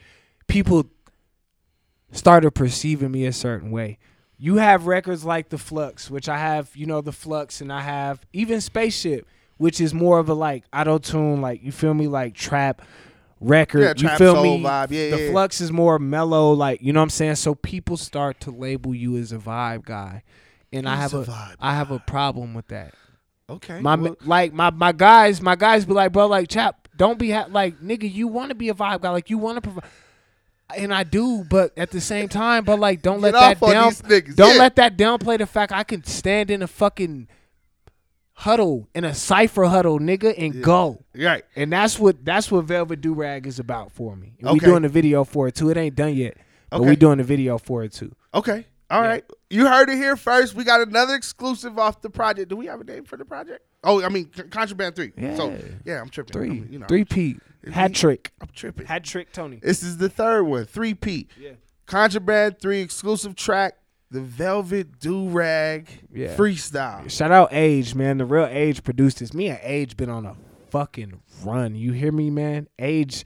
people 0.46 0.86
started 2.12 2.52
perceiving 2.52 3.10
me 3.10 3.26
a 3.26 3.32
certain 3.32 3.70
way. 3.70 3.98
You 4.38 4.56
have 4.56 4.86
records 4.86 5.24
like 5.24 5.50
the 5.50 5.58
Flux, 5.58 6.10
which 6.10 6.28
I 6.28 6.38
have. 6.38 6.70
You 6.74 6.86
know, 6.86 7.00
the 7.00 7.12
Flux, 7.12 7.60
and 7.60 7.72
I 7.72 7.80
have 7.82 8.24
even 8.32 8.60
Spaceship, 8.60 9.26
which 9.60 9.78
is 9.78 9.92
more 9.92 10.18
of 10.18 10.30
a 10.30 10.34
like 10.34 10.64
auto 10.72 10.96
tune, 10.96 11.42
like 11.42 11.62
you 11.62 11.70
feel 11.70 11.92
me, 11.92 12.08
like 12.08 12.32
trap 12.32 12.80
record. 13.40 13.82
Yeah, 13.82 13.88
you 13.88 14.08
trap 14.08 14.16
feel 14.16 14.34
soul 14.36 14.56
me? 14.56 14.64
vibe. 14.64 14.90
Yeah, 14.90 15.10
the 15.10 15.22
yeah. 15.24 15.30
Flux 15.32 15.60
is 15.60 15.70
more 15.70 15.98
mellow, 15.98 16.54
like 16.54 16.80
you 16.80 16.94
know 16.94 17.00
what 17.00 17.04
I'm 17.04 17.10
saying. 17.10 17.34
So 17.34 17.54
people 17.54 17.98
start 17.98 18.40
to 18.40 18.50
label 18.50 18.94
you 18.94 19.18
as 19.18 19.32
a 19.32 19.36
vibe 19.36 19.84
guy, 19.84 20.22
and 20.72 20.88
I 20.88 20.96
have 20.96 21.12
a 21.12 21.20
a 21.20 21.54
I 21.60 21.74
have 21.74 21.90
a 21.90 21.98
problem 21.98 22.54
with 22.54 22.68
that. 22.68 22.94
okay. 23.50 23.80
My 23.80 23.96
well, 23.96 24.16
like 24.24 24.54
my 24.54 24.70
my 24.70 24.92
guys, 24.92 25.42
my 25.42 25.56
guys 25.56 25.84
be 25.84 25.92
like, 25.92 26.12
bro, 26.12 26.26
like 26.26 26.48
chap, 26.48 26.88
don't 26.96 27.18
be 27.18 27.30
ha- 27.30 27.48
like 27.50 27.80
nigga. 27.80 28.10
You 28.10 28.28
want 28.28 28.48
to 28.48 28.54
be 28.54 28.70
a 28.70 28.74
vibe 28.74 29.02
guy, 29.02 29.10
like 29.10 29.28
you 29.28 29.36
want 29.36 29.56
to 29.56 29.60
provide, 29.60 29.90
and 30.74 30.94
I 30.94 31.04
do, 31.04 31.44
but 31.44 31.76
at 31.76 31.90
the 31.90 32.00
same 32.00 32.30
time, 32.30 32.64
but 32.64 32.80
like 32.80 33.02
don't 33.02 33.20
let 33.20 33.34
that 33.34 33.60
down. 33.60 33.92
Don't 34.36 34.54
yeah. 34.54 34.58
let 34.58 34.76
that 34.76 34.96
downplay 34.96 35.36
the 35.36 35.46
fact 35.46 35.70
I 35.70 35.84
can 35.84 36.02
stand 36.02 36.50
in 36.50 36.62
a 36.62 36.66
fucking 36.66 37.28
huddle 38.40 38.88
in 38.94 39.04
a 39.04 39.14
cipher 39.14 39.64
huddle, 39.64 39.98
nigga, 39.98 40.34
and 40.38 40.62
go. 40.62 41.02
right. 41.14 41.44
And 41.56 41.72
that's 41.72 41.98
what 41.98 42.24
that's 42.24 42.50
what 42.50 42.64
Velvet 42.64 43.00
Do 43.00 43.12
Rag 43.14 43.46
is 43.46 43.58
about 43.58 43.92
for 43.92 44.16
me. 44.16 44.32
And 44.40 44.50
we 44.52 44.58
doing 44.60 44.82
the 44.82 44.88
video 44.88 45.24
for 45.24 45.48
it 45.48 45.54
too. 45.54 45.70
It 45.70 45.76
ain't 45.76 45.94
done 45.94 46.14
yet, 46.14 46.36
but 46.70 46.80
Okay. 46.80 46.90
we 46.90 46.96
doing 46.96 47.18
the 47.18 47.24
video 47.24 47.58
for 47.58 47.82
it 47.84 47.92
too. 47.92 48.14
Okay. 48.34 48.66
All 48.90 49.02
right. 49.02 49.24
You 49.50 49.66
heard 49.68 49.88
it 49.88 49.96
here 49.96 50.16
first. 50.16 50.54
We 50.54 50.64
got 50.64 50.80
another 50.80 51.14
exclusive 51.14 51.78
off 51.78 52.00
the 52.00 52.10
project. 52.10 52.48
Do 52.48 52.56
we 52.56 52.66
have 52.66 52.80
a 52.80 52.84
name 52.84 53.04
for 53.04 53.16
the 53.16 53.24
project? 53.24 53.60
Oh, 53.84 54.02
I 54.02 54.08
mean, 54.08 54.26
Con- 54.26 54.48
Contraband 54.48 54.96
3. 54.96 55.12
Yeah. 55.16 55.36
So, 55.36 55.50
Yeah. 55.50 55.58
yeah, 55.84 56.00
I'm 56.00 56.08
tripping. 56.08 56.32
Three, 56.32 56.50
I'm, 56.50 56.68
you 56.70 56.78
know, 56.80 56.86
three 56.86 57.04
P, 57.04 57.36
If 57.62 57.72
hat 57.72 57.94
trick, 57.94 58.32
I'm 58.40 58.48
tripping. 58.54 58.86
hat 58.86 59.04
trick, 59.04 59.32
Tony. 59.32 59.60
This 59.62 59.82
is 59.84 59.98
the 59.98 60.08
third 60.08 60.42
one. 60.42 60.64
3P. 60.66 61.28
Yeah. 61.38 61.50
Contraband 61.86 62.58
3 62.60 62.80
exclusive 62.80 63.36
track, 63.36 63.74
The 64.10 64.20
Velvet 64.20 64.98
Do 64.98 65.28
Rag 65.28 65.88
Yeah. 66.12 66.34
Freestyle. 66.34 67.08
Shout 67.08 67.30
out 67.30 67.50
Age, 67.52 67.94
man. 67.94 68.18
The 68.18 68.24
real 68.24 68.46
Age 68.46 68.82
produced 68.82 69.20
this. 69.20 69.32
Me 69.32 69.48
and 69.48 69.60
Age 69.62 69.96
been 69.96 70.10
on 70.10 70.26
a 70.26 70.34
fucking 70.70 71.20
run. 71.44 71.76
You 71.76 71.92
hear 71.92 72.10
me, 72.10 72.28
man? 72.30 72.66
Age, 72.78 73.24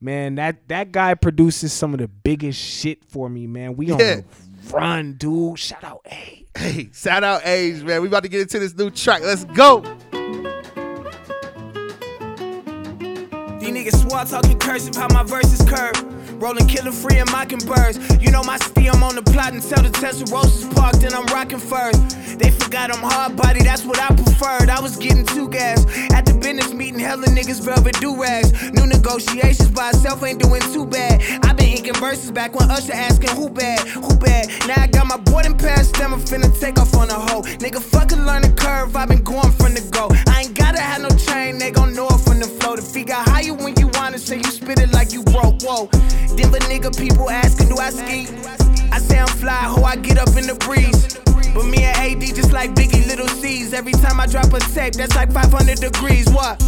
man. 0.00 0.34
That 0.34 0.68
that 0.68 0.92
guy 0.92 1.14
produces 1.14 1.72
some 1.72 1.94
of 1.94 2.00
the 2.00 2.08
biggest 2.08 2.60
shit 2.60 3.02
for 3.08 3.30
me, 3.30 3.46
man. 3.46 3.76
We 3.76 3.90
on 3.90 3.98
Yeah. 3.98 4.20
a 4.20 4.70
run, 4.70 5.14
dude. 5.14 5.58
Shout 5.58 5.82
out 5.84 6.00
Age. 6.10 6.44
Hey, 6.56 6.90
shout 6.92 7.24
out 7.24 7.40
Age, 7.46 7.82
man. 7.82 8.02
We 8.02 8.08
about 8.08 8.24
to 8.24 8.28
get 8.28 8.42
into 8.42 8.58
this 8.58 8.74
new 8.76 8.90
track. 8.90 9.22
Let's 9.22 9.44
go. 9.44 9.80
These 13.58 13.70
niggas 13.70 14.02
swore 14.08 14.24
talking 14.24 14.58
cursive, 14.58 14.94
how 14.94 15.08
my 15.08 15.22
verses 15.22 15.62
curve. 15.68 16.12
Rolling 16.38 16.66
killer 16.66 16.92
free 16.92 17.18
and 17.18 17.30
mockingbirds. 17.32 17.98
You 18.22 18.30
know 18.30 18.42
my 18.42 18.58
steel, 18.58 18.94
I'm 18.94 19.02
on 19.02 19.14
the 19.14 19.22
plot 19.22 19.54
sell 19.62 19.82
the 19.82 19.90
Tesla 19.90 20.26
roses 20.32 20.72
parked 20.74 21.02
and 21.02 21.14
I'm 21.14 21.26
rocking 21.26 21.58
first. 21.58 22.38
They 22.38 22.50
forgot 22.50 22.94
I'm 22.94 23.02
hard 23.02 23.36
body, 23.36 23.62
that's 23.62 23.84
what 23.84 23.98
I 23.98 24.14
preferred. 24.14 24.68
I 24.68 24.80
was 24.80 24.96
getting 24.96 25.24
too 25.24 25.48
gas 25.48 25.86
at 26.12 26.26
the 26.26 26.34
business 26.34 26.72
meeting, 26.72 27.00
hella 27.00 27.26
niggas 27.26 27.64
velvet 27.64 27.98
do 28.00 28.20
rags. 28.20 28.52
New 28.72 28.86
negotiations 28.86 29.70
by 29.70 29.90
itself 29.90 30.22
ain't 30.22 30.40
doing 30.42 30.60
too 30.72 30.84
bad. 30.84 31.22
i 31.44 31.52
been 31.54 31.68
inking 31.68 31.94
verses 31.94 32.30
back 32.30 32.54
when 32.54 32.70
Usher 32.70 32.92
asking 32.92 33.30
who 33.30 33.48
bad, 33.48 33.80
who 33.88 34.14
bad. 34.16 34.48
Now 34.68 34.74
I 34.76 34.86
got 34.86 35.06
my 35.06 35.16
boarding 35.16 35.56
pass, 35.56 35.90
them 35.92 36.12
I'm 36.12 36.20
finna 36.20 36.52
take 36.60 36.78
off 36.78 36.94
on 36.94 37.08
a 37.08 37.14
hoe. 37.14 37.42
Nigga 37.64 37.80
fucking 37.80 38.24
learn 38.24 38.42
the 38.42 38.52
curve, 38.52 38.94
i 38.94 39.06
been 39.06 39.22
going 39.22 39.52
from 39.52 39.74
the 39.74 39.80
go. 39.90 40.08
I 40.28 40.42
ain't 40.42 40.54
gotta 40.54 40.80
have 40.80 41.00
no 41.00 41.08
chain, 41.16 41.58
they 41.58 41.70
gon' 41.70 41.94
know 41.94 42.08
it 42.08 42.20
from 42.20 42.40
the 42.40 42.46
flow. 42.46 42.76
The 42.76 42.82
figure 42.82 43.14
higher 43.14 43.54
when 43.54 43.74
you 43.78 43.88
wanna 44.06 44.18
say 44.18 44.36
you 44.36 44.44
spit 44.44 44.78
it 44.78 44.92
like 44.92 45.12
you 45.12 45.20
broke. 45.24 45.60
Whoa, 45.62 45.88
Denver 46.36 46.60
nigga, 46.70 46.96
people 46.96 47.28
asking, 47.28 47.70
do 47.70 47.76
I 47.76 47.90
ski? 47.90 48.28
I 48.92 49.00
say 49.00 49.18
I'm 49.18 49.26
fly, 49.26 49.50
ho, 49.50 49.82
I 49.82 49.96
get 49.96 50.16
up 50.16 50.28
in 50.36 50.46
the 50.46 50.54
breeze. 50.54 51.18
But 51.52 51.64
me 51.64 51.82
and 51.82 52.22
AD 52.22 52.36
just 52.36 52.52
like 52.52 52.72
Biggie 52.76 53.04
Lil' 53.08 53.26
Cease. 53.26 53.72
Every 53.72 53.90
time 53.90 54.20
I 54.20 54.26
drop 54.26 54.52
a 54.52 54.60
tape, 54.60 54.94
that's 54.94 55.16
like 55.16 55.32
500 55.32 55.78
degrees. 55.80 56.28
What? 56.28 56.60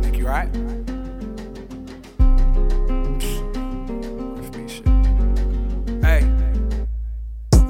Make 0.00 0.16
you 0.16 0.26
right? 0.26 0.71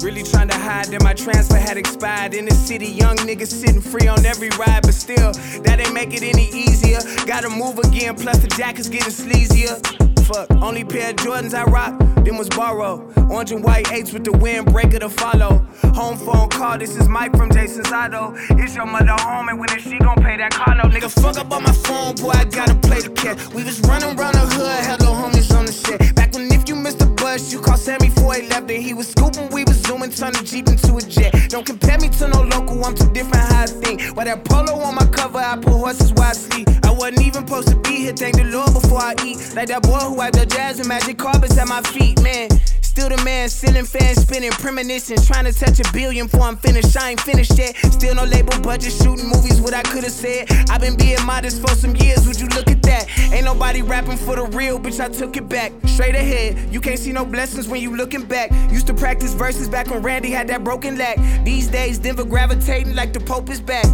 Really 0.03 0.23
trying 0.23 0.49
to 0.49 0.57
hide 0.57 0.87
that 0.87 1.01
my 1.01 1.13
transfer 1.13 1.55
had 1.55 1.77
expired. 1.77 2.33
In 2.33 2.43
the 2.43 2.53
city, 2.53 2.87
young 2.87 3.15
niggas 3.15 3.47
sitting 3.47 3.79
free 3.79 4.09
on 4.09 4.25
every 4.25 4.49
ride, 4.59 4.81
but 4.81 4.93
still, 4.93 5.31
that 5.63 5.79
ain't 5.79 5.93
make 5.93 6.13
it 6.13 6.23
any 6.23 6.49
easier. 6.49 6.99
Gotta 7.25 7.49
move 7.49 7.79
again, 7.79 8.15
plus 8.15 8.39
the 8.39 8.49
jacket's 8.49 8.89
getting 8.89 9.13
sleazier. 9.13 9.79
Fuck, 10.25 10.51
only 10.61 10.83
pair 10.83 11.11
of 11.11 11.15
Jordans 11.15 11.53
I 11.53 11.63
rock, 11.63 11.97
them 12.25 12.37
was 12.37 12.49
borrowed. 12.49 13.17
Orange 13.31 13.53
and 13.53 13.63
white 13.63 13.93
eights 13.93 14.11
with 14.11 14.25
the 14.25 14.31
windbreaker 14.31 14.99
to 14.99 15.07
follow. 15.07 15.65
Home 15.95 16.17
phone 16.17 16.49
call, 16.49 16.77
this 16.77 16.97
is 16.97 17.07
Mike 17.07 17.35
from 17.37 17.49
Jason's 17.49 17.89
Auto. 17.89 18.33
Is 18.59 18.75
your 18.75 18.85
mother 18.85 19.15
home 19.23 19.47
and 19.47 19.57
when 19.57 19.69
is 19.73 19.83
she 19.83 19.97
gon' 19.99 20.21
pay 20.21 20.35
that 20.35 20.51
car 20.51 20.75
note? 20.75 20.91
Nigga, 20.91 21.09
fuck 21.21 21.37
up 21.37 21.49
on 21.53 21.63
my 21.63 21.71
phone, 21.71 22.15
boy, 22.15 22.31
I 22.31 22.43
gotta 22.43 22.75
play 22.75 22.99
the 22.99 23.09
cat. 23.09 23.39
We 23.53 23.63
was 23.63 23.79
running 23.81 24.19
around 24.19 24.33
the 24.33 24.47
hood, 24.51 24.83
hello 24.83 25.13
homies 25.13 25.55
on 25.55 25.65
the 25.65 25.71
set. 25.71 26.13
Back 26.13 26.33
when 26.33 26.51
if 26.51 26.67
you 26.67 26.75
missed 26.75 26.99
the 26.99 27.12
you 27.23 27.61
called 27.61 27.79
Sammy 27.79 28.09
before 28.09 28.33
he 28.33 28.47
left 28.49 28.69
and 28.69 28.83
he 28.83 28.93
was 28.93 29.07
scooping, 29.07 29.49
we 29.49 29.63
was 29.63 29.77
zooming, 29.77 30.11
turn 30.11 30.33
the 30.33 30.43
Jeep 30.43 30.67
into 30.67 30.97
a 30.97 31.01
jet. 31.01 31.31
Don't 31.49 31.65
compare 31.65 31.97
me 31.97 32.09
to 32.09 32.27
no 32.27 32.41
local, 32.41 32.83
I'm 32.83 32.93
too 32.93 33.09
different 33.13 33.37
how 33.37 33.63
I 33.63 33.65
think. 33.65 34.01
While 34.15 34.25
that 34.25 34.43
polo 34.43 34.73
on 34.83 34.95
my 34.95 35.05
cover, 35.05 35.39
I 35.39 35.55
put 35.55 35.73
horses 35.73 36.11
where 36.13 36.27
I 36.27 36.33
sleep. 36.33 36.67
I 36.83 36.91
wasn't 36.91 37.21
even 37.21 37.47
supposed 37.47 37.69
to 37.69 37.77
be 37.77 37.95
here, 37.95 38.13
thank 38.13 38.35
the 38.35 38.43
Lord 38.43 38.73
before 38.73 38.99
I 38.99 39.15
eat. 39.23 39.37
Like 39.55 39.69
that 39.69 39.83
boy 39.83 39.99
who 39.99 40.15
wiped 40.15 40.37
the 40.37 40.45
jazz 40.45 40.79
and 40.79 40.87
magic 40.87 41.17
carpets 41.17 41.57
at 41.57 41.67
my 41.67 41.81
feet, 41.81 42.21
man. 42.21 42.49
Still 42.93 43.09
the 43.09 43.17
man, 43.23 43.49
ceiling 43.49 43.85
fan 43.85 44.13
spinning, 44.13 44.51
premonitions. 44.51 45.25
Trying 45.25 45.45
to 45.45 45.51
touch 45.51 45.79
a 45.79 45.93
billion 45.93 46.27
before 46.27 46.45
I'm 46.45 46.55
finished. 46.55 46.95
I 46.95 47.09
ain't 47.09 47.19
finished 47.21 47.57
yet. 47.57 47.75
Still 47.91 48.13
no 48.13 48.23
label 48.23 48.53
budget, 48.59 48.93
shooting 48.93 49.25
movies, 49.25 49.59
what 49.59 49.73
I 49.73 49.81
could've 49.81 50.11
said. 50.11 50.45
I've 50.69 50.79
been 50.79 50.95
being 50.95 51.17
modest 51.25 51.59
for 51.59 51.73
some 51.73 51.95
years, 51.95 52.27
would 52.27 52.39
you 52.39 52.45
look 52.49 52.69
at 52.69 52.83
that? 52.83 53.09
Ain't 53.33 53.45
nobody 53.45 53.81
rapping 53.81 54.17
for 54.17 54.35
the 54.35 54.43
real, 54.55 54.79
bitch, 54.79 55.03
I 55.03 55.09
took 55.09 55.35
it 55.37 55.49
back. 55.49 55.71
Straight 55.87 56.13
ahead, 56.13 56.71
you 56.71 56.79
can't 56.79 56.99
see 56.99 57.11
no 57.11 57.25
blessings 57.25 57.67
when 57.67 57.81
you 57.81 57.95
looking 57.95 58.25
back. 58.25 58.51
Used 58.71 58.85
to 58.85 58.93
practice 58.93 59.33
verses 59.33 59.67
back 59.67 59.89
when 59.89 60.03
Randy 60.03 60.29
had 60.29 60.47
that 60.49 60.63
broken 60.63 60.95
leg. 60.95 61.19
These 61.43 61.69
days, 61.69 61.97
Denver 61.97 62.25
gravitating 62.25 62.93
like 62.93 63.11
the 63.11 63.21
Pope 63.21 63.49
is 63.49 63.59
back. 63.59 63.87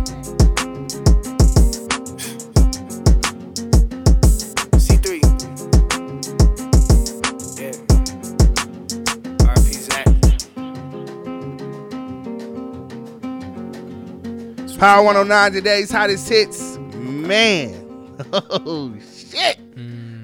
Power 14.79 15.03
109 15.03 15.51
today's 15.51 15.91
hottest 15.91 16.29
hits. 16.29 16.77
Man. 16.77 17.85
Oh 18.33 18.93
shit. 18.99 19.59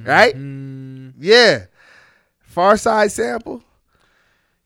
Right? 0.06 0.36
Yeah. 1.18 1.66
Far 2.40 2.76
side 2.78 3.12
sample. 3.12 3.64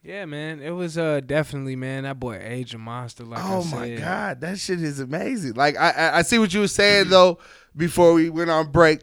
Yeah, 0.04 0.26
man. 0.26 0.62
It 0.62 0.72
was 0.72 0.98
uh 0.98 1.22
definitely 1.22 1.76
man. 1.76 2.04
That 2.04 2.20
boy 2.20 2.40
Age 2.42 2.74
of 2.74 2.80
Monster. 2.82 3.24
Like 3.26 3.44
I 3.44 3.54
Oh 3.56 3.64
my 3.66 3.90
god, 3.90 4.42
that 4.42 4.60
shit 4.60 4.82
is 4.82 5.00
amazing. 5.00 5.54
Like 5.54 5.76
I, 5.78 5.90
I 5.92 6.18
I 6.18 6.22
see 6.24 6.40
what 6.40 6.54
you 6.54 6.60
were 6.62 6.68
saying 6.68 7.10
though 7.10 7.38
before 7.76 8.14
we 8.14 8.30
went 8.30 8.50
on 8.50 8.72
break. 8.72 9.02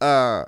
Uh 0.00 0.44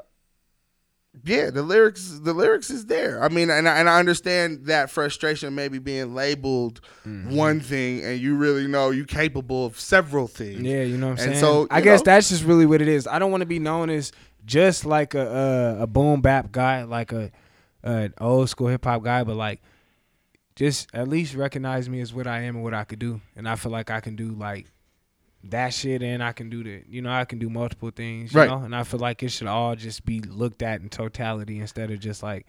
yeah, 1.24 1.50
the 1.50 1.62
lyrics 1.62 2.18
the 2.22 2.32
lyrics 2.32 2.70
is 2.70 2.86
there. 2.86 3.22
I 3.22 3.28
mean, 3.28 3.50
and 3.50 3.68
I, 3.68 3.78
and 3.78 3.88
I 3.88 3.98
understand 3.98 4.66
that 4.66 4.90
frustration 4.90 5.54
maybe 5.54 5.78
being 5.78 6.14
labeled 6.14 6.80
Mm-hmm. 7.06 7.36
one 7.36 7.60
thing 7.60 8.02
and 8.04 8.18
you 8.20 8.34
really 8.36 8.66
know 8.66 8.90
you 8.90 9.04
capable 9.04 9.66
of 9.66 9.78
several 9.78 10.26
things. 10.26 10.60
Yeah, 10.60 10.82
you 10.82 10.96
know 10.98 11.06
what 11.10 11.20
I'm 11.20 11.26
And 11.28 11.36
saying. 11.36 11.40
so, 11.40 11.66
I 11.70 11.80
guess 11.80 12.00
know- 12.00 12.04
that's 12.12 12.28
just 12.30 12.44
really 12.44 12.66
what 12.66 12.82
it 12.82 12.88
is. 12.88 13.06
I 13.06 13.18
don't 13.20 13.30
want 13.30 13.42
to 13.42 13.46
be 13.46 13.58
known 13.60 13.90
as 13.90 14.10
just 14.44 14.84
like 14.84 15.14
a 15.14 15.76
a, 15.78 15.82
a 15.82 15.86
boom 15.86 16.20
bap 16.20 16.50
guy, 16.52 16.82
like 16.84 17.12
a 17.12 17.30
an 17.82 18.12
old 18.20 18.48
school 18.50 18.66
hip 18.68 18.84
hop 18.84 19.02
guy, 19.04 19.22
but 19.24 19.36
like 19.36 19.62
just 20.56 20.88
at 20.94 21.06
least 21.08 21.34
recognize 21.34 21.88
me 21.88 22.00
as 22.00 22.12
what 22.14 22.26
I 22.26 22.40
am 22.42 22.56
and 22.56 22.64
what 22.64 22.74
I 22.74 22.84
could 22.84 22.98
do. 22.98 23.20
And 23.36 23.48
I 23.48 23.56
feel 23.56 23.70
like 23.72 23.90
I 23.90 24.00
can 24.00 24.16
do 24.16 24.28
like 24.30 24.66
that 25.50 25.72
shit 25.74 26.02
and 26.02 26.22
I 26.22 26.32
can 26.32 26.48
do 26.50 26.62
the 26.64 26.82
you 26.88 27.02
know, 27.02 27.10
I 27.12 27.24
can 27.24 27.38
do 27.38 27.48
multiple 27.48 27.90
things. 27.90 28.32
You 28.32 28.40
Right. 28.40 28.48
know? 28.50 28.58
And 28.62 28.74
I 28.74 28.82
feel 28.82 29.00
like 29.00 29.22
it 29.22 29.30
should 29.30 29.46
all 29.46 29.74
just 29.76 30.04
be 30.04 30.20
looked 30.20 30.62
at 30.62 30.80
in 30.80 30.88
totality 30.88 31.58
instead 31.58 31.90
of 31.90 32.00
just 32.00 32.22
like 32.22 32.46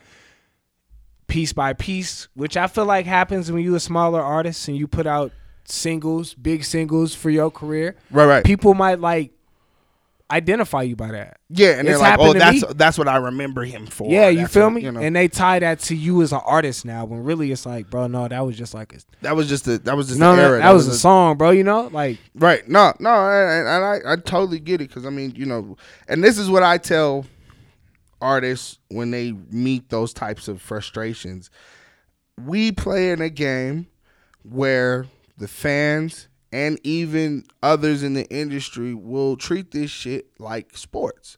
piece 1.28 1.54
by 1.54 1.74
piece, 1.74 2.28
which 2.36 2.56
I 2.58 2.68
feel 2.68 2.86
like 2.86 3.06
happens 3.06 3.52
when 3.52 3.64
you 3.64 3.76
a 3.76 3.80
smaller 3.80 4.22
artist 4.22 4.68
and 4.68 4.78
you 4.78 4.88
put 4.88 5.06
out 5.08 5.32
singles, 5.66 6.34
big 6.34 6.64
singles 6.64 7.14
for 7.14 7.30
your 7.30 7.52
career. 7.52 7.96
Right, 8.12 8.26
right. 8.26 8.44
People 8.46 8.74
might 8.74 9.00
like 9.00 9.32
identify 10.30 10.82
you 10.82 10.96
by 10.96 11.12
that. 11.12 11.40
Yeah, 11.50 11.78
and 11.80 11.88
they're 11.88 11.96
It's 11.96 12.02
like, 12.02 12.20
"Oh, 12.20 12.34
that's 12.34 12.62
me. 12.62 12.68
that's 12.76 12.98
what 12.98 13.08
I 13.08 13.16
remember 13.18 13.64
him 13.64 13.86
for." 13.88 14.12
yeah, 14.12 14.28
you 14.28 14.40
That's 14.42 14.54
feel 14.54 14.64
what- 14.66 14.74
me? 14.74 14.82
You 14.82 14.92
know, 14.92 15.00
And 15.00 15.16
they 15.16 15.28
tie 15.28 15.60
that 15.60 15.80
to 15.82 15.96
you 15.96 16.22
as 16.22 16.34
an 16.34 16.42
artist 16.46 16.84
now, 16.86 17.06
when 17.06 17.24
really 17.24 17.52
it's 17.52 17.66
like, 17.66 17.90
bro, 17.90 18.08
no, 18.08 18.28
that 18.28 18.40
was 18.46 18.58
just 18.58 18.74
like, 18.74 18.94
a, 18.94 18.98
that 19.22 19.36
was 19.36 19.48
just 19.48 19.68
a 19.68 19.78
that 19.80 19.96
was 19.96 20.08
just 20.08 20.20
no, 20.20 20.36
no, 20.36 20.42
era. 20.42 20.60
that, 20.60 20.72
was 20.72 20.88
a 20.88 20.98
song, 20.98 21.38
bro. 21.38 21.52
You 21.52 21.64
know, 21.64 21.88
like, 21.94 22.18
Right. 22.36 22.68
No, 22.68 22.94
no, 23.00 23.10
and, 23.10 23.68
and 23.68 23.86
I, 23.86 24.14
I 24.14 24.16
totally 24.18 24.60
get 24.60 24.82
it 24.82 24.90
because 24.90 25.06
I 25.06 25.10
mean, 25.10 25.34
you 25.36 25.46
know, 25.46 25.78
and 26.10 26.24
this 26.24 26.38
is 26.38 26.50
what 26.50 26.64
I 26.64 26.78
tell 26.78 27.26
artists 28.22 28.80
when 28.90 29.12
they 29.12 29.32
meet 29.52 29.90
those 29.90 30.14
types 30.14 30.48
of 30.48 30.62
frustrations. 30.62 31.50
We 32.44 32.72
play 32.72 33.12
in 33.12 33.22
a 33.22 33.30
game 33.30 33.88
where 34.44 35.06
the 35.38 35.48
fans 35.48 36.28
and 36.52 36.80
even 36.84 37.46
others 37.62 38.04
in 38.04 38.14
the 38.14 38.28
industry 38.30 38.94
will 38.94 39.36
treat 39.36 39.72
this 39.72 39.92
shit 39.92 40.28
like 40.40 40.78
sports. 40.78 41.38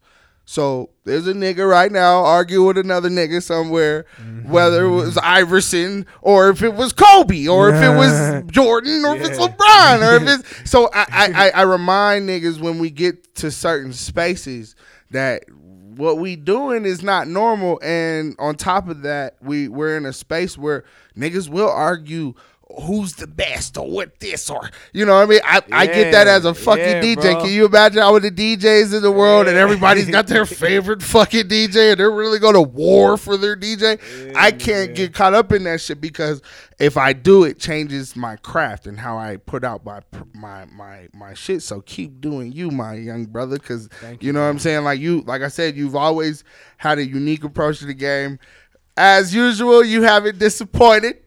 So 0.49 0.89
there's 1.03 1.27
a 1.27 1.33
nigga 1.33 1.69
right 1.69 1.91
now 1.91 2.23
arguing 2.23 2.65
with 2.65 2.77
another 2.79 3.07
nigga 3.07 3.39
somewhere, 3.39 4.07
mm-hmm. 4.19 4.51
whether 4.51 4.85
it 4.85 4.89
was 4.89 5.15
Iverson 5.19 6.07
or 6.23 6.49
if 6.49 6.63
it 6.63 6.73
was 6.73 6.91
Kobe 6.91 7.45
or 7.45 7.69
if 7.69 7.75
it 7.75 7.95
was 7.95 8.43
Jordan 8.51 9.05
or 9.05 9.15
if 9.15 9.27
it's 9.27 9.37
LeBron 9.37 10.01
or 10.01 10.15
if 10.15 10.23
it's 10.39 10.71
so 10.71 10.89
I, 10.91 11.05
I, 11.11 11.31
I, 11.35 11.49
I 11.49 11.61
remind 11.61 12.27
niggas 12.27 12.59
when 12.59 12.79
we 12.79 12.89
get 12.89 13.35
to 13.35 13.51
certain 13.51 13.93
spaces 13.93 14.75
that 15.11 15.43
what 15.51 16.17
we 16.17 16.35
doing 16.35 16.83
is 16.83 17.03
not 17.03 17.27
normal. 17.27 17.79
And 17.83 18.35
on 18.39 18.55
top 18.55 18.89
of 18.89 19.03
that 19.03 19.35
we 19.43 19.67
we're 19.67 19.97
in 19.97 20.07
a 20.07 20.13
space 20.13 20.57
where 20.57 20.83
niggas 21.15 21.47
will 21.47 21.69
argue 21.69 22.33
who's 22.83 23.13
the 23.13 23.25
best 23.25 23.77
or 23.77 23.89
what 23.89 24.19
this 24.19 24.49
or 24.49 24.69
you 24.93 25.05
know 25.05 25.15
what 25.15 25.23
I 25.23 25.25
mean? 25.25 25.39
I, 25.43 25.61
I 25.71 25.85
get 25.87 26.11
that 26.11 26.27
as 26.27 26.45
a 26.45 26.53
fucking 26.53 26.83
yeah, 26.83 27.01
DJ 27.01 27.15
bro. 27.15 27.41
can 27.41 27.51
you 27.51 27.65
imagine 27.65 28.01
all 28.01 28.19
the 28.19 28.29
DJs 28.29 28.95
in 28.95 29.01
the 29.01 29.11
world 29.11 29.47
and 29.47 29.57
everybody's 29.57 30.09
got 30.09 30.27
their 30.27 30.45
favorite 30.45 31.01
fucking 31.01 31.47
DJ 31.47 31.91
and 31.91 31.99
they're 31.99 32.11
really 32.11 32.37
going 32.37 32.53
to 32.53 32.61
war 32.61 33.17
for 33.17 33.37
their 33.37 33.55
DJ 33.55 33.99
I 34.35 34.51
can't 34.51 34.93
get 34.95 35.13
caught 35.13 35.33
up 35.33 35.51
in 35.51 35.63
that 35.63 35.81
shit 35.81 35.99
because 35.99 36.41
if 36.77 36.95
I 36.95 37.13
do 37.13 37.43
it 37.43 37.59
changes 37.59 38.15
my 38.15 38.35
craft 38.37 38.85
and 38.85 38.99
how 38.99 39.17
I 39.17 39.37
put 39.37 39.63
out 39.63 39.83
my 39.83 40.01
my 40.33 40.65
my 40.65 41.07
my 41.13 41.33
shit. 41.33 41.63
So 41.63 41.81
keep 41.81 42.21
doing 42.21 42.51
you 42.51 42.69
my 42.69 42.93
young 42.93 43.25
brother 43.25 43.57
cuz 43.57 43.89
you 44.19 44.31
know 44.31 44.41
what 44.41 44.49
I'm 44.49 44.59
saying? 44.59 44.83
Like 44.83 44.99
you 44.99 45.21
like 45.21 45.41
I 45.41 45.47
said 45.47 45.75
you've 45.75 45.95
always 45.95 46.43
had 46.77 46.99
a 46.99 47.05
unique 47.05 47.43
approach 47.43 47.79
to 47.79 47.85
the 47.85 47.95
game. 47.95 48.37
As 48.95 49.33
usual 49.33 49.83
you 49.83 50.03
haven't 50.03 50.37
disappointed 50.37 51.17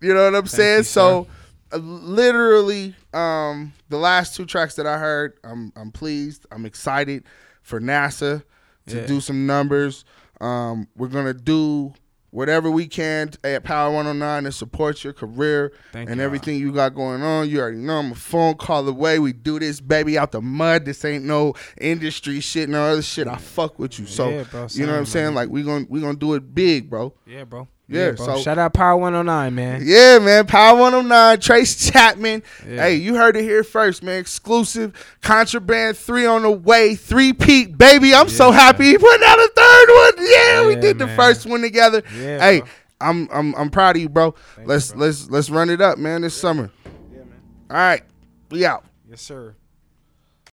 you 0.00 0.12
know 0.14 0.24
what 0.24 0.34
I'm 0.34 0.46
saying? 0.46 0.78
you, 0.78 0.84
so 0.84 1.26
uh, 1.72 1.78
literally 1.78 2.94
um 3.12 3.72
the 3.88 3.96
last 3.98 4.34
two 4.36 4.46
tracks 4.46 4.74
that 4.76 4.86
I 4.86 4.98
heard, 4.98 5.34
I'm 5.44 5.72
I'm 5.76 5.90
pleased. 5.92 6.46
I'm 6.50 6.66
excited 6.66 7.24
for 7.62 7.80
NASA 7.80 8.42
to 8.88 8.96
Yeah. 8.96 9.06
do 9.06 9.20
some 9.20 9.46
numbers. 9.46 10.04
Um 10.40 10.88
we're 10.96 11.08
going 11.08 11.26
to 11.26 11.34
do 11.34 11.94
whatever 12.30 12.70
we 12.70 12.86
can 12.86 13.30
at 13.44 13.64
Power 13.64 13.90
109 13.94 14.44
to 14.44 14.52
support 14.52 15.02
your 15.02 15.14
career 15.14 15.72
Thank 15.92 16.10
and 16.10 16.18
y'all. 16.18 16.24
everything 16.26 16.58
you 16.58 16.70
got 16.72 16.94
going 16.94 17.22
on. 17.22 17.48
You 17.48 17.60
already 17.60 17.78
know 17.78 17.98
I'm 17.98 18.12
a 18.12 18.14
phone 18.14 18.54
call 18.56 18.86
away. 18.86 19.18
We 19.18 19.32
do 19.32 19.58
this 19.58 19.80
baby 19.80 20.18
out 20.18 20.32
the 20.32 20.42
mud. 20.42 20.84
This 20.84 21.02
ain't 21.04 21.24
no 21.24 21.54
industry 21.80 22.40
shit, 22.40 22.68
no 22.68 22.82
other 22.82 23.00
shit. 23.02 23.26
I 23.26 23.36
fuck 23.36 23.78
with 23.78 23.98
you. 23.98 24.06
So 24.06 24.28
Yeah, 24.28 24.44
bro, 24.50 24.66
you 24.72 24.84
know 24.84 24.92
what 24.92 24.98
I'm 24.98 25.04
same, 25.06 25.12
saying? 25.12 25.24
man. 25.28 25.34
Like 25.34 25.48
we 25.48 25.62
to 25.62 25.86
we 25.88 26.00
going 26.00 26.14
to 26.14 26.20
do 26.20 26.34
it 26.34 26.54
big, 26.54 26.90
bro. 26.90 27.14
yeah, 27.26 27.44
bro. 27.44 27.66
Yeah, 27.88 28.10
bro. 28.12 28.26
so- 28.26 28.38
shout 28.42 28.58
out 28.58 28.72
Power 28.74 28.96
109, 28.96 29.54
man. 29.54 29.82
Yeah, 29.84 30.18
man. 30.18 30.46
Power 30.46 30.76
109, 30.78 31.38
Trayce 31.38 31.92
Chapman. 31.92 32.42
Yeah. 32.68 32.82
Hey, 32.82 32.94
you 32.96 33.14
heard 33.14 33.36
it 33.36 33.42
here 33.44 33.62
first, 33.62 34.02
man. 34.02 34.18
Exclusive 34.18 34.92
contraband 35.22 35.96
three 35.96 36.26
on 36.26 36.42
the 36.42 36.50
way, 36.50 36.96
three 36.96 37.32
peat, 37.32 37.78
baby. 37.78 38.14
I'm 38.14 38.28
so 38.28 38.50
Yeah. 38.50 38.56
happy 38.60 38.84
he 38.86 38.98
put 38.98 39.22
out 39.22 39.38
a 39.38 39.50
third 39.54 39.86
one. 39.88 40.26
Yeah, 40.28 40.66
we 40.66 40.74
Yeah, 40.74 40.80
did 40.80 40.98
the 40.98 41.08
first 41.08 41.46
one 41.46 41.60
together. 41.62 42.02
Yeah, 42.18 42.38
hey, 42.40 42.58
bro. 42.60 42.68
I'm 43.00 43.28
I'm 43.32 43.54
I'm 43.54 43.70
proud 43.70 43.94
of 43.96 44.02
you, 44.02 44.08
bro. 44.08 44.34
let's 44.64 44.94
let's 44.96 45.28
let's 45.30 45.50
run 45.50 45.70
it 45.70 45.80
up, 45.80 45.98
man, 45.98 46.22
this 46.22 46.34
summer. 46.34 46.70
Yeah, 47.12 47.18
man. 47.18 47.28
All 47.70 47.76
right. 47.76 48.02
We 48.50 48.64
out. 48.64 48.84
Yes, 49.08 49.20
sir. 49.22 49.54